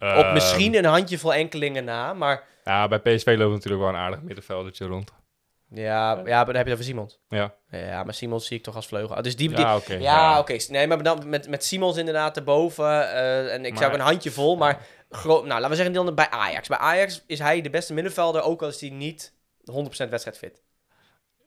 Op 0.00 0.06
Ehm, 0.08 0.32
misschien 0.32 0.74
een 0.74 0.84
handjevol 0.84 1.34
enkelingen 1.34 1.84
na, 1.84 2.12
maar... 2.12 2.42
Ja, 2.64 2.88
bij 2.88 2.98
PSV 2.98 3.34
loopt 3.38 3.52
natuurlijk 3.54 3.82
wel 3.82 3.92
een 3.92 3.98
aardig 4.00 4.20
middenveldertje 4.22 4.86
rond. 4.86 5.12
Ja, 5.72 6.10
ja 6.24 6.36
maar 6.36 6.44
dan 6.46 6.54
heb 6.56 6.66
je 6.66 6.72
over 6.72 6.84
Simons. 6.84 7.18
Ja, 7.28 7.54
Ja, 7.70 8.04
maar 8.04 8.14
Simons 8.14 8.46
zie 8.46 8.56
ik 8.56 8.62
toch 8.62 8.74
als 8.74 8.86
vleugel. 8.86 9.16
Ah, 9.16 9.22
Dus 9.22 9.36
die, 9.36 9.48
die, 9.48 9.58
ja 9.58 9.76
oké. 9.76 9.94
Ja, 9.94 10.38
oké. 10.38 10.56
Nee, 10.68 10.86
maar 10.86 11.02
dan 11.02 11.28
met, 11.28 11.48
met 11.48 11.64
Simons 11.64 11.96
inderdaad 11.96 12.36
erboven. 12.36 12.84
eh 13.12 13.52
en 13.54 13.64
ik 13.64 13.76
zou 13.76 13.92
een 13.94 14.00
handje 14.00 14.30
vol. 14.30 14.56
Maar 14.56 14.78
nou, 15.24 15.46
laten 15.48 15.68
we 15.70 15.74
zeggen 15.76 15.94
dan 15.94 16.14
bij 16.14 16.30
Ajax. 16.30 16.68
Bij 16.68 16.78
Ajax 16.78 17.22
is 17.26 17.38
hij 17.38 17.60
de 17.60 17.70
beste 17.70 17.94
middenvelder, 17.94 18.42
ook 18.42 18.62
al 18.62 18.68
is 18.68 18.80
hij 18.80 18.90
niet 18.90 19.32
100% 19.72 20.08
wedstrijdfit. 20.08 20.62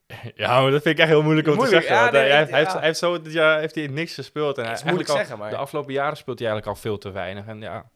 Ja, 0.35 0.61
maar 0.61 0.71
dat 0.71 0.81
vind 0.81 0.95
ik 0.95 1.01
echt 1.01 1.09
heel 1.09 1.21
moeilijk 1.23 1.47
om 1.47 1.55
Moeilijk, 1.55 1.81
te 1.81 1.87
zeggen. 1.87 2.05
ja, 2.05 2.11
want 2.11 2.13
hij, 2.15 2.21
nee, 2.23 2.31
hij, 2.31 2.41
ik- 2.43 2.47
heeft, 2.47 2.51
hij, 2.51 2.59
ja. 2.59 2.65
heeft, 2.65 2.77
hij 2.77 2.87
heeft 2.87 2.99
zo 2.99 3.21
dit 3.21 3.33
jaar 3.33 3.59
heeft 3.59 3.75
hij 3.75 3.87
niks 3.87 4.13
gespeeld. 4.13 4.57
En 4.57 4.63
hij, 4.63 4.73
is 4.73 4.83
moeilijk 4.83 5.09
zeggen, 5.09 5.37
maar... 5.37 5.49
De 5.49 5.55
afgelopen 5.55 5.93
jaren 5.93 6.17
speelt 6.17 6.39
hij 6.39 6.47
eigenlijk 6.47 6.77
al 6.77 6.81
veel 6.81 6.97
te 6.97 7.11
weinig. 7.11 7.45
En 7.47 7.61
ja, 7.61 7.89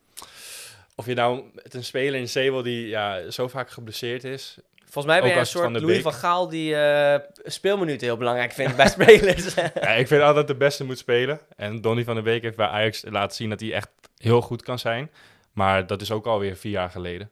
of 0.99 1.05
je 1.05 1.13
nou 1.13 1.43
met 1.53 1.73
een 1.73 1.83
speler 1.83 2.19
in 2.19 2.29
Zeewel 2.29 2.63
die 2.63 2.87
ja, 2.87 3.31
zo 3.31 3.47
vaak 3.47 3.69
geblesseerd 3.69 4.23
is. 4.23 4.57
Volgens 4.89 5.05
mij 5.05 5.19
ben 5.21 5.29
je 5.29 5.39
een 5.39 5.45
Van 5.45 5.61
soort 5.61 5.73
der 5.73 5.81
Louis 5.81 6.01
van 6.01 6.13
Gaal 6.13 6.49
die 6.49 6.75
eh, 6.75 7.19
speelminuten 7.43 8.07
heel 8.07 8.17
belangrijk 8.17 8.51
vindt 8.51 8.75
bij 8.75 8.89
spelers. 8.97 9.53
ja, 9.55 9.89
ik 9.89 10.07
vind 10.07 10.21
altijd 10.21 10.47
de 10.47 10.55
beste 10.55 10.83
moet 10.83 10.97
spelen. 10.97 11.39
En 11.55 11.81
Donny 11.81 12.03
van 12.03 12.13
der 12.13 12.23
Beek 12.23 12.41
heeft 12.41 12.55
bij 12.55 12.67
Ajax 12.67 13.03
laten 13.09 13.35
zien 13.35 13.49
dat 13.49 13.59
hij 13.59 13.73
echt 13.73 13.89
heel 14.17 14.41
goed 14.41 14.61
kan 14.61 14.79
zijn. 14.79 15.11
Maar 15.53 15.87
dat 15.87 16.01
is 16.01 16.11
ook 16.11 16.25
alweer 16.25 16.55
vier 16.55 16.71
jaar 16.71 16.89
geleden. 16.89 17.31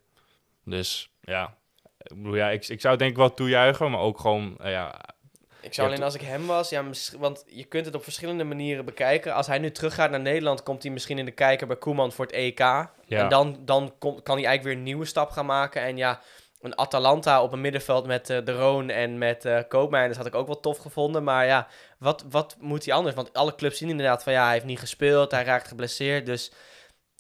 Dus 0.63 1.09
ja, 1.21 1.57
ik, 1.97 2.15
bedoel, 2.15 2.35
ja, 2.35 2.49
ik, 2.49 2.67
ik 2.67 2.81
zou 2.81 2.97
denk 2.97 3.11
ik 3.11 3.17
wel 3.17 3.33
toejuichen. 3.33 3.91
Maar 3.91 3.99
ook 3.99 4.19
gewoon, 4.19 4.55
eh, 4.59 4.71
ja, 4.71 5.01
ik 5.65 5.73
zou 5.73 5.87
alleen 5.87 6.03
als 6.03 6.15
ik 6.15 6.21
hem 6.21 6.45
was, 6.45 6.69
ja, 6.69 6.83
want 7.17 7.43
je 7.47 7.63
kunt 7.63 7.85
het 7.85 7.95
op 7.95 8.03
verschillende 8.03 8.43
manieren 8.43 8.85
bekijken. 8.85 9.33
Als 9.33 9.47
hij 9.47 9.59
nu 9.59 9.71
teruggaat 9.71 10.09
naar 10.11 10.19
Nederland, 10.19 10.63
komt 10.63 10.83
hij 10.83 10.91
misschien 10.91 11.17
in 11.17 11.25
de 11.25 11.31
kijker 11.31 11.67
bij 11.67 11.75
Koeman 11.77 12.11
voor 12.11 12.25
het 12.25 12.33
EK. 12.33 12.59
ja. 12.59 12.87
En 13.07 13.29
dan, 13.29 13.57
dan 13.65 13.93
kom- 13.99 14.23
kan 14.23 14.35
hij 14.35 14.45
eigenlijk 14.45 14.63
weer 14.63 14.73
een 14.73 14.83
nieuwe 14.83 15.05
stap 15.05 15.29
gaan 15.29 15.45
maken. 15.45 15.81
En 15.81 15.97
ja, 15.97 16.19
een 16.61 16.77
Atalanta 16.77 17.43
op 17.43 17.51
een 17.53 17.61
middenveld 17.61 18.05
met 18.05 18.29
eh, 18.29 18.37
De 18.45 18.51
Roon 18.51 18.89
en 18.89 19.17
met 19.17 19.45
eh 19.45 19.59
Koopmeiners 19.67 20.17
had 20.17 20.25
ik 20.25 20.35
ook 20.35 20.47
wel 20.47 20.59
tof 20.59 20.77
gevonden. 20.77 21.23
Maar 21.23 21.45
ja, 21.45 21.67
wat, 21.99 22.25
wat 22.29 22.55
moet 22.59 22.85
hij 22.85 22.93
anders? 22.93 23.15
Want 23.15 23.33
alle 23.33 23.55
clubs 23.55 23.77
zien 23.77 23.89
inderdaad 23.89 24.23
van 24.23 24.33
ja, 24.33 24.43
hij 24.43 24.53
heeft 24.53 24.65
niet 24.65 24.79
gespeeld, 24.79 25.31
hij 25.31 25.43
raakt 25.43 25.67
geblesseerd. 25.67 26.25
Dus 26.25 26.51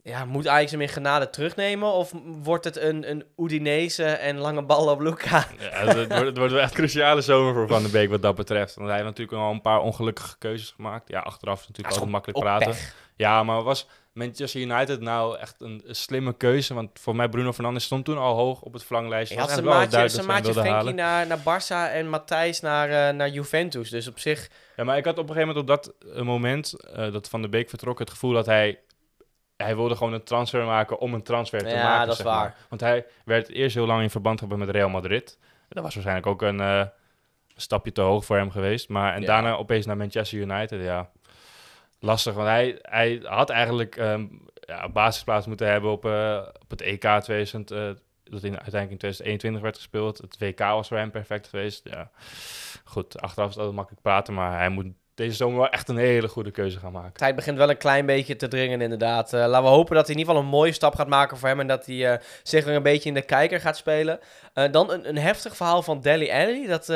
ja, 0.05 0.25
moet 0.25 0.47
Ajax 0.47 0.71
hem 0.71 0.81
in 0.81 0.89
genade 0.89 1.29
terugnemen? 1.29 1.91
Of 1.91 2.11
wordt 2.23 2.63
het 2.63 2.77
een, 2.77 3.09
een 3.09 3.23
Udinese 3.37 4.03
en 4.03 4.37
lange 4.37 4.63
bal 4.63 4.89
op 4.89 4.99
Luca? 4.99 5.47
Ja, 5.59 5.69
het, 5.69 5.93
wordt, 5.93 6.25
het 6.25 6.37
wordt 6.37 6.53
wel 6.53 6.61
echt 6.61 6.71
een 6.71 6.77
cruciale 6.77 7.21
zomer 7.21 7.53
voor 7.53 7.67
Van 7.67 7.81
der 7.81 7.91
Beek 7.91 8.09
wat 8.09 8.21
dat 8.21 8.35
betreft. 8.35 8.75
Want 8.75 8.87
hij 8.87 8.95
heeft 8.95 9.09
natuurlijk 9.09 9.37
al 9.37 9.51
een 9.51 9.61
paar 9.61 9.79
ongelukkige 9.79 10.37
keuzes 10.37 10.71
gemaakt. 10.75 11.09
Ja, 11.09 11.19
achteraf 11.19 11.61
is 11.61 11.67
natuurlijk 11.67 11.87
Ja, 11.87 11.93
altijd 11.93 12.11
makkelijk 12.11 12.39
praten. 12.39 12.67
pech. 12.67 12.95
Ja, 13.15 13.43
maar 13.43 13.63
was 13.63 13.87
Manchester 14.13 14.61
United 14.61 15.01
nou 15.01 15.37
echt 15.37 15.61
een, 15.61 15.81
een 15.85 15.95
slimme 15.95 16.33
keuze? 16.33 16.73
Want 16.73 16.89
voor 16.99 17.15
mij 17.15 17.29
Bruno 17.29 17.53
Fernandes 17.53 17.83
stond 17.83 18.05
toen 18.05 18.17
al 18.17 18.35
hoog 18.35 18.61
op 18.61 18.73
het 18.73 18.83
verlanglijstje. 18.83 19.37
Was 19.37 19.53
zijn 19.53 19.65
maatje, 19.65 20.09
zijn 20.09 20.25
maatje 20.25 20.53
Frenkie 20.53 20.93
naar, 20.93 21.27
naar 21.27 21.39
Barça 21.39 21.93
en 21.93 22.09
Matthijs 22.09 22.59
naar, 22.59 22.89
eh, 22.89 23.15
naar 23.15 23.29
Juventus. 23.29 23.89
Dus 23.89 24.07
op 24.07 24.19
zich... 24.19 24.49
Ja, 24.75 24.83
maar 24.83 24.97
ik 24.97 25.05
had 25.05 25.17
op 25.17 25.29
een 25.29 25.35
gegeven 25.35 25.55
moment 25.55 25.69
op 25.69 25.83
dat 25.83 26.13
eh, 26.15 26.21
moment 26.21 26.73
eh, 26.73 27.11
dat 27.11 27.29
Van 27.29 27.41
der 27.41 27.49
Beek 27.49 27.69
vertrok 27.69 27.99
het 27.99 28.09
gevoel 28.09 28.33
dat 28.33 28.45
hij... 28.45 28.79
Hij 29.57 29.75
wilde 29.75 29.95
gewoon 29.95 30.13
een 30.13 30.23
transfer 30.23 30.65
maken 30.65 30.99
om 30.99 31.13
een 31.13 31.23
transfer 31.23 31.59
te 31.63 31.69
Ja, 31.75 31.83
maken. 31.83 32.07
dat 32.07 32.17
is 32.17 32.23
maar. 32.23 32.33
waar. 32.33 32.55
Want 32.69 32.81
hij 32.81 33.05
werd 33.25 33.49
eerst 33.49 33.75
heel 33.75 33.85
lang 33.85 34.01
in 34.01 34.09
verband 34.09 34.39
gebracht 34.39 34.61
met 34.65 34.69
Real 34.69 34.89
Madrid. 34.89 35.39
Dat 35.69 35.83
was 35.83 35.93
waarschijnlijk 35.93 36.27
ook 36.27 36.41
een 36.41 36.59
eh, 36.59 36.85
stapje 37.55 37.91
te 37.91 38.01
hoog 38.01 38.25
voor 38.25 38.37
hem 38.37 38.51
geweest. 38.51 38.89
Maar 38.89 39.13
en 39.13 39.21
Ja. 39.21 39.27
daarna 39.27 39.55
opeens 39.55 39.85
naar 39.85 39.97
Manchester 39.97 40.39
United, 40.39 40.81
ja. 40.83 41.09
Lastig, 41.99 42.33
want 42.33 42.47
hij, 42.47 42.77
hij 42.81 43.21
had 43.23 43.49
eigenlijk 43.49 43.95
ehm 43.95 44.25
ja, 44.53 44.83
een 44.83 44.91
basisplaats 44.91 45.45
moeten 45.47 45.67
hebben 45.67 45.91
op, 45.91 46.05
eh, 46.05 46.41
op 46.61 46.69
het 46.69 46.81
EK 46.81 46.99
2000, 47.21 47.71
eh, 47.71 47.77
dat 48.23 48.43
in, 48.43 48.51
uiteindelijk 48.51 48.91
in 48.91 48.97
2021 48.97 49.61
werd 49.61 49.75
gespeeld. 49.75 50.17
Het 50.17 50.37
WK 50.39 50.59
was 50.59 50.87
voor 50.87 50.97
hem 50.97 51.11
perfect 51.11 51.47
geweest. 51.47 51.81
Ja. 51.89 52.09
Goed, 52.83 53.21
achteraf 53.21 53.47
is 53.49 53.53
het 53.53 53.57
altijd 53.63 53.75
makkelijk 53.75 54.01
praten, 54.03 54.33
maar 54.33 54.57
hij 54.57 54.69
moet 54.69 54.85
deze 55.15 55.35
zomer 55.35 55.57
wel 55.57 55.69
echt 55.69 55.89
een 55.89 55.97
hele 55.97 56.27
goede 56.27 56.51
keuze 56.51 56.79
gaan 56.79 56.91
maken. 56.91 57.13
tijd 57.13 57.35
begint 57.35 57.57
wel 57.57 57.69
een 57.69 57.77
klein 57.77 58.05
beetje 58.05 58.35
te 58.35 58.47
dringen, 58.47 58.81
inderdaad. 58.81 59.33
Eh, 59.33 59.39
laten 59.39 59.63
we 59.63 59.69
hopen 59.69 59.95
dat 59.95 60.05
hij 60.05 60.13
in 60.15 60.19
ieder 60.19 60.33
geval 60.33 60.49
een 60.49 60.57
mooie 60.57 60.71
stap 60.71 60.95
gaat 60.95 61.07
maken 61.07 61.37
voor 61.37 61.47
hem. 61.47 61.59
En 61.59 61.67
dat 61.67 61.85
hij 61.85 62.11
eh, 62.11 62.19
zich 62.43 62.65
weer 62.65 62.75
een 62.75 62.83
beetje 62.83 63.09
in 63.09 63.15
de 63.15 63.21
kijker 63.21 63.59
gaat 63.59 63.77
spelen. 63.77 64.19
Eh, 64.53 64.71
dan 64.71 64.91
een, 64.91 65.09
een 65.09 65.17
heftig 65.17 65.55
verhaal 65.55 65.81
van 65.81 66.01
Deli 66.01 66.31
Alli. 66.31 66.67
Dat 66.67 66.93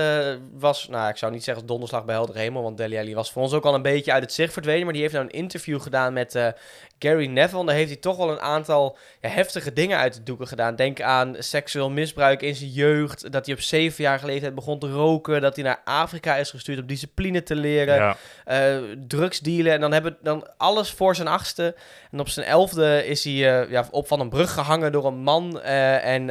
was, 0.54 0.88
nou, 0.88 1.10
ik 1.10 1.18
zou 1.18 1.32
niet 1.32 1.44
zeggen 1.44 1.66
donderslag 1.66 2.06
bij 2.06 2.16
helder 2.16 2.36
hemel. 2.36 2.64
Want 2.64 2.78
Deli 2.78 2.98
Alli 2.98 3.16
was 3.16 3.32
voor 3.32 3.42
ons 3.42 3.54
ook 3.54 3.66
al 3.66 3.74
een 3.74 3.82
beetje 3.82 4.12
uit 4.12 4.24
het 4.24 4.34
zicht 4.34 4.54
verdwenen. 4.54 4.84
Maar 4.84 4.94
die 4.94 5.02
heeft 5.02 5.14
nou 5.14 5.26
een 5.26 5.32
interview 5.32 5.82
gedaan 5.82 6.14
met 6.14 6.54
Gary 7.00 7.26
Neville. 7.26 7.60
En 7.60 7.66
daar 7.66 7.76
heeft 7.76 7.90
hij 7.90 8.00
toch 8.00 8.18
wel 8.18 8.32
een 8.32 8.40
aantal 8.40 8.98
ja, 9.22 9.30
heftige 9.30 9.74
dingen 9.74 9.98
uit 9.98 10.14
de 10.14 10.24
doeken 10.24 10.48
gedaan. 10.48 10.76
Denk 10.76 11.02
aan 11.02 11.36
seksueel 11.38 11.90
misbruik 11.90 12.42
in 12.42 12.56
zijn 12.56 12.70
jeugd. 12.70 13.32
Dat 13.32 13.46
hij 13.46 13.56
op 13.56 13.62
zeven 13.62 14.04
jaar 14.04 14.22
leeftijd 14.26 14.56
begon 14.56 14.80
te 14.80 14.92
roken. 14.92 15.42
Dat 15.42 15.56
hij 15.56 15.66
naar 15.66 15.82
Afrika 15.84 16.36
is 16.36 16.50
gestuurd 16.50 16.80
om 16.80 16.88
discipline 16.88 17.44
te 17.44 17.56
leren 17.56 17.96
Ja, 17.96 18.09
eh 18.46 18.78
drugsdealen. 19.08 19.72
En 19.74 19.80
dan 19.82 19.92
hebben 19.92 20.18
dan 20.22 20.48
alles 20.58 20.92
voor 20.92 21.16
zijn 21.16 21.28
achtste. 21.28 21.76
En 22.12 22.20
op 22.20 22.30
zijn 22.30 22.46
elfde 22.46 23.06
is 23.06 23.24
hij 23.24 23.34
eh, 23.62 23.70
ja, 23.72 23.88
op 23.92 24.08
van 24.08 24.20
een 24.20 24.30
brug 24.30 24.54
gehangen 24.54 24.92
door 24.92 25.06
een 25.06 25.18
man. 25.24 25.62
eh, 25.62 26.06
en 26.06 26.24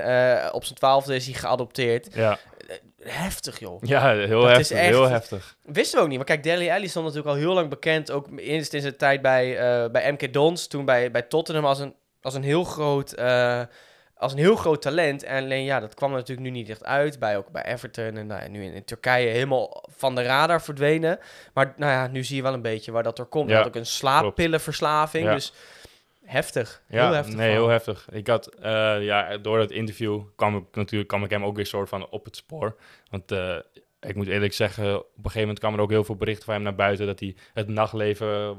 op 0.53 0.65
zijn 0.65 0.79
twaalfde 0.79 1.15
is 1.15 1.25
hij 1.25 1.35
geadopteerd. 1.35 2.09
ja. 2.15 2.39
Heftig, 3.03 3.59
joh. 3.59 3.83
ja 3.83 4.15
heel 4.15 4.41
Dat 4.43 4.51
is 4.51 4.57
heftig, 4.57 4.77
echt- 4.79 4.89
heel 4.89 5.09
heftig. 5.09 5.57
Wisten 5.63 5.97
we 5.99 6.03
ook 6.05 6.09
niet. 6.09 6.17
Maar 6.17 6.27
kijk, 6.27 6.43
Dele 6.43 6.73
Alli 6.73 6.89
stond 6.89 7.07
natuurlijk 7.07 7.35
al 7.35 7.41
heel 7.41 7.53
lang 7.55 7.69
bekend. 7.71 8.11
Ook 8.11 8.27
eerst 8.37 8.73
in 8.75 8.81
zijn 8.81 8.97
tijd 8.97 9.23
bij, 9.23 9.59
eh, 9.59 9.91
bij 9.91 10.13
MK 10.13 10.33
Dons. 10.33 10.67
Toen 10.67 10.85
bij, 10.85 11.11
bij 11.11 11.23
Tottenham 11.23 11.65
als 11.65 11.79
een, 11.79 11.95
als 12.23 12.35
een 12.35 12.43
heel 12.43 12.65
groot... 12.65 13.15
als 14.19 14.33
een 14.33 14.39
heel 14.39 14.57
groot 14.57 14.83
talent. 14.83 15.23
En 15.23 15.45
alleen 15.45 15.65
ja, 15.65 15.81
dat 15.81 15.95
kwam 15.95 16.11
er 16.11 16.17
natuurlijk 16.17 16.49
nu 16.49 16.53
niet 16.53 16.69
echt 16.69 16.85
uit. 16.85 17.19
Bij, 17.19 17.37
ook 17.37 17.51
bij 17.51 17.65
Everton 17.65 18.17
en 18.17 18.27
nou, 18.27 18.43
ja, 18.43 18.49
nu 18.49 18.65
in, 18.65 18.73
in 18.73 18.85
Turkije 18.85 19.29
helemaal 19.29 19.85
van 19.97 20.15
de 20.15 20.23
radar 20.23 20.63
verdwenen. 20.63 21.19
Maar 21.55 21.75
nou 21.77 21.93
ja, 21.93 22.07
nu 22.07 22.25
zie 22.25 22.37
je 22.37 22.43
wel 22.43 22.53
een 22.53 22.63
beetje 22.63 22.93
waar 22.93 23.03
dat 23.03 23.17
door 23.17 23.27
komt. 23.27 23.51
Ja, 23.51 23.57
had 23.57 23.67
ook 23.67 23.75
een 23.75 23.87
slaappillenverslaving. 23.87 25.25
Ja. 25.25 25.35
Dus 25.35 25.53
heftig. 26.25 26.83
Ja, 26.89 27.05
heel 27.05 27.15
heftig. 27.15 27.35
nee, 27.35 27.51
heel 27.51 27.69
heftig. 27.69 28.09
Ik 28.11 28.27
had, 28.27 28.47
eh, 28.47 29.03
ja, 29.03 29.37
door 29.37 29.59
dat 29.59 29.71
interview 29.71 30.23
kwam 30.37 30.57
ik 30.57 30.65
natuurlijk 30.73 31.09
kwam 31.09 31.25
ik 31.25 31.31
hem 31.31 31.45
ook 31.45 31.57
weer 31.57 31.67
soort 31.67 31.89
van 31.89 32.09
op 32.09 32.25
het 32.25 32.37
spoor. 32.37 32.77
Want 33.11 33.33
eh, 33.33 33.57
ik 34.01 34.15
moet 34.15 34.27
eerlijk 34.27 34.53
zeggen, 34.53 34.97
op 34.97 35.05
een 35.05 35.23
gegeven 35.23 35.41
moment 35.41 35.59
kwam 35.59 35.75
er 35.75 35.81
ook 35.81 35.91
heel 35.91 36.05
veel 36.05 36.17
berichten 36.17 36.45
van 36.45 36.55
hem 36.55 36.63
naar 36.63 36.75
buiten 36.75 37.07
dat 37.07 37.21
hij 37.21 37.37
het 37.55 37.69
nachtleven 37.69 38.57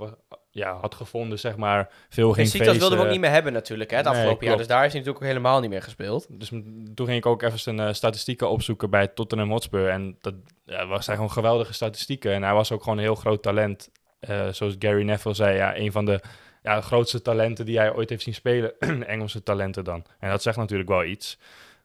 ja, 0.51 0.77
had 0.81 0.95
gevonden, 0.95 1.39
zeg 1.39 1.57
maar. 1.57 1.89
Veel 2.09 2.33
ging 2.33 2.35
Besiktas 2.35 2.59
feesten. 2.59 2.79
wilde 2.79 2.95
we 2.95 3.01
ook 3.01 3.11
niet 3.11 3.19
meer 3.19 3.31
hebben 3.31 3.53
natuurlijk, 3.53 3.89
hè, 3.89 3.97
het 3.97 4.05
Nee, 4.05 4.15
afgelopen 4.15 4.47
jaar. 4.47 4.57
Dus 4.57 4.67
daar 4.67 4.85
is 4.85 4.91
hij 4.91 4.99
natuurlijk 4.99 5.25
ook 5.25 5.31
helemaal 5.31 5.59
niet 5.59 5.69
meer 5.69 5.81
gespeeld. 5.81 6.27
Dus 6.29 6.49
toen 6.95 7.05
ging 7.05 7.17
ik 7.17 7.25
ook 7.25 7.41
even 7.41 7.59
zijn 7.59 7.79
eh, 7.79 7.93
statistieken 7.93 8.49
opzoeken 8.49 8.89
bij 8.89 9.07
Tottenham 9.07 9.49
Hotspur. 9.49 9.89
En 9.89 10.17
dat 10.21 10.33
ja, 10.65 10.87
was 10.87 11.05
zijn 11.05 11.17
gewoon 11.17 11.31
geweldige 11.31 11.73
statistieken. 11.73 12.33
En 12.33 12.43
hij 12.43 12.53
was 12.53 12.71
ook 12.71 12.83
gewoon 12.83 12.97
een 12.97 13.03
heel 13.03 13.15
groot 13.15 13.41
talent. 13.41 13.89
Eh, 14.19 14.47
zoals 14.51 14.75
Gary 14.79 15.03
Neville 15.03 15.35
zei, 15.35 15.55
ja, 15.55 15.77
een 15.77 15.91
van 15.91 16.05
de 16.05 16.19
ja, 16.63 16.81
grootste 16.81 17.21
talenten 17.21 17.65
die 17.65 17.77
hij 17.77 17.93
ooit 17.93 18.09
heeft 18.09 18.23
zien 18.23 18.33
spelen. 18.33 18.79
Engelse 19.05 19.43
talenten 19.43 19.83
dan. 19.83 20.05
En 20.19 20.29
dat 20.29 20.41
zegt 20.41 20.57
natuurlijk 20.57 20.89
wel 20.89 21.03
iets. 21.03 21.37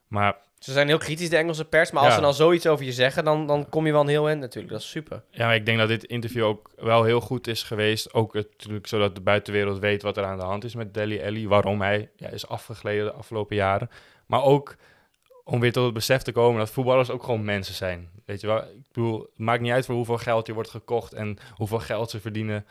Maar 0.08 0.36
Ze 0.64 0.72
zijn 0.72 0.88
heel 0.88 0.98
kritisch, 0.98 1.30
de 1.30 1.36
Engelse 1.36 1.64
pers. 1.64 1.90
Maar 1.90 2.00
als 2.02 2.10
Ja. 2.10 2.16
ze 2.16 2.20
dan 2.24 2.34
zoiets 2.34 2.66
over 2.66 2.84
je 2.84 2.92
zeggen, 2.92 3.24
dan, 3.24 3.46
dan 3.46 3.68
kom 3.68 3.86
je 3.86 3.92
wel 3.92 4.00
een 4.00 4.08
heel 4.08 4.28
in 4.30 4.38
natuurlijk. 4.38 4.72
Dat 4.72 4.82
is 4.82 4.90
super. 4.90 5.22
Ja, 5.30 5.46
maar 5.46 5.54
ik 5.54 5.66
denk 5.66 5.78
dat 5.78 5.88
dit 5.88 6.04
interview 6.04 6.44
ook 6.44 6.70
wel 6.76 7.04
heel 7.04 7.20
goed 7.20 7.46
is 7.46 7.62
geweest. 7.62 8.14
Ook 8.14 8.34
natuurlijk 8.34 8.86
zodat 8.86 9.14
de 9.14 9.20
buitenwereld 9.20 9.78
weet 9.78 10.02
wat 10.02 10.16
er 10.16 10.24
aan 10.24 10.38
de 10.38 10.44
hand 10.44 10.64
is 10.64 10.74
met 10.74 10.94
Deli 10.94 11.22
Alli. 11.24 11.48
Waarom 11.48 11.80
hij 11.80 12.10
ja, 12.16 12.28
is 12.28 12.48
afgegleden 12.48 13.04
de 13.04 13.12
afgelopen 13.12 13.56
jaren. 13.56 13.90
Maar 14.26 14.42
ook 14.42 14.76
om 15.44 15.60
weer 15.60 15.72
tot 15.72 15.84
het 15.84 15.94
besef 15.94 16.22
te 16.22 16.32
komen 16.32 16.58
dat 16.58 16.70
voetballers 16.70 17.10
ook 17.10 17.22
gewoon 17.22 17.44
mensen 17.44 17.74
zijn. 17.74 18.08
Weet 18.24 18.40
je 18.40 18.46
wel? 18.46 18.58
Ik 18.58 18.92
bedoel, 18.92 19.20
het 19.20 19.38
maakt 19.38 19.60
niet 19.60 19.72
uit 19.72 19.86
voor 19.86 19.94
hoeveel 19.94 20.18
geld 20.18 20.46
je 20.46 20.52
wordt 20.54 20.70
gekocht 20.70 21.12
en 21.12 21.38
hoeveel 21.54 21.78
geld 21.80 22.10
ze 22.10 22.20
verdienen. 22.20 22.66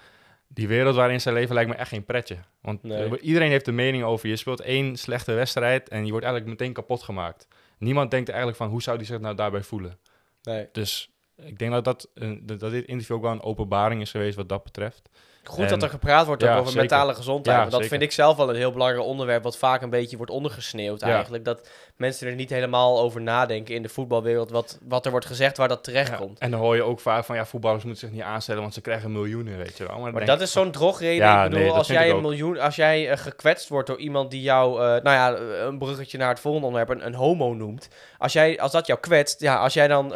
Die 0.48 0.68
wereld 0.68 0.96
waarin 0.96 1.22
ze 1.22 1.32
leven 1.32 1.54
lijkt 1.56 1.70
me 1.70 1.76
echt 1.76 1.90
geen 1.90 2.06
pretje. 2.06 2.38
Want 2.62 2.84
Nee. 2.84 3.20
iedereen 3.20 3.50
heeft 3.50 3.68
een 3.68 3.76
mening 3.76 4.04
over. 4.04 4.30
Je 4.30 4.36
speelt 4.36 4.62
één 4.62 4.96
slechte 4.98 5.34
wedstrijd 5.34 5.90
en 5.90 6.06
je 6.06 6.12
wordt 6.12 6.26
eigenlijk 6.26 6.60
meteen 6.60 6.74
kapot 6.74 7.04
gemaakt. 7.04 7.48
Niemand 7.84 8.12
denkt 8.12 8.30
eigenlijk 8.30 8.58
van 8.58 8.70
hoe 8.70 8.82
zou 8.82 8.98
die 8.98 9.08
zich 9.08 9.20
nou 9.20 9.36
daarbij 9.36 9.64
voelen. 9.64 10.00
Nee. 10.44 10.68
Dus 10.72 11.10
ik 11.36 11.60
denk 11.60 11.72
dat, 11.72 11.84
dat, 11.84 12.10
dat 12.44 12.72
dit 12.72 12.86
interview 12.86 13.16
ook 13.16 13.22
wel 13.22 13.32
een 13.32 13.42
openbaring 13.42 14.02
is 14.02 14.12
geweest 14.12 14.36
wat 14.36 14.50
dat 14.50 14.64
betreft. 14.64 15.10
Goed 15.44 15.64
En- 15.64 15.70
dat 15.70 15.84
er 15.84 15.90
gepraat 15.90 16.26
wordt 16.26 16.42
Ja, 16.42 16.52
over 16.52 16.66
zeker. 16.66 16.80
mentale 16.80 17.14
gezondheid. 17.14 17.58
Ja, 17.58 17.64
dat 17.64 17.74
zeker. 17.74 17.88
vind 17.88 18.02
ik 18.02 18.12
zelf 18.12 18.38
wel 18.38 18.50
een 18.50 18.56
heel 18.56 18.72
belangrijk 18.72 19.06
onderwerp... 19.06 19.44
wat 19.44 19.58
vaak 19.58 19.82
een 19.82 19.90
beetje 19.90 20.18
wordt 20.18 20.32
ondergesneeuwd 20.32 21.00
Ja. 21.00 21.08
eigenlijk. 21.08 21.46
Dat 21.46 21.70
mensen 21.96 22.28
er 22.28 22.36
niet 22.36 22.50
helemaal 22.50 23.00
over 23.00 23.22
nadenken 23.22 23.76
in 23.76 23.82
de 23.82 23.90
voetbalwereld... 23.90 24.50
wat, 24.52 24.80
wat 24.84 25.06
er 25.06 25.12
wordt 25.12 25.26
gezegd, 25.26 25.58
waar 25.58 25.68
dat 25.68 25.84
terecht 25.84 26.16
komt. 26.16 26.40
En 26.40 26.52
dan 26.52 26.60
hoor 26.60 26.76
je 26.76 26.84
ook 26.84 27.00
vaak 27.00 27.24
van 27.26 27.36
ja, 27.36 27.46
voetballers 27.46 27.84
moeten 27.84 28.08
zich 28.08 28.16
niet 28.16 28.26
aanstellen, 28.26 28.62
want 28.62 28.74
ze 28.74 28.82
krijgen 28.82 29.12
miljoenen, 29.12 29.58
weet 29.58 29.78
je 29.78 29.88
wel. 29.88 30.00
Maar 30.00 30.26
dat 30.26 30.42
is 30.42 30.52
zo'n 30.52 30.72
drogreden. 30.72 31.44
Ik 31.44 31.50
bedoel, 31.50 31.60
nee, 31.60 31.72
als 31.72 31.88
jij 31.88 32.10
een 32.10 32.22
miljoen, 32.22 32.60
als 32.60 32.76
jij 32.76 33.10
eh, 33.10 33.18
gekwetst 33.18 33.70
wordt 33.70 33.88
door 33.88 34.00
iemand 34.00 34.32
die 34.32 34.42
jou, 34.42 34.74
eh, 34.74 35.04
nou 35.04 35.04
ja, 35.04 35.38
een 35.68 35.78
bruggetje 35.78 36.18
naar 36.18 36.30
het 36.30 36.40
volgende 36.40 36.68
onderwerp, 36.68 37.00
een, 37.00 37.06
een 37.06 37.16
homo 37.16 37.54
noemt. 37.54 37.88
Als, 38.18 38.34
jij, 38.34 38.60
als 38.60 38.72
dat 38.72 38.88
jou 38.88 39.00
kwetst, 39.00 39.40
ja, 39.40 39.56
als 39.56 39.74
jij 39.74 39.88
dan 39.88 40.14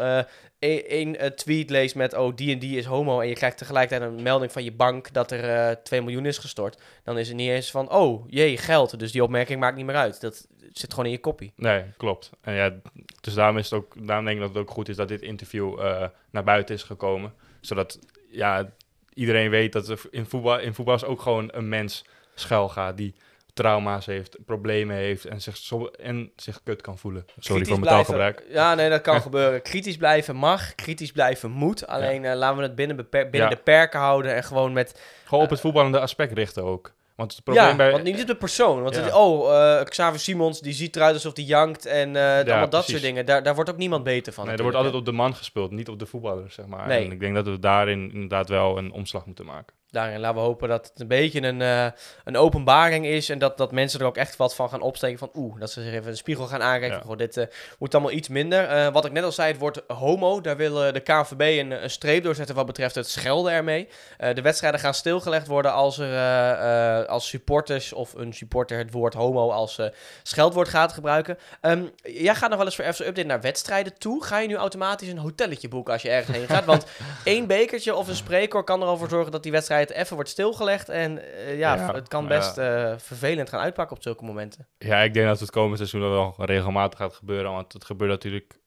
een 0.59 1.17
eh, 1.17 1.29
tweet 1.29 1.69
leest 1.69 1.95
met, 1.95 2.13
oh, 2.13 2.35
die 2.35 2.53
en 2.53 2.59
die 2.59 2.77
is 2.77 2.85
homo, 2.85 3.19
en 3.19 3.27
je 3.27 3.33
krijgt 3.33 3.57
tegelijkertijd 3.57 4.11
een 4.11 4.23
melding 4.23 4.51
van 4.51 4.63
je 4.63 4.71
bank 4.71 5.13
dat 5.17 5.31
er 5.31 5.69
eh 5.69 5.75
2 5.83 6.01
miljoen 6.01 6.25
is 6.25 6.37
gestort, 6.37 6.81
dan 7.03 7.17
is 7.17 7.27
het 7.27 7.37
niet 7.37 7.49
eens 7.49 7.71
van, 7.71 7.91
oh, 7.91 8.25
jee, 8.29 8.57
geld. 8.57 8.99
Dus 8.99 9.11
die 9.11 9.23
opmerking 9.23 9.59
maakt 9.59 9.75
niet 9.75 9.85
meer 9.85 9.95
uit. 9.95 10.21
Dat 10.21 10.47
zit 10.71 10.89
gewoon 10.89 11.05
in 11.05 11.11
je 11.11 11.19
koppie. 11.19 11.53
Nee, 11.55 11.83
klopt. 11.97 12.29
En 12.41 12.53
ja, 12.53 12.73
dus 13.21 13.33
daarom, 13.33 13.57
is 13.57 13.69
het 13.69 13.79
ook, 13.79 14.07
daarom 14.07 14.25
denk 14.25 14.37
ik 14.37 14.43
dat 14.43 14.53
het 14.53 14.63
ook 14.63 14.71
goed 14.71 14.89
is 14.89 14.95
dat 14.95 15.07
dit 15.07 15.21
interview 15.21 15.79
eh, 15.79 16.07
naar 16.29 16.43
buiten 16.43 16.75
is 16.75 16.83
gekomen. 16.83 17.33
Zodat 17.61 17.99
ja, 18.29 18.71
iedereen 19.13 19.49
weet 19.49 19.73
dat 19.73 19.87
er 19.87 20.01
in 20.11 20.25
voetbal, 20.25 20.59
in 20.59 20.73
voetbal 20.73 20.95
is 20.95 21.03
ook 21.03 21.21
gewoon 21.21 21.49
een 21.53 21.69
mens 21.69 22.05
schuil 22.35 22.69
gaat 22.69 22.97
die 22.97 23.15
trauma's 23.57 24.05
heeft, 24.05 24.37
problemen 24.45 24.95
heeft 24.95 25.25
en 25.25 25.41
zich, 25.41 25.71
en 25.99 26.31
zich 26.35 26.59
kut 26.63 26.81
kan 26.81 26.97
voelen. 26.97 27.25
Sorry 27.27 27.41
Kritisch 27.47 27.67
voor 27.67 27.79
mijn 27.79 27.91
taalgebruik. 27.91 28.43
Ja, 28.49 28.75
nee, 28.75 28.89
dat 28.89 29.01
kan 29.01 29.21
gebeuren. 29.27 29.61
Kritisch 29.61 29.97
blijven 29.97 30.35
mag, 30.35 30.75
kritisch 30.75 31.11
blijven 31.11 31.51
moet. 31.51 31.87
Alleen 31.87 32.25
eh, 32.25 32.35
laten 32.35 32.57
we 32.57 32.63
het 32.63 32.75
binnen, 32.75 32.95
beper- 32.95 33.29
binnen 33.29 33.49
Ja. 33.49 33.55
de 33.55 33.61
perken 33.61 33.99
houden 33.99 34.35
en 34.35 34.43
gewoon 34.43 34.73
met 34.73 35.01
Gewoon 35.25 35.43
op 35.43 35.49
het 35.49 35.59
voetballende 35.59 35.99
aspect 35.99 36.31
richten 36.33 36.63
ook. 36.63 36.95
Want 37.15 37.31
het 37.35 37.43
probleem 37.43 37.65
ja, 37.65 37.75
bij... 37.75 37.91
want 37.91 38.03
niet 38.03 38.21
op 38.21 38.27
de 38.27 38.35
persoon. 38.35 38.81
Want 38.83 38.95
Ja. 38.95 39.01
het- 39.01 39.13
oh, 39.13 39.55
eh, 39.79 39.83
Xavier 39.85 40.19
Simons, 40.19 40.59
die 40.61 40.73
ziet 40.73 40.95
eruit 40.95 41.13
alsof 41.13 41.33
die 41.33 41.45
jankt 41.45 41.85
en 41.85 42.15
eh, 42.15 42.35
allemaal 42.37 42.69
dat 42.69 42.85
soort 42.87 43.01
dingen. 43.01 43.25
Daar, 43.25 43.43
daar 43.43 43.55
wordt 43.55 43.69
ook 43.69 43.77
niemand 43.77 44.03
beter 44.03 44.33
van. 44.33 44.45
Nee, 44.45 44.55
er 44.55 44.61
wordt 44.61 44.77
altijd 44.77 44.95
op 44.95 45.05
de 45.05 45.11
man 45.11 45.35
gespeeld, 45.35 45.71
niet 45.71 45.89
op 45.89 45.99
de 45.99 46.05
voetballer, 46.05 46.51
zeg 46.51 46.65
maar. 46.65 46.87
Nee. 46.87 47.05
En 47.05 47.11
ik 47.11 47.19
denk 47.19 47.35
dat 47.35 47.45
we 47.45 47.59
daarin 47.59 48.11
inderdaad 48.13 48.49
wel 48.49 48.77
een 48.77 48.91
omslag 48.91 49.25
moeten 49.25 49.45
maken. 49.45 49.75
Daarin 49.91 50.19
laten 50.19 50.37
we 50.37 50.41
hopen 50.41 50.69
dat 50.69 50.87
het 50.87 50.99
een 50.99 51.07
beetje 51.07 51.41
een, 51.41 51.61
eh, 51.61 51.87
een 52.23 52.37
openbaring 52.37 53.05
is. 53.05 53.29
En 53.29 53.39
dat, 53.39 53.57
dat 53.57 53.71
mensen 53.71 53.99
er 53.99 54.05
ook 54.05 54.17
echt 54.17 54.35
wat 54.35 54.55
van 54.55 54.69
gaan 54.69 54.81
opsteken. 54.81 55.17
Van 55.17 55.29
oeh, 55.33 55.59
dat 55.59 55.71
ze 55.71 55.83
zich 55.83 55.93
even 55.93 56.09
een 56.09 56.17
spiegel 56.17 56.45
gaan 56.45 56.61
aankijken. 56.61 56.97
Ja. 56.97 57.03
Goh, 57.03 57.17
dit 57.17 57.37
eh, 57.37 57.45
moet 57.79 57.93
allemaal 57.93 58.11
iets 58.11 58.27
minder. 58.27 58.63
Eh, 58.63 58.87
wat 58.93 59.05
ik 59.05 59.11
net 59.11 59.23
al 59.23 59.31
zei, 59.31 59.51
het 59.51 59.59
wordt 59.59 59.81
homo. 59.87 60.41
Daar 60.41 60.57
wil 60.57 60.83
eh, 60.85 60.93
de 60.93 60.99
KNVB 60.99 61.59
een, 61.59 61.83
een 61.83 61.89
streep 61.89 62.23
doorzetten 62.23 62.55
wat 62.55 62.65
betreft 62.65 62.95
het 62.95 63.09
schelden 63.09 63.51
ermee. 63.51 63.87
Eh, 64.17 64.35
de 64.35 64.41
wedstrijden 64.41 64.79
gaan 64.79 64.93
stilgelegd 64.93 65.47
worden 65.47 65.73
als 65.73 65.97
er 65.97 66.13
eh, 66.13 66.99
eh, 66.99 67.07
als 67.07 67.27
supporters 67.27 67.93
of 67.93 68.13
een 68.13 68.33
supporter 68.33 68.77
het 68.77 68.91
woord 68.91 69.13
homo 69.13 69.49
als 69.49 69.77
eh, 69.77 69.87
scheldwoord 70.23 70.67
gaat 70.67 70.93
gebruiken. 70.93 71.37
Ehm, 71.61 71.83
jij 72.03 72.35
gaat 72.35 72.49
nog 72.49 72.57
wel 72.57 72.65
eens 72.67 72.75
voor 72.75 72.93
FC 72.93 72.99
Update 72.99 73.27
naar 73.27 73.41
wedstrijden 73.41 73.97
toe. 73.97 74.23
Ga 74.23 74.39
je 74.39 74.47
nu 74.47 74.55
automatisch 74.55 75.07
een 75.07 75.17
hotelletje 75.17 75.67
boeken 75.67 75.93
als 75.93 76.01
je 76.01 76.09
ergens 76.09 76.37
heen 76.37 76.47
gaat? 76.47 76.65
Want 76.65 76.85
één 77.23 77.47
bekertje 77.47 77.95
of 77.95 78.07
een 78.07 78.15
spreekwoord 78.15 78.65
kan 78.65 78.81
er 78.81 78.87
al 78.87 78.97
voor 78.97 79.09
zorgen 79.09 79.31
dat 79.31 79.43
die 79.43 79.51
wedstrijd 79.51 79.76
even 79.85 80.15
wordt 80.15 80.29
stilgelegd. 80.29 80.89
En 80.89 81.33
eh, 81.33 81.57
ja, 81.57 81.75
Ja, 81.75 81.93
het 81.93 82.07
kan 82.07 82.27
best 82.27 82.57
eh, 82.57 82.93
vervelend 82.97 83.49
gaan 83.49 83.59
uitpakken 83.59 83.95
op 83.95 84.01
zulke 84.03 84.23
momenten. 84.23 84.67
Ja, 84.77 85.01
ik 85.01 85.13
denk 85.13 85.27
dat 85.27 85.39
het 85.39 85.51
komende 85.51 85.77
seizoen 85.77 86.09
wel 86.09 86.35
regelmatig 86.37 86.99
gaat 86.99 87.13
gebeuren. 87.13 87.51
Want 87.51 87.73
het 87.73 87.85
gebeurt 87.85 88.11
natuurlijk 88.11 88.59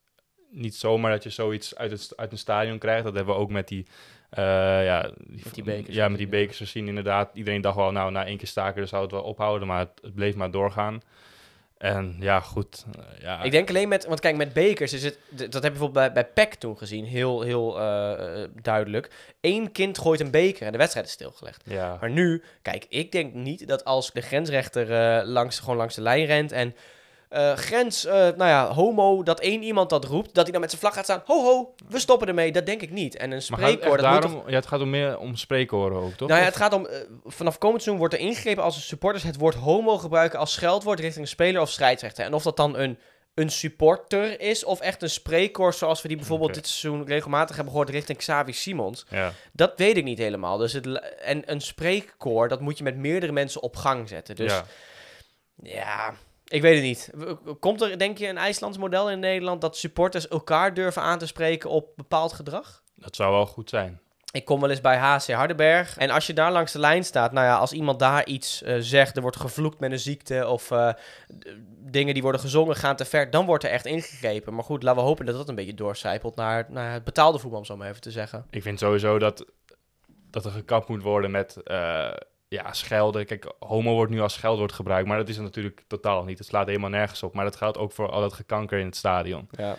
niet 0.51 0.75
zomaar 0.75 1.11
dat 1.11 1.23
je 1.23 1.31
zoiets 1.31 1.77
uit, 1.77 1.91
het, 1.91 2.13
uit 2.17 2.33
een 2.33 2.39
stadion 2.39 2.79
krijgt. 2.79 3.05
Dat 3.05 3.15
hebben 3.15 3.35
we 3.35 3.41
ook 3.41 3.51
met 3.51 3.69
die, 3.69 3.87
eh, 4.31 4.45
ja, 4.85 5.11
Met 5.27 5.55
die 5.55 5.65
bekers 5.65 5.95
Ja, 5.95 6.09
met 6.09 6.19
die 6.19 6.29
bekers 6.29 6.57
gezien 6.57 6.89
inderdaad. 6.89 7.31
Iedereen 7.35 7.61
dacht 7.61 7.77
wel, 7.77 7.93
nou, 7.93 8.11
na 8.11 8.27
één 8.27 8.37
keer 8.39 8.49
staken 8.49 8.77
dan 8.77 8.89
zou 8.89 9.03
het 9.03 9.13
wel 9.13 9.23
ophouden. 9.23 9.69
Maar 9.69 9.79
het, 9.79 9.99
het 10.03 10.15
bleef 10.15 10.35
maar 10.35 10.51
doorgaan. 10.51 11.03
En 11.81 12.17
ja, 12.19 12.41
goed. 12.41 12.85
eh, 12.99 13.23
ja, 13.23 13.43
Ik 13.43 13.51
denk 13.51 13.69
alleen 13.69 13.89
met, 13.89 14.05
want 14.07 14.21
kijk, 14.21 14.37
met 14.37 14.53
bekers 14.53 14.93
is 14.93 15.05
het, 15.05 15.19
dat 15.29 15.53
heb 15.53 15.63
je 15.63 15.71
bijvoorbeeld 15.71 15.93
bij, 15.93 16.13
bij 16.13 16.25
PEC 16.25 16.55
toen 16.55 16.79
gezien, 16.79 17.05
heel, 17.05 17.41
heel 17.41 17.79
eh, 17.81 18.43
eh, 18.43 18.49
duidelijk. 18.63 19.11
Eén 19.41 19.73
kind 19.73 19.99
gooit 19.99 20.21
een 20.21 20.31
beker 20.31 20.67
en 20.67 20.73
de 20.73 20.79
wedstrijd 20.79 21.07
is 21.07 21.13
stilgelegd. 21.13 21.63
ja, 21.65 21.97
Maar 22.01 22.11
nu, 22.11 22.43
kijk, 22.63 22.87
ik 22.89 23.13
denk 23.13 23.35
niet 23.35 23.69
dat 23.69 23.85
als 23.85 24.13
de 24.13 24.21
grensrechter 24.21 25.27
langs, 25.27 25.59
gewoon 25.59 25.77
langs 25.77 25.95
de 25.95 26.03
lijn 26.03 26.25
rent 26.25 26.53
en 26.53 26.75
eh, 27.31 27.53
grens, 27.53 28.05
eh, 28.05 28.13
nou 28.15 28.37
ja, 28.37 28.73
homo, 28.73 29.23
dat 29.23 29.41
één 29.41 29.63
iemand 29.63 29.91
dat 29.91 30.05
roept, 30.05 30.35
dat 30.35 30.43
hij 30.43 30.53
dan 30.53 30.61
met 30.61 30.71
zijn 30.71 30.83
vlag 30.83 30.95
gaat 30.95 31.05
staan, 31.05 31.23
ho 31.25 31.43
ho, 31.43 31.75
we 31.89 31.99
stoppen 31.99 32.29
ermee. 32.29 32.53
Dat 32.53 32.67
denk 32.67 32.83
ik 32.83 32.91
niet. 32.91 33.17
En 33.17 33.31
een 33.31 33.43
spreekwoord, 33.43 34.01
dat 34.01 34.13
moet 34.13 34.23
daarom, 34.23 34.43
ja, 34.47 34.55
het 34.55 34.67
gaat 34.67 34.81
om 34.81 34.91
meer 34.91 35.19
om 35.19 35.37
spreekhoren 35.37 36.03
ook, 36.03 36.13
toch? 36.13 36.29
nou 36.29 36.41
ja, 36.41 36.47
het 36.47 36.57
gaat 36.57 36.73
om, 36.73 36.87
eh, 36.87 37.01
vanaf 37.25 37.59
komend 37.59 37.83
seizoen 37.83 38.07
wordt 38.07 38.15
er 38.15 38.27
ingegrepen 38.27 38.63
als 38.63 38.75
de 38.75 38.81
supporters 38.81 39.23
het 39.23 39.37
woord 39.37 39.55
homo 39.55 39.99
gebruiken 39.99 40.39
als 40.39 40.53
scheldwoord 40.53 41.01
richting 41.01 41.25
een 41.25 41.31
speler 41.31 41.61
of 41.61 41.71
scheidsrechter. 41.71 42.25
En 42.25 42.35
of 42.35 42.43
dat 42.43 42.57
dan 42.57 42.77
een, 42.77 42.99
een 43.35 43.51
supporter 43.51 44.41
is 44.41 44.65
of 44.65 44.81
echt 44.81 45.03
een 45.03 45.11
spreekwoord 45.11 45.75
zoals 45.75 46.03
we 46.03 46.09
die 46.09 46.17
bijvoorbeeld 46.17 46.55
dit 46.55 46.67
seizoen 46.67 47.07
regelmatig 47.07 47.57
hebben 47.57 47.73
gehoord 47.73 47.91
richting 47.91 48.19
Xavi 48.19 48.53
Simons. 48.53 49.07
ja. 49.11 49.33
Dat 49.53 49.73
weet 49.77 49.97
ik 49.97 50.05
niet 50.05 50.19
helemaal. 50.19 50.57
Dus 50.57 50.73
het, 50.73 50.87
en 51.21 51.43
een 51.51 51.61
spreekkoor, 51.61 52.49
dat 52.49 52.61
moet 52.61 52.79
je 52.79 52.85
met 52.85 52.97
meerdere 52.97 53.33
mensen 53.33 53.63
op 53.63 53.77
gang 53.77 54.09
zetten. 54.09 54.37
Dus 54.37 54.53
ja, 54.53 54.65
ja. 55.63 56.15
Ik 56.51 56.63
weet 56.63 56.75
het 56.75 56.85
niet. 56.85 57.11
Komt 57.61 57.81
er, 57.81 57.99
denk 57.99 58.19
je, 58.19 58.29
een 58.29 58.39
IJslands 58.39 58.79
model 58.79 59.11
in 59.11 59.19
Nederland 59.19 59.61
dat 59.61 59.77
supporters 59.77 60.29
elkaar 60.29 60.75
durven 60.75 61.03
aan 61.03 61.19
te 61.19 61.27
spreken 61.27 61.71
op 61.71 61.93
bepaald 61.97 62.33
gedrag? 62.33 62.83
dat 63.01 63.17
zou 63.17 63.33
wel 63.33 63.47
goed 63.47 63.69
zijn. 63.69 64.01
Ik 64.33 64.45
kom 64.45 64.61
wel 64.61 64.71
eens 64.71 64.81
bij 64.81 64.97
HC 64.97 65.31
Hardenberg. 65.31 65.97
En 65.97 66.11
als 66.11 66.27
je 66.27 66.33
daar 66.33 66.53
langs 66.53 66.73
de 66.73 66.79
lijn 66.79 67.05
staat, 67.05 67.33
nou 67.33 67.47
ja, 67.47 67.57
als 67.57 67.73
iemand 67.73 67.99
daar 67.99 68.27
iets 68.27 68.63
eh, 68.63 68.77
zegt, 68.79 69.17
er 69.17 69.23
wordt 69.23 69.37
gevloekt 69.37 69.81
met 69.81 69.93
een 69.93 69.99
ziekte 69.99 70.49
of 70.49 70.71
eh, 70.71 70.93
dingen 71.79 72.15
die 72.15 72.23
worden 72.23 72.41
gezongen 72.41 72.77
gaan 72.77 72.97
te 72.97 73.05
ver, 73.05 73.31
dan 73.31 73.47
wordt 73.47 73.65
er 73.65 73.71
echt 73.71 73.87
ingegrepen. 73.87 74.55
Maar 74.55 74.65
goed, 74.65 74.83
laten 74.83 75.01
we 75.01 75.07
hopen 75.07 75.27
dat 75.27 75.35
dat 75.35 75.49
een 75.49 75.55
beetje 75.55 75.75
doorcijpelt 75.75 76.37
naar, 76.37 76.67
naar 76.69 76.93
het 76.93 77.05
betaalde 77.05 77.39
voetbal, 77.39 77.59
om 77.59 77.65
zo 77.65 77.77
maar 77.77 77.89
even 77.89 78.01
te 78.01 78.11
zeggen. 78.11 78.47
Ik 78.51 78.63
vind 78.63 78.79
sowieso 78.79 79.19
dat, 79.19 79.45
dat 80.31 80.45
er 80.45 80.51
gekapt 80.51 80.89
moet 80.89 81.03
worden 81.03 81.31
met 81.31 81.57
eh, 81.63 82.11
ja, 82.51 82.73
schelden. 82.73 83.27
Kijk, 83.27 83.53
homo 83.59 83.95
wordt 83.95 84.13
nu 84.13 84.21
als 84.21 84.33
scheldwoord 84.33 84.73
gebruikt, 84.73 85.09
maar 85.09 85.19
dat 85.19 85.29
is 85.29 85.35
het 85.37 85.45
natuurlijk 85.45 85.83
totaal 85.87 86.25
niet. 86.25 86.39
Het 86.39 86.47
slaat 86.47 86.67
helemaal 86.67 86.91
nergens 86.91 87.23
op. 87.23 87.35
Maar 87.35 87.45
dat 87.45 87.57
geldt 87.57 87.79
ook 87.79 87.93
voor 87.93 88.11
al 88.11 88.21
dat 88.21 88.33
gekanker 88.33 88.79
in 88.79 88.87
het 88.87 88.97
stadion. 88.97 89.49
Ja. 89.51 89.77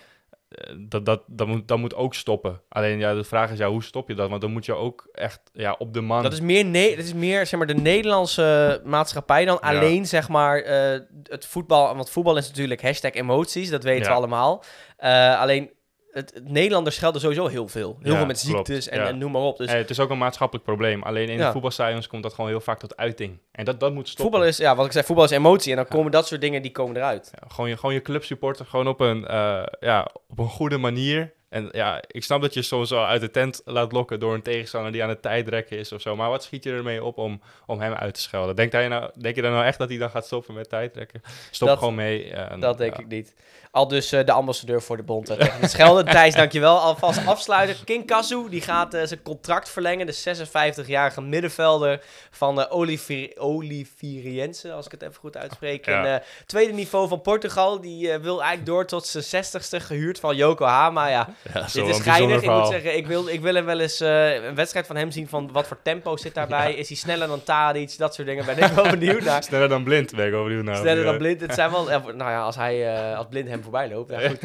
Eh, 0.48 0.76
dat, 0.80 1.06
dat, 1.06 1.22
dat, 1.28 1.48
moet, 1.48 1.68
dat 1.68 1.78
moet 1.78 1.96
ook 1.96 2.14
stoppen. 2.14 2.62
Alleen 2.70 3.00
ja, 3.00 3.14
de 3.14 3.24
vraag 3.24 3.52
is, 3.52 3.58
ja, 3.58 3.70
hoe 3.70 3.84
stop 3.84 4.08
je 4.08 4.16
dat? 4.16 4.30
Want 4.30 4.42
dan 4.42 4.52
moet 4.52 4.66
je 4.66 4.74
ook 4.74 5.10
echt 5.12 5.42
ja, 5.54 5.76
op 5.78 5.94
de 5.94 6.02
man... 6.02 6.24
Dat 6.24 6.34
is 6.34 6.42
meer, 6.42 6.66
ne 6.66 6.90
dat 6.96 7.06
is 7.06 7.14
meer 7.14 7.46
zeg 7.46 7.60
maar, 7.60 7.68
de 7.68 7.74
Nederlandse 7.74 8.82
maatschappij 8.86 9.46
dan 9.46 9.58
Ja. 9.62 9.68
alleen 9.68 10.06
zeg 10.06 10.30
maar, 10.30 10.62
eh, 10.62 11.00
het 11.24 11.46
voetbal. 11.46 11.96
Want 11.96 12.10
voetbal 12.10 12.38
is 12.38 12.48
natuurlijk 12.48 12.82
hashtag 12.82 13.12
emoties, 13.12 13.70
dat 13.70 13.84
weten 13.84 14.12
we 14.12 14.18
allemaal. 14.18 14.64
Eh, 14.98 15.40
alleen 15.40 15.72
het, 16.12 16.32
het 16.34 16.50
Nederlanders 16.50 16.96
schelden 16.96 17.22
sowieso 17.22 17.48
heel 17.48 17.68
veel. 17.68 17.98
Heel 18.02 18.12
Ja, 18.12 18.18
veel 18.18 18.26
met 18.28 18.42
klopt, 18.42 18.68
ziektes 18.68 18.88
en, 18.90 19.00
ja. 19.00 19.08
en 19.08 19.18
noem 19.18 19.32
maar 19.32 19.42
op. 19.42 19.58
Dus 19.58 19.68
Eh, 19.68 19.74
het 19.76 19.90
is 19.90 20.00
ook 20.00 20.10
een 20.10 20.18
maatschappelijk 20.18 20.66
probleem. 20.66 21.04
Alleen 21.04 21.30
in 21.30 21.38
Ja. 21.38 21.46
de 21.46 21.52
voetbalstadions 21.52 22.08
komt 22.08 22.24
dat 22.24 22.34
gewoon 22.34 22.50
heel 22.50 22.62
vaak 22.62 22.80
tot 22.80 22.98
uiting. 22.98 23.38
En 23.52 23.66
dat, 23.66 23.80
dat 23.80 23.94
moet 23.94 24.08
stoppen. 24.10 24.26
voetbal 24.32 24.48
is, 24.50 24.58
ja, 24.58 24.76
wat 24.76 24.86
ik 24.86 24.92
zei, 24.92 25.06
voetbal 25.06 25.26
is 25.26 25.32
emotie. 25.32 25.72
En 25.72 25.78
dan 25.78 25.88
komen 25.88 26.12
dat 26.12 26.28
soort 26.28 26.42
dingen, 26.42 26.62
die 26.62 26.72
komen 26.72 26.96
eruit. 26.96 27.32
Ja, 27.42 27.48
gewoon, 27.48 27.70
je, 27.70 27.78
gewoon 27.78 27.94
je 27.96 28.02
clubsupporter 28.02 28.66
gewoon 28.66 28.88
op 28.88 29.00
een, 29.00 29.28
eh, 29.28 29.64
ja, 29.80 30.08
op 30.28 30.40
een 30.40 30.48
goede 30.50 30.78
manier 30.78 31.34
En 31.52 31.70
ja, 31.72 32.02
ik 32.08 32.24
snap 32.24 32.42
dat 32.42 32.54
je 32.54 32.62
soms 32.62 32.90
wel 32.90 33.06
uit 33.06 33.22
de 33.22 33.32
tent 33.32 33.62
laat 33.66 33.92
lokken 33.92 34.20
door 34.20 34.34
een 34.34 34.42
tegenstander 34.42 34.92
die 34.92 35.04
aan 35.04 35.10
het 35.10 35.22
tijdrekken 35.22 35.78
is 35.78 35.92
of 35.92 36.02
zo. 36.02 36.16
Maar 36.16 36.30
wat 36.30 36.44
schiet 36.44 36.64
je 36.64 36.72
ermee 36.72 37.04
op 37.04 37.18
om, 37.18 37.42
om 37.66 37.80
hem 37.80 37.94
uit 37.94 38.14
te 38.14 38.22
schelden? 38.22 38.56
Denk, 38.56 38.72
hij 38.72 38.88
nou, 38.88 39.12
denk 39.20 39.36
je 39.36 39.42
dan 39.42 39.52
nou 39.52 39.66
echt 39.66 39.78
dat 39.78 39.90
hij 39.90 39.98
dan 39.98 40.10
gaat 40.10 40.26
stoppen 40.26 40.54
met 40.54 40.70
tijdrekken? 40.70 41.22
Stop 41.52 41.68
Dat- 41.68 41.78
gewoon 41.78 41.96
mee. 41.96 42.34
en- 42.34 42.60
Dat 42.60 42.78
denk 42.78 42.96
ja. 42.96 43.00
ik 43.02 43.08
niet. 43.08 43.34
Al 43.72 43.88
dus 43.88 44.12
eh, 44.12 44.26
de 44.26 44.32
ambassadeur 44.32 44.82
voor 44.82 44.98
de 44.98 45.04
bond 45.04 45.30
eh, 45.30 45.38
tegen 45.38 45.70
Schelden. 45.70 46.06
Thijs, 46.16 46.36
dankjewel. 46.36 46.80
Alvast 46.80 47.26
afsluiten. 47.28 47.84
King 47.86 48.06
Kazu, 48.06 48.50
die 48.50 48.62
gaat 48.62 48.94
eh, 48.94 49.06
zijn 49.06 49.22
contract 49.22 49.70
verlengen. 49.70 50.06
De 50.06 50.46
56-jarige 50.86 51.22
middenvelder 51.22 52.04
van 52.32 52.60
uh, 52.60 52.66
Olivier, 52.70 53.32
Oliveriense, 53.38 54.72
als 54.72 54.86
ik 54.86 54.92
het 54.92 55.02
even 55.02 55.16
goed 55.16 55.38
uitspreek. 55.38 55.86
Ja. 55.86 56.16
Eh, 56.20 56.26
tweede 56.46 56.74
niveau 56.74 57.08
van 57.08 57.22
Portugal. 57.22 57.82
Die 57.82 58.12
eh, 58.12 58.20
wil 58.20 58.38
eigenlijk 58.40 58.66
door 58.66 58.86
tot 58.86 59.06
zijn 59.08 59.44
60ste, 59.46 59.86
gehuurd 59.86 60.20
van 60.20 60.36
Yokohama. 60.36 61.08
Ja, 61.08 61.30
Ja, 61.54 61.68
zo 61.68 61.86
dit 61.86 61.96
is 61.96 62.02
geinig. 62.02 62.42
Ik 62.42 62.50
moet 62.50 62.68
zeggen, 62.68 62.98
ik 62.98 63.08
wil, 63.08 63.28
ik 63.28 63.42
wil 63.42 63.54
hem 63.56 63.66
wel 63.66 63.80
eens 63.80 64.00
eh, 64.00 64.34
een 64.44 64.56
wedstrijd 64.56 64.88
van 64.88 64.96
hem 64.96 65.12
zien 65.12 65.28
van 65.28 65.52
wat 65.52 65.68
voor 65.68 65.78
tempo 65.84 66.18
zit 66.18 66.34
daarbij. 66.34 66.74
Is 66.74 66.88
hij 66.88 66.98
sneller 66.98 67.28
dan 67.28 67.44
Tadic? 67.44 67.98
Dat 67.98 68.16
soort 68.16 68.28
dingen 68.28 68.46
ben 68.46 68.58
ik 68.58 68.66
wel 68.72 68.90
benieuwd 68.98 69.24
naar. 69.24 69.44
Sneller 69.44 69.70
dan 69.70 69.84
blind, 69.84 70.16
ben 70.16 70.26
ik 70.26 70.32
wel 70.32 70.44
benieuwd 70.44 70.64
naar. 70.64 70.76
Sneller 70.76 71.04
dan 71.04 71.12
Ja. 71.14 71.18
blind. 71.20 71.42
Het 71.42 71.54
zijn 71.54 71.72
wel, 71.72 71.90
ja, 71.90 71.98
nou 72.06 72.18
ja, 72.32 72.42
als 72.42 72.56
hij 72.56 72.96
eh, 72.96 73.18
als 73.18 73.26
blind 73.30 73.48
hem 73.50 73.62
voorbij 73.64 73.90
loopt. 73.90 74.10
Ja, 74.12 74.30
goed. 74.30 74.42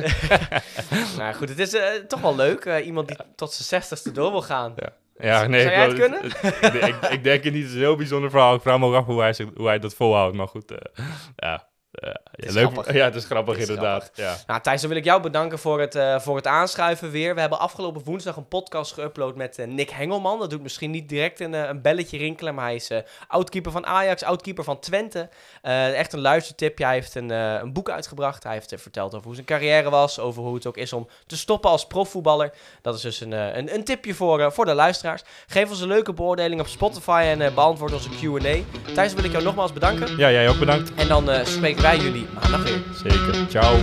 nou 1.18 1.34
goed, 1.34 1.48
het 1.48 1.58
is 1.58 1.74
eh, 1.74 1.82
toch 2.08 2.20
wel 2.20 2.36
leuk. 2.36 2.64
eh, 2.64 2.86
iemand 2.86 3.08
die 3.08 3.16
tot 3.36 3.52
zijn 3.52 3.68
zestigste 3.68 4.12
door 4.12 4.30
wil 4.30 4.42
gaan. 4.42 4.74
Ja, 5.18 5.46
nee, 5.46 5.62
Zou 5.62 5.74
jij 5.74 5.84
het 5.86 5.94
kunnen? 5.94 6.24
ik, 6.88 6.96
ik, 7.10 7.24
denk 7.24 7.44
het 7.44 7.52
niet. 7.52 7.62
Het 7.62 7.70
is 7.70 7.74
een 7.76 7.78
heel 7.80 7.96
bijzonder 7.96 8.30
verhaal. 8.30 8.54
Ik 8.54 8.60
vraag 8.60 8.78
me 8.78 8.86
ook 8.86 8.94
af 8.94 9.04
hoe 9.04 9.20
hij, 9.20 9.34
hoe 9.54 9.66
hij 9.66 9.78
dat 9.78 9.94
volhoudt. 9.94 10.36
Maar 10.36 10.48
goed, 10.48 10.70
eh, 10.70 10.76
ja. 11.36 11.68
Ja, 12.00 12.20
is 12.34 12.54
leuk. 12.54 12.70
grappig. 12.70 12.94
Ja, 12.94 13.04
het 13.04 13.14
is 13.14 13.24
grappig 13.24 13.54
Het 13.54 13.62
is 13.62 13.68
inderdaad. 13.68 14.10
Ja. 14.14 14.36
Nou, 14.46 14.60
Thijs, 14.60 14.80
dan 14.80 14.90
wil 14.90 14.98
ik 14.98 15.04
jou 15.04 15.22
bedanken 15.22 15.58
voor 15.58 15.80
het, 15.80 15.94
eh, 15.94 16.18
voor 16.18 16.36
het 16.36 16.46
aanschuiven 16.46 17.10
weer. 17.10 17.34
We 17.34 17.40
hebben 17.40 17.58
afgelopen 17.58 18.04
woensdag 18.04 18.36
een 18.36 18.48
podcast 18.48 19.00
geüpload 19.00 19.34
met 19.34 19.58
eh, 19.58 19.66
Nick 19.66 19.90
Hengelman. 19.90 20.38
Dat 20.38 20.50
doet 20.50 20.62
misschien 20.62 20.90
niet 20.90 21.08
direct 21.08 21.40
een, 21.40 21.54
eh, 21.54 21.68
een 21.68 21.82
belletje 21.82 22.18
rinkelen, 22.18 22.54
maar 22.54 22.64
hij 22.64 22.74
is 22.74 22.90
oudkeeper 23.28 23.72
van 23.72 23.86
Ajax, 23.86 24.22
oudkeeper 24.22 24.64
van 24.64 24.78
Twente. 24.78 25.28
Echt 25.62 26.12
een 26.12 26.20
luistertipje. 26.20 26.84
Hij 26.84 26.94
heeft 26.94 27.14
een, 27.14 27.30
een 27.30 27.72
boek 27.72 27.90
uitgebracht. 27.90 28.42
Hij 28.42 28.52
heeft 28.52 28.74
verteld 28.76 29.14
over 29.14 29.26
hoe 29.26 29.34
zijn 29.34 29.46
carrière 29.46 29.90
was, 29.90 30.18
over 30.18 30.42
hoe 30.42 30.54
het 30.54 30.66
ook 30.66 30.76
is 30.76 30.92
om 30.92 31.08
te 31.26 31.36
stoppen 31.36 31.70
als 31.70 31.86
profvoetballer. 31.86 32.52
Dat 32.82 32.94
is 32.94 33.00
dus 33.00 33.20
een, 33.20 33.32
een, 33.32 33.74
een 33.74 33.84
tipje 33.84 34.14
voor, 34.14 34.52
voor 34.52 34.64
de 34.64 34.74
luisteraars. 34.74 35.22
Geef 35.46 35.70
ons 35.70 35.80
een 35.80 35.88
leuke 35.88 36.12
beoordeling 36.12 36.60
op 36.60 36.66
Spotify 36.66 37.34
en 37.38 37.54
beantwoord 37.54 37.92
onze 37.92 38.08
Q&A. 38.08 38.56
Thijs, 38.94 39.14
wil 39.14 39.24
ik 39.24 39.32
jou 39.32 39.44
nogmaals 39.44 39.72
bedanken. 39.72 40.16
ja, 40.16 40.30
jij 40.30 40.48
ook 40.48 40.58
bedankt. 40.58 40.94
En 40.94 41.08
dan 41.08 41.46
spreken 41.46 41.82
wij 41.86 41.98
jullie 41.98 42.26
maandag 42.34 42.62
weer. 42.62 42.82
Zeker. 43.02 43.46
Ciao. 43.48 43.76